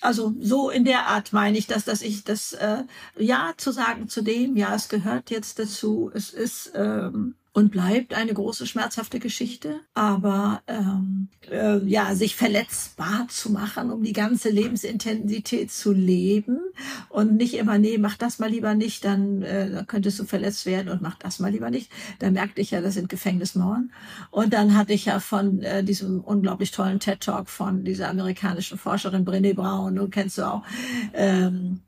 Also 0.00 0.34
so 0.40 0.70
in 0.70 0.84
der 0.84 1.06
Art 1.06 1.32
meine 1.32 1.58
ich, 1.58 1.66
dass, 1.66 1.84
dass 1.84 2.02
ich 2.02 2.24
das 2.24 2.52
äh, 2.52 2.84
Ja 3.18 3.54
zu 3.56 3.72
sagen 3.72 4.08
zu 4.08 4.22
dem, 4.22 4.56
ja, 4.56 4.74
es 4.74 4.88
gehört 4.88 5.30
jetzt 5.30 5.58
dazu, 5.58 6.10
es 6.14 6.30
ist 6.30 6.72
ähm, 6.74 7.34
und 7.58 7.72
bleibt 7.72 8.14
eine 8.14 8.32
große 8.32 8.68
schmerzhafte 8.68 9.18
Geschichte. 9.18 9.80
Aber 9.92 10.62
ähm, 10.68 11.28
äh, 11.50 11.78
ja, 11.84 12.14
sich 12.14 12.36
verletzbar 12.36 13.26
zu 13.28 13.50
machen, 13.50 13.90
um 13.90 14.04
die 14.04 14.12
ganze 14.12 14.48
Lebensintensität 14.48 15.72
zu 15.72 15.92
leben 15.92 16.60
und 17.08 17.34
nicht 17.36 17.54
immer, 17.54 17.78
nee, 17.78 17.98
mach 17.98 18.16
das 18.16 18.38
mal 18.38 18.48
lieber 18.48 18.76
nicht, 18.76 19.04
dann, 19.04 19.42
äh, 19.42 19.70
dann 19.72 19.88
könntest 19.88 20.20
du 20.20 20.24
verletzt 20.24 20.66
werden 20.66 20.88
und 20.88 21.02
mach 21.02 21.18
das 21.18 21.40
mal 21.40 21.50
lieber 21.50 21.68
nicht. 21.68 21.90
Da 22.20 22.30
merkte 22.30 22.60
ich 22.60 22.70
ja, 22.70 22.80
das 22.80 22.94
sind 22.94 23.08
Gefängnismauern. 23.08 23.90
Und 24.30 24.52
dann 24.52 24.76
hatte 24.76 24.92
ich 24.92 25.06
ja 25.06 25.18
von 25.18 25.60
äh, 25.62 25.82
diesem 25.82 26.20
unglaublich 26.20 26.70
tollen 26.70 27.00
TED-Talk 27.00 27.48
von 27.48 27.82
dieser 27.82 28.08
amerikanischen 28.08 28.78
Forscherin 28.78 29.24
Brené 29.24 29.54
Brown, 29.54 29.96
du 29.96 30.06
kennst 30.06 30.38
du 30.38 30.42
auch, 30.42 30.62
ähm, 31.12 31.80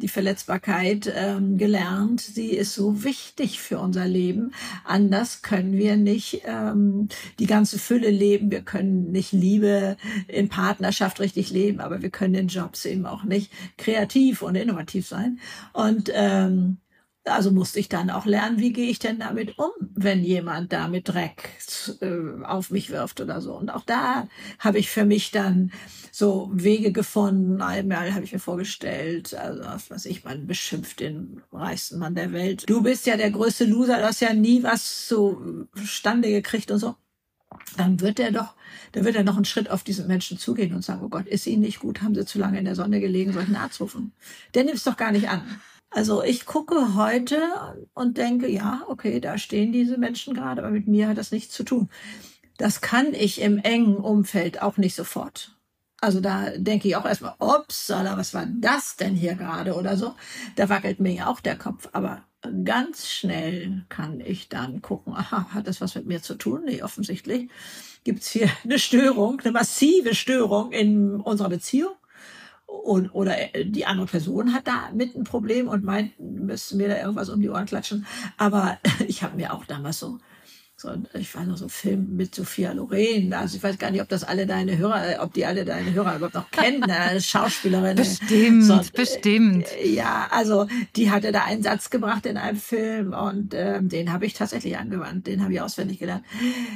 die 0.00 0.08
Verletzbarkeit 0.08 1.12
ähm, 1.14 1.58
gelernt. 1.58 2.20
Sie 2.20 2.50
ist 2.50 2.74
so 2.74 3.04
wichtig 3.04 3.60
für 3.60 3.78
unser 3.78 4.06
Leben. 4.06 4.52
Anders 4.84 5.42
können 5.42 5.72
wir 5.72 5.96
nicht 5.96 6.42
ähm, 6.46 7.08
die 7.38 7.46
ganze 7.46 7.78
Fülle 7.78 8.10
leben. 8.10 8.50
Wir 8.50 8.62
können 8.62 9.10
nicht 9.10 9.32
Liebe 9.32 9.96
in 10.26 10.48
Partnerschaft 10.48 11.20
richtig 11.20 11.50
leben, 11.50 11.80
aber 11.80 12.02
wir 12.02 12.10
können 12.10 12.34
in 12.34 12.48
Jobs 12.48 12.84
eben 12.86 13.04
auch 13.04 13.24
nicht 13.24 13.52
kreativ 13.76 14.42
und 14.42 14.54
innovativ 14.54 15.06
sein. 15.06 15.38
Und 15.72 16.10
ähm, 16.14 16.78
also 17.24 17.52
musste 17.52 17.78
ich 17.78 17.88
dann 17.88 18.10
auch 18.10 18.26
lernen, 18.26 18.58
wie 18.58 18.72
gehe 18.72 18.90
ich 18.90 18.98
denn 18.98 19.20
damit 19.20 19.58
um, 19.58 19.70
wenn 19.94 20.24
jemand 20.24 20.72
da 20.72 20.88
mit 20.88 21.08
Dreck 21.08 21.50
äh, 22.00 22.44
auf 22.44 22.70
mich 22.70 22.90
wirft 22.90 23.20
oder 23.20 23.40
so. 23.40 23.54
Und 23.54 23.70
auch 23.70 23.84
da 23.84 24.28
habe 24.58 24.78
ich 24.78 24.90
für 24.90 25.04
mich 25.04 25.30
dann 25.30 25.70
so 26.10 26.50
Wege 26.52 26.92
gefunden. 26.92 27.62
Einmal 27.62 28.12
habe 28.14 28.24
ich 28.24 28.32
mir 28.32 28.38
vorgestellt, 28.38 29.34
also 29.34 29.62
was 29.64 29.90
weiß 29.90 30.06
ich, 30.06 30.24
man 30.24 30.46
beschimpft 30.46 31.00
den 31.00 31.42
reichsten 31.52 31.98
Mann 31.98 32.14
der 32.14 32.32
Welt. 32.32 32.64
Du 32.68 32.82
bist 32.82 33.06
ja 33.06 33.16
der 33.16 33.30
größte 33.30 33.64
Loser, 33.64 33.98
du 33.98 34.04
hast 34.04 34.20
ja 34.20 34.34
nie 34.34 34.62
was 34.62 35.06
zustande 35.06 36.28
gekriegt 36.28 36.70
und 36.70 36.78
so. 36.78 36.96
Dann 37.76 38.00
wird 38.00 38.18
er 38.18 38.32
doch, 38.32 38.54
da 38.92 39.04
wird 39.04 39.14
er 39.14 39.24
noch 39.24 39.36
einen 39.36 39.44
Schritt 39.44 39.70
auf 39.70 39.82
diesen 39.82 40.06
Menschen 40.06 40.38
zugehen 40.38 40.74
und 40.74 40.82
sagen, 40.82 41.02
oh 41.04 41.08
Gott, 41.08 41.26
ist 41.26 41.46
Ihnen 41.46 41.62
nicht 41.62 41.80
gut, 41.80 42.02
haben 42.02 42.14
Sie 42.14 42.24
zu 42.24 42.38
lange 42.38 42.58
in 42.58 42.64
der 42.64 42.74
Sonne 42.74 43.00
gelegen, 43.00 43.32
soll 43.32 43.42
ich 43.42 43.48
einen 43.48 43.56
Arzt 43.56 43.80
rufen? 43.80 44.12
Der 44.54 44.64
nimmt 44.64 44.78
es 44.78 44.84
doch 44.84 44.96
gar 44.96 45.12
nicht 45.12 45.28
an. 45.28 45.42
Also 45.94 46.22
ich 46.22 46.46
gucke 46.46 46.94
heute 46.94 47.38
und 47.94 48.16
denke, 48.16 48.48
ja, 48.48 48.82
okay, 48.88 49.20
da 49.20 49.36
stehen 49.36 49.72
diese 49.72 49.98
Menschen 49.98 50.34
gerade, 50.34 50.62
aber 50.62 50.70
mit 50.70 50.88
mir 50.88 51.08
hat 51.08 51.18
das 51.18 51.32
nichts 51.32 51.54
zu 51.54 51.64
tun. 51.64 51.90
Das 52.56 52.80
kann 52.80 53.12
ich 53.12 53.40
im 53.40 53.58
engen 53.58 53.96
Umfeld 53.96 54.62
auch 54.62 54.78
nicht 54.78 54.94
sofort. 54.94 55.56
Also 56.00 56.20
da 56.20 56.50
denke 56.56 56.88
ich 56.88 56.96
auch 56.96 57.04
erstmal, 57.04 57.34
ups, 57.38 57.90
was 57.90 58.34
war 58.34 58.46
das 58.46 58.96
denn 58.96 59.14
hier 59.14 59.34
gerade 59.34 59.74
oder 59.74 59.96
so. 59.96 60.14
Da 60.56 60.68
wackelt 60.68 60.98
mir 60.98 61.12
ja 61.12 61.26
auch 61.28 61.40
der 61.40 61.56
Kopf. 61.56 61.88
Aber 61.92 62.24
ganz 62.64 63.08
schnell 63.08 63.84
kann 63.88 64.20
ich 64.20 64.48
dann 64.48 64.82
gucken, 64.82 65.14
aha, 65.14 65.54
hat 65.54 65.66
das 65.66 65.80
was 65.80 65.94
mit 65.94 66.06
mir 66.06 66.22
zu 66.22 66.34
tun? 66.34 66.62
Nee, 66.64 66.82
offensichtlich 66.82 67.50
gibt's 68.02 68.30
hier 68.30 68.48
eine 68.64 68.78
Störung, 68.78 69.40
eine 69.40 69.52
massive 69.52 70.14
Störung 70.14 70.72
in 70.72 71.20
unserer 71.20 71.50
Beziehung 71.50 71.94
und, 72.72 73.14
oder 73.14 73.54
äh, 73.54 73.64
die 73.64 73.86
andere 73.86 74.06
Person 74.06 74.52
hat 74.52 74.66
da 74.66 74.90
mit 74.92 75.14
ein 75.14 75.24
Problem 75.24 75.68
und 75.68 75.84
meint, 75.84 76.18
müsste 76.18 76.76
mir 76.76 76.88
da 76.88 76.96
irgendwas 76.98 77.28
um 77.28 77.40
die 77.40 77.48
Ohren 77.48 77.66
klatschen. 77.66 78.06
Aber 78.36 78.78
ich 79.06 79.22
habe 79.22 79.36
mir 79.36 79.52
auch 79.52 79.64
damals 79.64 79.98
so 79.98 80.18
so, 80.82 80.90
ich 81.14 81.34
weiß 81.34 81.46
noch 81.46 81.56
so 81.56 81.66
ein 81.66 81.70
Film 81.70 82.16
mit 82.16 82.34
Sophia 82.34 82.72
Loren. 82.72 83.32
Also 83.32 83.56
ich 83.56 83.62
weiß 83.62 83.78
gar 83.78 83.90
nicht, 83.90 84.02
ob 84.02 84.08
das 84.08 84.24
alle 84.24 84.46
deine 84.46 84.76
Hörer, 84.76 85.22
ob 85.22 85.32
die 85.32 85.46
alle 85.46 85.64
deine 85.64 85.92
Hörer 85.92 86.16
überhaupt 86.16 86.34
noch 86.34 86.50
kennen. 86.50 86.82
Eine 86.82 87.20
Schauspielerin. 87.20 87.96
Bestimmt, 87.96 88.64
so, 88.64 88.80
bestimmt. 88.92 89.66
Äh, 89.80 89.90
ja, 89.90 90.26
also 90.30 90.66
die 90.96 91.10
hatte 91.10 91.30
da 91.30 91.44
einen 91.44 91.62
Satz 91.62 91.88
gebracht 91.88 92.26
in 92.26 92.36
einem 92.36 92.58
Film 92.58 93.12
und 93.12 93.54
ähm, 93.54 93.88
den 93.88 94.12
habe 94.12 94.26
ich 94.26 94.34
tatsächlich 94.34 94.76
angewandt. 94.76 95.26
Den 95.28 95.42
habe 95.42 95.52
ich 95.52 95.60
auswendig 95.60 96.00
gelernt. 96.00 96.24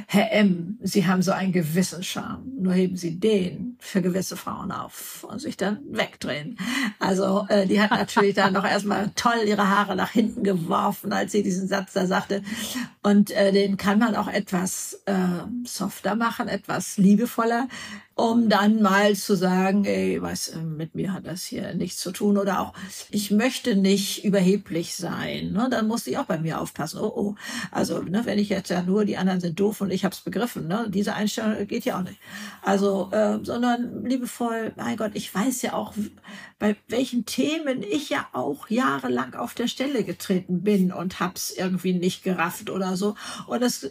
Herr 0.07 0.31
M., 0.31 0.77
Sie 0.81 1.05
haben 1.05 1.21
so 1.21 1.33
einen 1.33 1.51
gewissen 1.51 2.01
Charme. 2.01 2.43
Nur 2.59 2.73
heben 2.73 2.95
Sie 2.95 3.19
den 3.19 3.75
für 3.79 4.01
gewisse 4.01 4.37
Frauen 4.37 4.71
auf 4.71 5.25
und 5.29 5.39
sich 5.39 5.57
dann 5.57 5.79
wegdrehen. 5.89 6.57
Also 6.99 7.45
äh, 7.49 7.67
die 7.67 7.81
hat 7.81 7.91
natürlich 7.91 8.35
dann 8.35 8.53
noch 8.53 8.65
erstmal 8.65 9.11
toll 9.15 9.41
ihre 9.45 9.69
Haare 9.69 9.95
nach 9.95 10.11
hinten 10.11 10.43
geworfen, 10.43 11.11
als 11.11 11.33
sie 11.33 11.43
diesen 11.43 11.67
Satz 11.67 11.93
da 11.93 12.07
sagte. 12.07 12.41
Und 13.03 13.31
äh, 13.31 13.51
den 13.51 13.75
kann 13.75 13.96
kann 13.99 14.13
man 14.13 14.15
auch 14.15 14.31
etwas 14.31 15.01
äh, 15.05 15.15
softer 15.63 16.15
machen, 16.15 16.47
etwas 16.47 16.97
liebevoller 16.97 17.67
um 18.17 18.49
dann 18.49 18.81
mal 18.81 19.15
zu 19.15 19.35
sagen, 19.35 19.85
ey, 19.85 20.21
was 20.21 20.49
äh, 20.49 20.57
mit 20.57 20.95
mir 20.95 21.13
hat 21.13 21.27
das 21.27 21.43
hier 21.43 21.75
nichts 21.75 21.99
zu 21.99 22.11
tun 22.11 22.37
oder 22.37 22.61
auch 22.61 22.73
ich 23.11 23.29
möchte 23.29 23.75
nicht 23.75 24.25
überheblich 24.25 24.95
sein. 24.95 25.51
Ne? 25.51 25.67
Dann 25.69 25.87
muss 25.87 26.07
ich 26.07 26.17
auch 26.17 26.25
bei 26.25 26.39
mir 26.39 26.59
aufpassen. 26.59 26.99
Oh, 26.99 27.13
oh. 27.15 27.35
Also 27.71 28.01
ne, 28.01 28.25
wenn 28.25 28.39
ich 28.39 28.49
jetzt 28.49 28.69
ja 28.69 28.81
nur 28.81 29.05
die 29.05 29.17
anderen 29.17 29.39
sind 29.39 29.59
doof 29.59 29.81
und 29.81 29.91
ich 29.91 30.03
habe 30.03 30.13
es 30.13 30.21
begriffen, 30.21 30.67
ne? 30.67 30.87
diese 30.89 31.13
Einstellung 31.13 31.67
geht 31.67 31.85
ja 31.85 31.99
auch 31.99 32.03
nicht. 32.03 32.19
Also 32.63 33.09
äh, 33.11 33.37
sondern 33.43 34.03
liebevoll, 34.03 34.73
mein 34.75 34.97
Gott, 34.97 35.11
ich 35.13 35.33
weiß 35.33 35.61
ja 35.61 35.73
auch 35.73 35.93
bei 36.57 36.75
welchen 36.87 37.25
Themen 37.25 37.83
ich 37.83 38.09
ja 38.09 38.27
auch 38.33 38.67
jahrelang 38.67 39.35
auf 39.35 39.53
der 39.53 39.67
Stelle 39.67 40.03
getreten 40.03 40.63
bin 40.63 40.91
und 40.91 41.19
hab's 41.19 41.51
irgendwie 41.51 41.93
nicht 41.93 42.23
gerafft 42.23 42.71
oder 42.71 42.97
so. 42.97 43.13
Und 43.45 43.61
das 43.61 43.87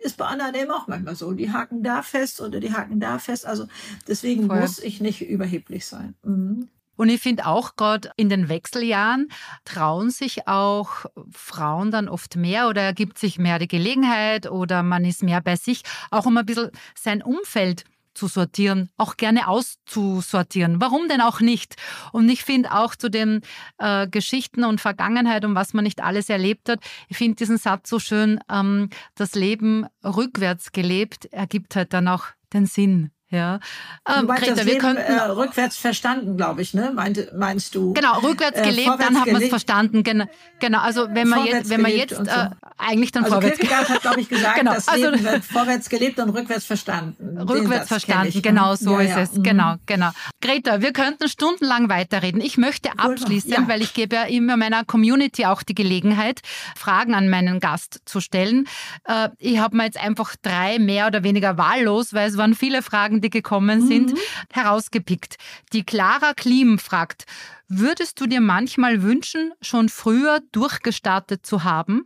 ist 0.00 0.16
bei 0.16 0.26
anderen 0.26 0.54
eben 0.54 0.70
auch 0.70 0.86
manchmal 0.86 1.16
so. 1.16 1.32
Die 1.32 1.52
haken 1.52 1.82
da 1.82 2.02
fest 2.02 2.40
oder 2.40 2.60
die 2.60 2.72
haken 2.72 3.00
da 3.00 3.18
fest. 3.18 3.46
Also 3.46 3.66
deswegen 4.06 4.46
Voll. 4.46 4.60
muss 4.60 4.78
ich 4.78 5.00
nicht 5.00 5.22
überheblich 5.22 5.86
sein. 5.86 6.14
Mhm. 6.22 6.68
Und 6.96 7.10
ich 7.10 7.20
finde 7.20 7.46
auch 7.46 7.76
gerade 7.76 8.10
in 8.16 8.28
den 8.28 8.48
Wechseljahren 8.48 9.28
trauen 9.64 10.10
sich 10.10 10.48
auch 10.48 11.06
Frauen 11.30 11.92
dann 11.92 12.08
oft 12.08 12.34
mehr 12.34 12.68
oder 12.68 12.82
ergibt 12.82 13.18
sich 13.18 13.38
mehr 13.38 13.60
die 13.60 13.68
Gelegenheit 13.68 14.50
oder 14.50 14.82
man 14.82 15.04
ist 15.04 15.22
mehr 15.22 15.40
bei 15.40 15.54
sich, 15.54 15.82
auch 16.10 16.26
um 16.26 16.36
ein 16.36 16.44
bisschen 16.44 16.72
sein 16.96 17.22
Umfeld 17.22 17.84
zu 18.18 18.26
sortieren, 18.26 18.90
auch 18.96 19.16
gerne 19.16 19.48
auszusortieren. 19.48 20.80
Warum 20.80 21.08
denn 21.08 21.20
auch 21.20 21.40
nicht? 21.40 21.76
Und 22.12 22.28
ich 22.28 22.42
finde 22.42 22.72
auch 22.72 22.96
zu 22.96 23.08
den 23.08 23.42
äh, 23.78 24.08
Geschichten 24.08 24.64
und 24.64 24.80
Vergangenheit 24.80 25.44
und 25.44 25.54
was 25.54 25.72
man 25.72 25.84
nicht 25.84 26.02
alles 26.02 26.28
erlebt 26.28 26.68
hat, 26.68 26.80
ich 27.08 27.16
finde 27.16 27.36
diesen 27.36 27.58
Satz 27.58 27.88
so 27.88 27.98
schön, 27.98 28.40
ähm, 28.50 28.90
das 29.14 29.34
Leben 29.34 29.86
rückwärts 30.04 30.72
gelebt 30.72 31.26
ergibt 31.32 31.76
halt 31.76 31.92
dann 31.92 32.08
auch 32.08 32.26
den 32.52 32.66
Sinn. 32.66 33.10
Ja. 33.30 33.60
Ähm, 34.08 34.26
du 34.26 34.34
Greta, 34.34 34.54
das 34.54 34.58
wir 34.58 34.64
Leben, 34.64 34.78
könnten 34.78 35.02
äh, 35.02 35.20
rückwärts 35.20 35.76
verstanden, 35.76 36.38
glaube 36.38 36.62
ich, 36.62 36.72
ne? 36.72 36.92
Meint, 36.94 37.30
meinst 37.36 37.74
du? 37.74 37.92
Genau, 37.92 38.20
rückwärts 38.20 38.58
äh, 38.58 38.62
gelebt, 38.62 38.94
äh, 38.94 38.98
dann 38.98 39.20
hat 39.20 39.30
man 39.30 39.42
es 39.42 39.48
verstanden. 39.50 40.02
Genau, 40.02 40.24
genau. 40.60 40.80
Also 40.80 41.08
wenn 41.10 41.28
man 41.28 41.44
jetzt, 41.44 41.68
wenn 41.68 41.82
man 41.82 41.90
jetzt 41.90 42.16
so. 42.16 42.22
äh, 42.22 42.48
eigentlich 42.78 43.12
dann 43.12 43.24
also 43.24 43.34
vorwärts. 43.36 43.58
Kierkegaard 43.58 43.88
hat, 43.90 44.00
glaube 44.00 44.20
ich, 44.20 44.30
gesagt, 44.30 44.58
genau. 44.58 44.72
das 44.72 44.88
also, 44.88 45.10
Leben 45.10 45.24
wird 45.24 45.44
vorwärts 45.44 45.90
gelebt 45.90 46.18
und 46.20 46.30
rückwärts 46.30 46.64
verstanden. 46.64 47.38
Rückwärts 47.38 47.88
verstanden, 47.88 48.28
ich, 48.28 48.36
ne? 48.36 48.42
genau, 48.42 48.74
so 48.76 48.92
ja, 48.92 49.00
ist 49.00 49.10
ja. 49.10 49.20
es. 49.20 49.34
Mhm. 49.34 49.42
Genau, 49.42 49.74
genau. 49.84 50.10
Greta, 50.40 50.80
wir 50.80 50.92
könnten 50.92 51.28
stundenlang 51.28 51.90
weiterreden. 51.90 52.40
Ich 52.40 52.56
möchte 52.56 52.98
abschließen, 52.98 53.50
ja. 53.50 53.68
weil 53.68 53.82
ich 53.82 53.92
gebe 53.92 54.16
ja 54.16 54.22
immer 54.24 54.56
meiner 54.56 54.84
Community 54.84 55.44
auch 55.44 55.62
die 55.62 55.74
Gelegenheit, 55.74 56.40
Fragen 56.76 57.14
an 57.14 57.28
meinen 57.28 57.60
Gast 57.60 58.00
zu 58.06 58.20
stellen. 58.20 58.66
Äh, 59.04 59.28
ich 59.38 59.58
habe 59.58 59.76
mir 59.76 59.84
jetzt 59.84 60.02
einfach 60.02 60.34
drei 60.40 60.78
mehr 60.78 61.08
oder 61.08 61.22
weniger 61.24 61.58
wahllos, 61.58 62.14
weil 62.14 62.28
es 62.28 62.38
waren 62.38 62.54
viele 62.54 62.80
Fragen 62.80 63.17
Fragen, 63.18 63.20
die 63.20 63.30
gekommen 63.30 63.86
sind, 63.86 64.12
mhm. 64.12 64.18
herausgepickt. 64.52 65.36
Die 65.72 65.84
Clara 65.84 66.34
Klim 66.34 66.78
fragt, 66.78 67.24
würdest 67.68 68.20
du 68.20 68.26
dir 68.26 68.40
manchmal 68.40 69.02
wünschen, 69.02 69.52
schon 69.60 69.88
früher 69.88 70.40
durchgestartet 70.52 71.44
zu 71.44 71.64
haben? 71.64 72.04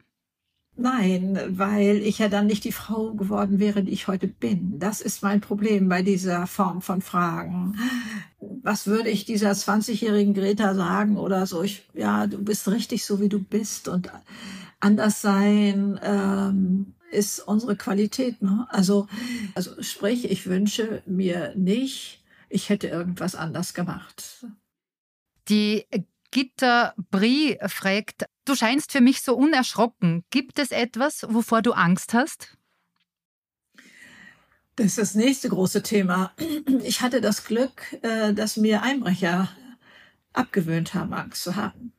Nein, 0.75 1.39
weil 1.51 1.99
ich 1.99 2.19
ja 2.19 2.29
dann 2.29 2.47
nicht 2.47 2.65
die 2.65 2.73
Frau 2.73 3.13
geworden 3.13 3.59
wäre, 3.59 3.83
die 3.83 3.93
ich 3.93 4.09
heute 4.09 4.27
bin. 4.27 4.79
Das 4.79 5.03
ist 5.03 5.23
mein 5.23 5.43
Problem 5.43 5.89
bei 5.89 6.03
dieser 6.03 6.47
Form 6.47 6.81
von 6.81 7.03
Fragen. 7.03 7.77
Was 8.63 8.87
würde 8.87 9.11
ich 9.11 9.27
dieser 9.27 9.53
20-jährigen 9.53 10.33
Greta 10.33 10.75
sagen 10.75 11.19
oder 11.19 11.47
so? 11.47 11.63
Ich, 11.63 11.87
ja, 11.93 12.27
du 12.27 12.43
bist 12.43 12.69
richtig 12.69 13.05
so, 13.05 13.21
wie 13.21 13.29
du 13.29 13.39
bist 13.39 13.87
und 13.87 14.11
anders 14.81 15.21
sein 15.21 16.01
ähm, 16.03 16.95
ist 17.13 17.41
unsere 17.41 17.77
Qualität. 17.77 18.43
Ne? 18.43 18.67
Also, 18.71 19.07
also 19.55 19.83
sprich, 19.83 20.31
ich 20.31 20.47
wünsche 20.47 21.03
mir 21.07 21.55
nicht, 21.55 22.23
ich 22.49 22.69
hätte 22.69 22.89
irgendwas 22.89 23.35
anders 23.35 23.75
gemacht. 23.75 24.47
Die 25.49 25.87
Gitta 26.31 26.95
Brie 27.11 27.59
fragt, 27.67 28.25
du 28.45 28.55
scheinst 28.55 28.93
für 28.93 29.01
mich 29.01 29.23
so 29.23 29.37
unerschrocken. 29.37 30.25
Gibt 30.31 30.59
es 30.59 30.71
etwas, 30.71 31.27
wovor 31.29 31.63
du 31.63 31.73
Angst 31.73 32.15
hast? 32.15 32.57
Das 34.77 34.87
ist 34.87 34.99
das 34.99 35.15
nächste 35.15 35.51
große 35.51 35.83
Thema. 35.83 36.33
Ich 36.83 37.03
hatte 37.03 37.21
das 37.21 37.45
Glück, 37.45 37.93
äh, 38.03 38.33
dass 38.33 38.57
mir 38.57 38.83
Einbrecher 38.83 39.51
abgewöhnt 40.33 40.95
haben, 40.95 41.13
Angst 41.13 41.43
zu 41.43 41.57
haben. 41.57 41.93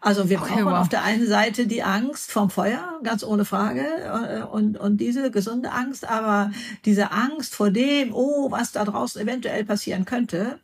Also 0.00 0.28
wir 0.28 0.38
brauchen 0.38 0.68
auf 0.68 0.88
der 0.88 1.02
einen 1.02 1.26
Seite 1.26 1.66
die 1.66 1.82
Angst 1.82 2.30
vom 2.30 2.50
Feuer, 2.50 3.00
ganz 3.02 3.22
ohne 3.24 3.44
Frage, 3.44 3.82
äh, 3.82 4.42
und, 4.42 4.78
und 4.78 4.98
diese 4.98 5.30
gesunde 5.30 5.72
Angst, 5.72 6.08
aber 6.08 6.52
diese 6.84 7.12
Angst 7.12 7.54
vor 7.54 7.70
dem, 7.70 8.12
oh, 8.12 8.50
was 8.50 8.72
da 8.72 8.84
draußen 8.84 9.20
eventuell 9.20 9.64
passieren 9.64 10.04
könnte, 10.04 10.58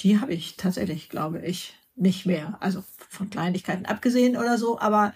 die 0.00 0.20
habe 0.20 0.32
ich 0.32 0.56
tatsächlich, 0.56 1.08
glaube 1.08 1.40
ich 1.40 1.74
nicht 1.96 2.26
mehr. 2.26 2.56
Also 2.60 2.82
von 3.10 3.28
Kleinigkeiten 3.28 3.86
abgesehen 3.86 4.36
oder 4.36 4.56
so, 4.56 4.78
aber 4.78 5.12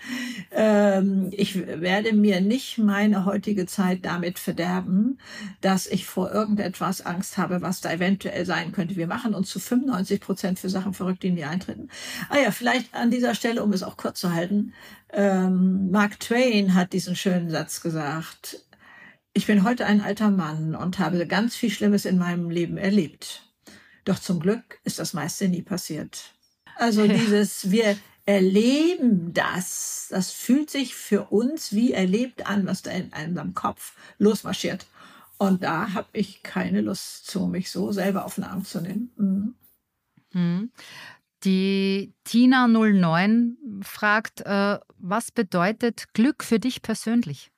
ähm, 0.51 1.29
ich 1.31 1.65
werde 1.65 2.13
mir 2.13 2.41
nicht 2.41 2.77
meine 2.77 3.25
heutige 3.25 3.67
Zeit 3.67 4.05
damit 4.05 4.41
verderben, 4.41 5.19
dass 5.61 5.87
ich 5.87 6.05
vor 6.05 6.33
irgendetwas 6.33 7.07
Angst 7.07 7.39
habe, 7.39 7.63
was 7.63 7.81
da 7.81 7.93
eventuell 7.93 8.45
sein 8.47 8.73
könnte. 8.73 8.97
Wir 8.97 9.07
machen 9.07 9.33
uns 9.33 9.49
zu 9.49 9.61
95 9.61 10.21
Prozent 10.21 10.59
für 10.59 10.69
Sachen 10.69 10.93
verrückt, 10.93 11.23
die 11.23 11.31
nie 11.31 11.45
eintreten. 11.45 11.89
Ah 12.29 12.39
ja, 12.39 12.51
vielleicht 12.51 12.93
an 12.95 13.13
dieser 13.13 13.37
Stelle, 13.37 13.63
um 13.63 13.73
es 13.73 13.85
auch 13.85 13.97
kurz 13.97 14.19
zu 14.19 14.33
halten, 14.33 14.75
ähm, 15.13 15.93
Mark 15.93 16.19
Twain 16.19 16.75
hat 16.75 16.93
diesen 16.93 17.15
schönen 17.15 17.49
Satz 17.49 17.81
gesagt. 17.81 18.67
Ich 19.35 19.47
bin 19.47 19.63
heute 19.63 19.87
ein 19.87 20.01
alter 20.01 20.31
Mann 20.31 20.75
und 20.75 20.99
habe 20.99 21.29
ganz 21.29 21.55
viel 21.55 21.71
Schlimmes 21.71 22.07
in 22.07 22.19
meinem 22.19 22.51
Leben 22.51 22.77
erlebt. 22.77 23.49
Doch 24.05 24.19
zum 24.19 24.41
Glück 24.41 24.81
ist 24.83 24.99
das 24.99 25.15
meiste 25.15 25.49
nie 25.49 25.63
passiert. 25.63 26.34
Also 26.77 27.07
dieses, 27.07 27.71
wir 27.71 27.97
erleben 28.27 29.33
das. 29.35 30.09
Das 30.11 30.31
fühlt 30.31 30.71
sich 30.71 30.95
für 30.95 31.25
uns 31.25 31.73
wie 31.73 31.93
erlebt 31.93 32.47
an, 32.47 32.67
was 32.67 32.83
da 32.83 32.91
in 32.91 33.11
unserem 33.13 33.55
Kopf 33.55 33.95
losmarschiert. 34.19 34.87
Und 35.37 35.63
da 35.63 35.93
habe 35.93 36.09
ich 36.13 36.43
keine 36.43 36.81
Lust 36.81 37.27
zu, 37.27 37.47
mich 37.47 37.71
so 37.71 37.93
selber 37.93 38.25
auf 38.25 38.37
den 38.37 38.45
Arm 38.45 38.65
zu 38.65 38.81
nehmen. 38.81 39.11
Mhm. 39.17 39.55
Mhm. 40.33 40.71
Die 41.45 42.15
Tina 42.25 42.67
09 42.67 43.83
fragt, 43.83 44.41
äh, 44.41 44.79
was 44.97 45.31
bedeutet 45.31 46.15
Glück 46.15 46.43
für 46.43 46.59
dich 46.59 46.81
persönlich? 46.81 47.51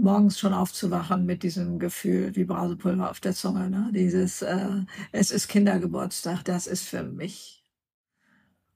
Morgens 0.00 0.38
schon 0.38 0.54
aufzuwachen 0.54 1.26
mit 1.26 1.42
diesem 1.42 1.78
Gefühl 1.78 2.34
wie 2.36 2.44
Brausepulver 2.44 3.10
auf 3.10 3.20
der 3.20 3.34
Zunge. 3.34 3.70
Ne? 3.70 3.90
Dieses, 3.92 4.42
äh, 4.42 4.82
es 5.12 5.30
ist 5.30 5.48
Kindergeburtstag, 5.48 6.44
das 6.44 6.66
ist 6.66 6.84
für 6.84 7.02
mich. 7.02 7.64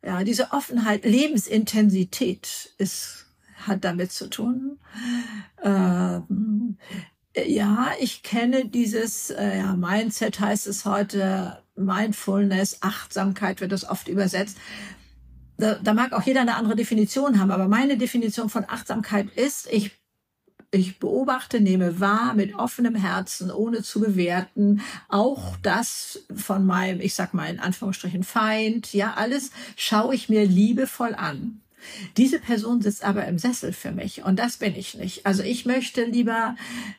Ja, 0.04 0.24
diese 0.24 0.52
Offenheit, 0.52 1.04
Lebensintensität 1.04 2.74
ist, 2.78 3.26
hat 3.54 3.84
damit 3.84 4.10
zu 4.10 4.28
tun. 4.28 4.78
Ähm, 5.62 6.76
ja, 7.36 7.92
ich 8.00 8.22
kenne 8.22 8.66
dieses 8.66 9.30
äh, 9.30 9.58
ja, 9.58 9.76
Mindset, 9.76 10.40
heißt 10.40 10.66
es 10.66 10.84
heute, 10.84 11.62
Mindfulness, 11.76 12.78
Achtsamkeit 12.82 13.60
wird 13.60 13.72
das 13.72 13.88
oft 13.88 14.08
übersetzt. 14.08 14.58
Da, 15.56 15.74
da 15.74 15.94
mag 15.94 16.12
auch 16.12 16.22
jeder 16.22 16.40
eine 16.40 16.56
andere 16.56 16.74
Definition 16.74 17.38
haben, 17.38 17.50
aber 17.50 17.68
meine 17.68 17.96
Definition 17.96 18.48
von 18.48 18.64
Achtsamkeit 18.68 19.30
ist, 19.36 19.72
ich 19.72 20.01
ich 20.72 20.98
beobachte, 20.98 21.60
nehme 21.60 22.00
wahr 22.00 22.34
mit 22.34 22.54
offenem 22.54 22.94
Herzen, 22.94 23.50
ohne 23.50 23.82
zu 23.82 24.00
bewerten, 24.00 24.80
auch 25.08 25.56
das 25.62 26.24
von 26.34 26.64
meinem, 26.64 27.00
ich 27.00 27.14
sag 27.14 27.34
mal 27.34 27.50
in 27.50 27.60
Anführungsstrichen 27.60 28.24
Feind, 28.24 28.92
ja, 28.94 29.14
alles 29.14 29.50
schaue 29.76 30.14
ich 30.14 30.28
mir 30.28 30.44
liebevoll 30.46 31.14
an. 31.14 31.60
Diese 32.16 32.38
Person 32.38 32.80
sitzt 32.80 33.04
aber 33.04 33.26
im 33.26 33.38
Sessel 33.38 33.72
für 33.72 33.92
mich 33.92 34.24
und 34.24 34.38
das 34.38 34.56
bin 34.56 34.74
ich 34.76 34.94
nicht. 34.94 35.26
Also 35.26 35.42
ich 35.42 35.66
möchte 35.66 36.04
lieber 36.04 36.56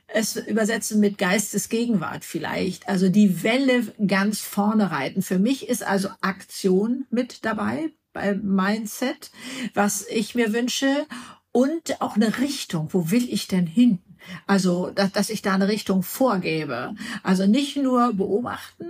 es 0.08 0.36
übersetzen 0.36 1.00
mit 1.00 1.18
Geistesgegenwart 1.18 2.26
vielleicht. 2.26 2.88
Also 2.88 3.10
die 3.10 3.44
Welle 3.44 3.94
ganz 4.06 4.42
vorne 4.42 4.92
reiten. 4.92 5.22
Für 5.22 5.40
mich 5.40 5.70
ist 5.70 5.84
also 5.84 6.10
Aktion 6.22 7.06
mit 7.10 7.46
dabei 7.46 7.92
bei 8.12 8.36
Mindset, 8.36 9.32
was 9.74 10.06
ich 10.08 10.36
mir 10.36 10.54
wünsche 10.54 11.08
und 11.54 12.02
auch 12.02 12.18
eine 12.18 12.40
Richtung. 12.40 12.90
Wo 12.92 13.10
will 13.10 13.26
ich 13.32 13.48
denn 13.48 13.68
hin? 13.68 14.00
Also, 14.48 14.90
dass, 14.90 15.14
dass 15.14 15.30
ich 15.30 15.42
da 15.42 15.54
eine 15.54 15.70
Richtung 15.70 16.04
vorgebe. 16.04 16.96
Also 17.24 17.46
nicht 17.46 17.78
nur 17.78 18.14
beobachten 18.14 18.88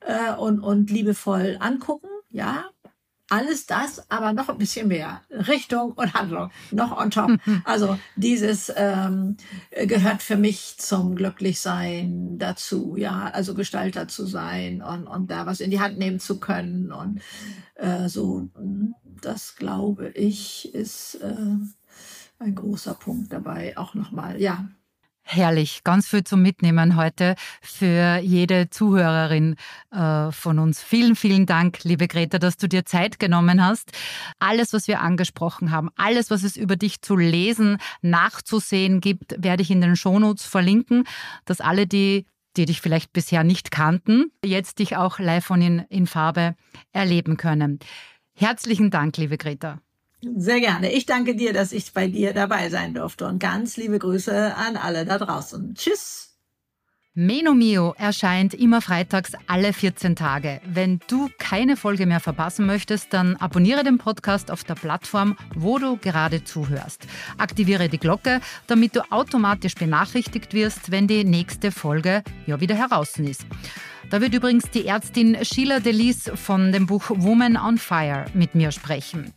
äh, 0.00 0.34
und, 0.34 0.60
und 0.60 0.90
liebevoll 0.90 1.58
angucken, 1.60 2.08
ja, 2.30 2.64
alles 3.30 3.66
das, 3.66 4.10
aber 4.10 4.32
noch 4.32 4.48
ein 4.48 4.56
bisschen 4.56 4.88
mehr. 4.88 5.20
Richtung 5.30 5.92
und 5.92 6.14
Handlung, 6.14 6.50
noch 6.70 6.96
on 6.96 7.10
top. 7.10 7.32
Also 7.64 7.98
dieses 8.16 8.72
ähm, 8.74 9.36
gehört 9.70 10.22
für 10.22 10.36
mich 10.36 10.76
zum 10.78 11.14
Glücklichsein 11.14 12.38
dazu, 12.38 12.96
ja, 12.96 13.30
also 13.32 13.54
Gestalter 13.54 14.08
zu 14.08 14.24
sein 14.24 14.80
und, 14.80 15.06
und 15.06 15.30
da 15.30 15.44
was 15.44 15.60
in 15.60 15.70
die 15.70 15.80
Hand 15.80 15.98
nehmen 15.98 16.20
zu 16.20 16.40
können 16.40 16.90
und 16.90 17.20
äh, 17.74 18.08
so 18.08 18.48
das 19.20 19.56
glaube 19.56 20.10
ich, 20.10 20.74
ist 20.74 21.16
äh, 21.16 21.34
ein 22.38 22.54
großer 22.54 22.94
Punkt 22.94 23.32
dabei. 23.32 23.76
Auch 23.76 23.94
nochmal, 23.94 24.40
ja. 24.40 24.66
Herrlich, 25.30 25.84
ganz 25.84 26.08
viel 26.08 26.24
zum 26.24 26.40
Mitnehmen 26.40 26.96
heute 26.96 27.34
für 27.60 28.18
jede 28.22 28.70
Zuhörerin 28.70 29.56
äh, 29.90 30.32
von 30.32 30.58
uns. 30.58 30.82
Vielen, 30.82 31.16
vielen 31.16 31.44
Dank, 31.44 31.84
liebe 31.84 32.08
Greta, 32.08 32.38
dass 32.38 32.56
du 32.56 32.66
dir 32.66 32.86
Zeit 32.86 33.18
genommen 33.18 33.62
hast. 33.62 33.92
Alles, 34.38 34.72
was 34.72 34.88
wir 34.88 35.02
angesprochen 35.02 35.70
haben, 35.70 35.90
alles, 35.96 36.30
was 36.30 36.44
es 36.44 36.56
über 36.56 36.76
dich 36.76 37.02
zu 37.02 37.14
lesen, 37.14 37.76
nachzusehen 38.00 39.02
gibt, 39.02 39.34
werde 39.36 39.62
ich 39.62 39.70
in 39.70 39.82
den 39.82 39.96
Shownotes 39.96 40.46
verlinken, 40.46 41.04
dass 41.44 41.60
alle, 41.60 41.86
die 41.86 42.24
die 42.56 42.64
dich 42.64 42.80
vielleicht 42.80 43.12
bisher 43.12 43.44
nicht 43.44 43.70
kannten, 43.70 44.32
jetzt 44.44 44.80
dich 44.80 44.96
auch 44.96 45.18
live 45.18 45.50
und 45.50 45.62
in, 45.62 45.78
in 45.90 46.06
Farbe 46.06 46.56
erleben 46.92 47.36
können. 47.36 47.78
Herzlichen 48.40 48.90
Dank, 48.92 49.16
liebe 49.16 49.36
Greta. 49.36 49.80
Sehr 50.36 50.60
gerne. 50.60 50.92
Ich 50.92 51.06
danke 51.06 51.34
dir, 51.34 51.52
dass 51.52 51.72
ich 51.72 51.92
bei 51.92 52.06
dir 52.06 52.32
dabei 52.32 52.70
sein 52.70 52.94
durfte 52.94 53.26
und 53.26 53.40
ganz 53.40 53.76
liebe 53.76 53.98
Grüße 53.98 54.54
an 54.54 54.76
alle 54.76 55.04
da 55.04 55.18
draußen. 55.18 55.74
Tschüss. 55.74 56.27
Meno 57.20 57.52
Mio 57.52 57.96
erscheint 57.98 58.54
immer 58.54 58.80
freitags 58.80 59.32
alle 59.48 59.72
14 59.72 60.14
Tage. 60.14 60.60
Wenn 60.64 61.00
du 61.08 61.28
keine 61.36 61.76
Folge 61.76 62.06
mehr 62.06 62.20
verpassen 62.20 62.64
möchtest, 62.64 63.12
dann 63.12 63.34
abonniere 63.34 63.82
den 63.82 63.98
Podcast 63.98 64.52
auf 64.52 64.62
der 64.62 64.76
Plattform, 64.76 65.36
wo 65.52 65.80
du 65.80 65.96
gerade 65.96 66.44
zuhörst. 66.44 67.08
Aktiviere 67.36 67.88
die 67.88 67.98
Glocke, 67.98 68.40
damit 68.68 68.94
du 68.94 69.00
automatisch 69.10 69.74
benachrichtigt 69.74 70.54
wirst, 70.54 70.92
wenn 70.92 71.08
die 71.08 71.24
nächste 71.24 71.72
Folge 71.72 72.22
ja 72.46 72.60
wieder 72.60 72.76
heraus 72.76 73.18
ist. 73.18 73.44
Da 74.10 74.20
wird 74.20 74.32
übrigens 74.32 74.70
die 74.70 74.86
Ärztin 74.86 75.36
Sheila 75.42 75.80
Delis 75.80 76.30
von 76.36 76.70
dem 76.70 76.86
Buch 76.86 77.10
Woman 77.10 77.56
on 77.56 77.78
Fire 77.78 78.26
mit 78.32 78.54
mir 78.54 78.70
sprechen. 78.70 79.34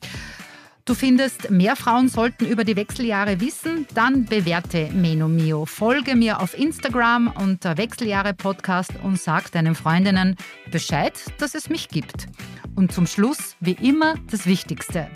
Du 0.84 0.96
findest, 0.96 1.52
mehr 1.52 1.76
Frauen 1.76 2.08
sollten 2.10 2.48
über 2.48 2.64
die 2.64 2.76
Wechseljahre 2.76 3.40
wissen? 3.40 3.86
Dann 3.94 4.26
bewerte 4.26 4.90
Meno 4.92 5.28
Mio. 5.28 5.66
Folge 5.68 6.16
mir 6.16 6.42
auf 6.42 6.58
Instagram 6.58 7.32
unter 7.38 7.78
Wechseljahre 7.78 8.34
Podcast 8.34 8.92
und 9.04 9.20
sag 9.20 9.52
deinen 9.52 9.76
Freundinnen 9.76 10.36
Bescheid, 10.72 11.14
dass 11.38 11.54
es 11.54 11.70
mich 11.70 11.88
gibt. 11.90 12.26
Und 12.76 12.92
zum 12.92 13.06
Schluss, 13.06 13.56
wie 13.60 13.74
immer, 13.74 14.16
das 14.32 14.48
Wichtigste. 14.48 15.08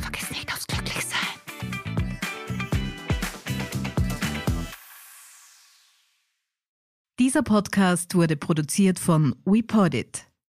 Vergiss 0.00 0.30
nicht 0.30 0.50
aufs 0.50 0.66
Glücklichsein. 0.66 1.18
Dieser 7.18 7.42
Podcast 7.42 8.14
wurde 8.14 8.36
produziert 8.36 8.98
von 8.98 9.36
WePodit. 9.44 10.26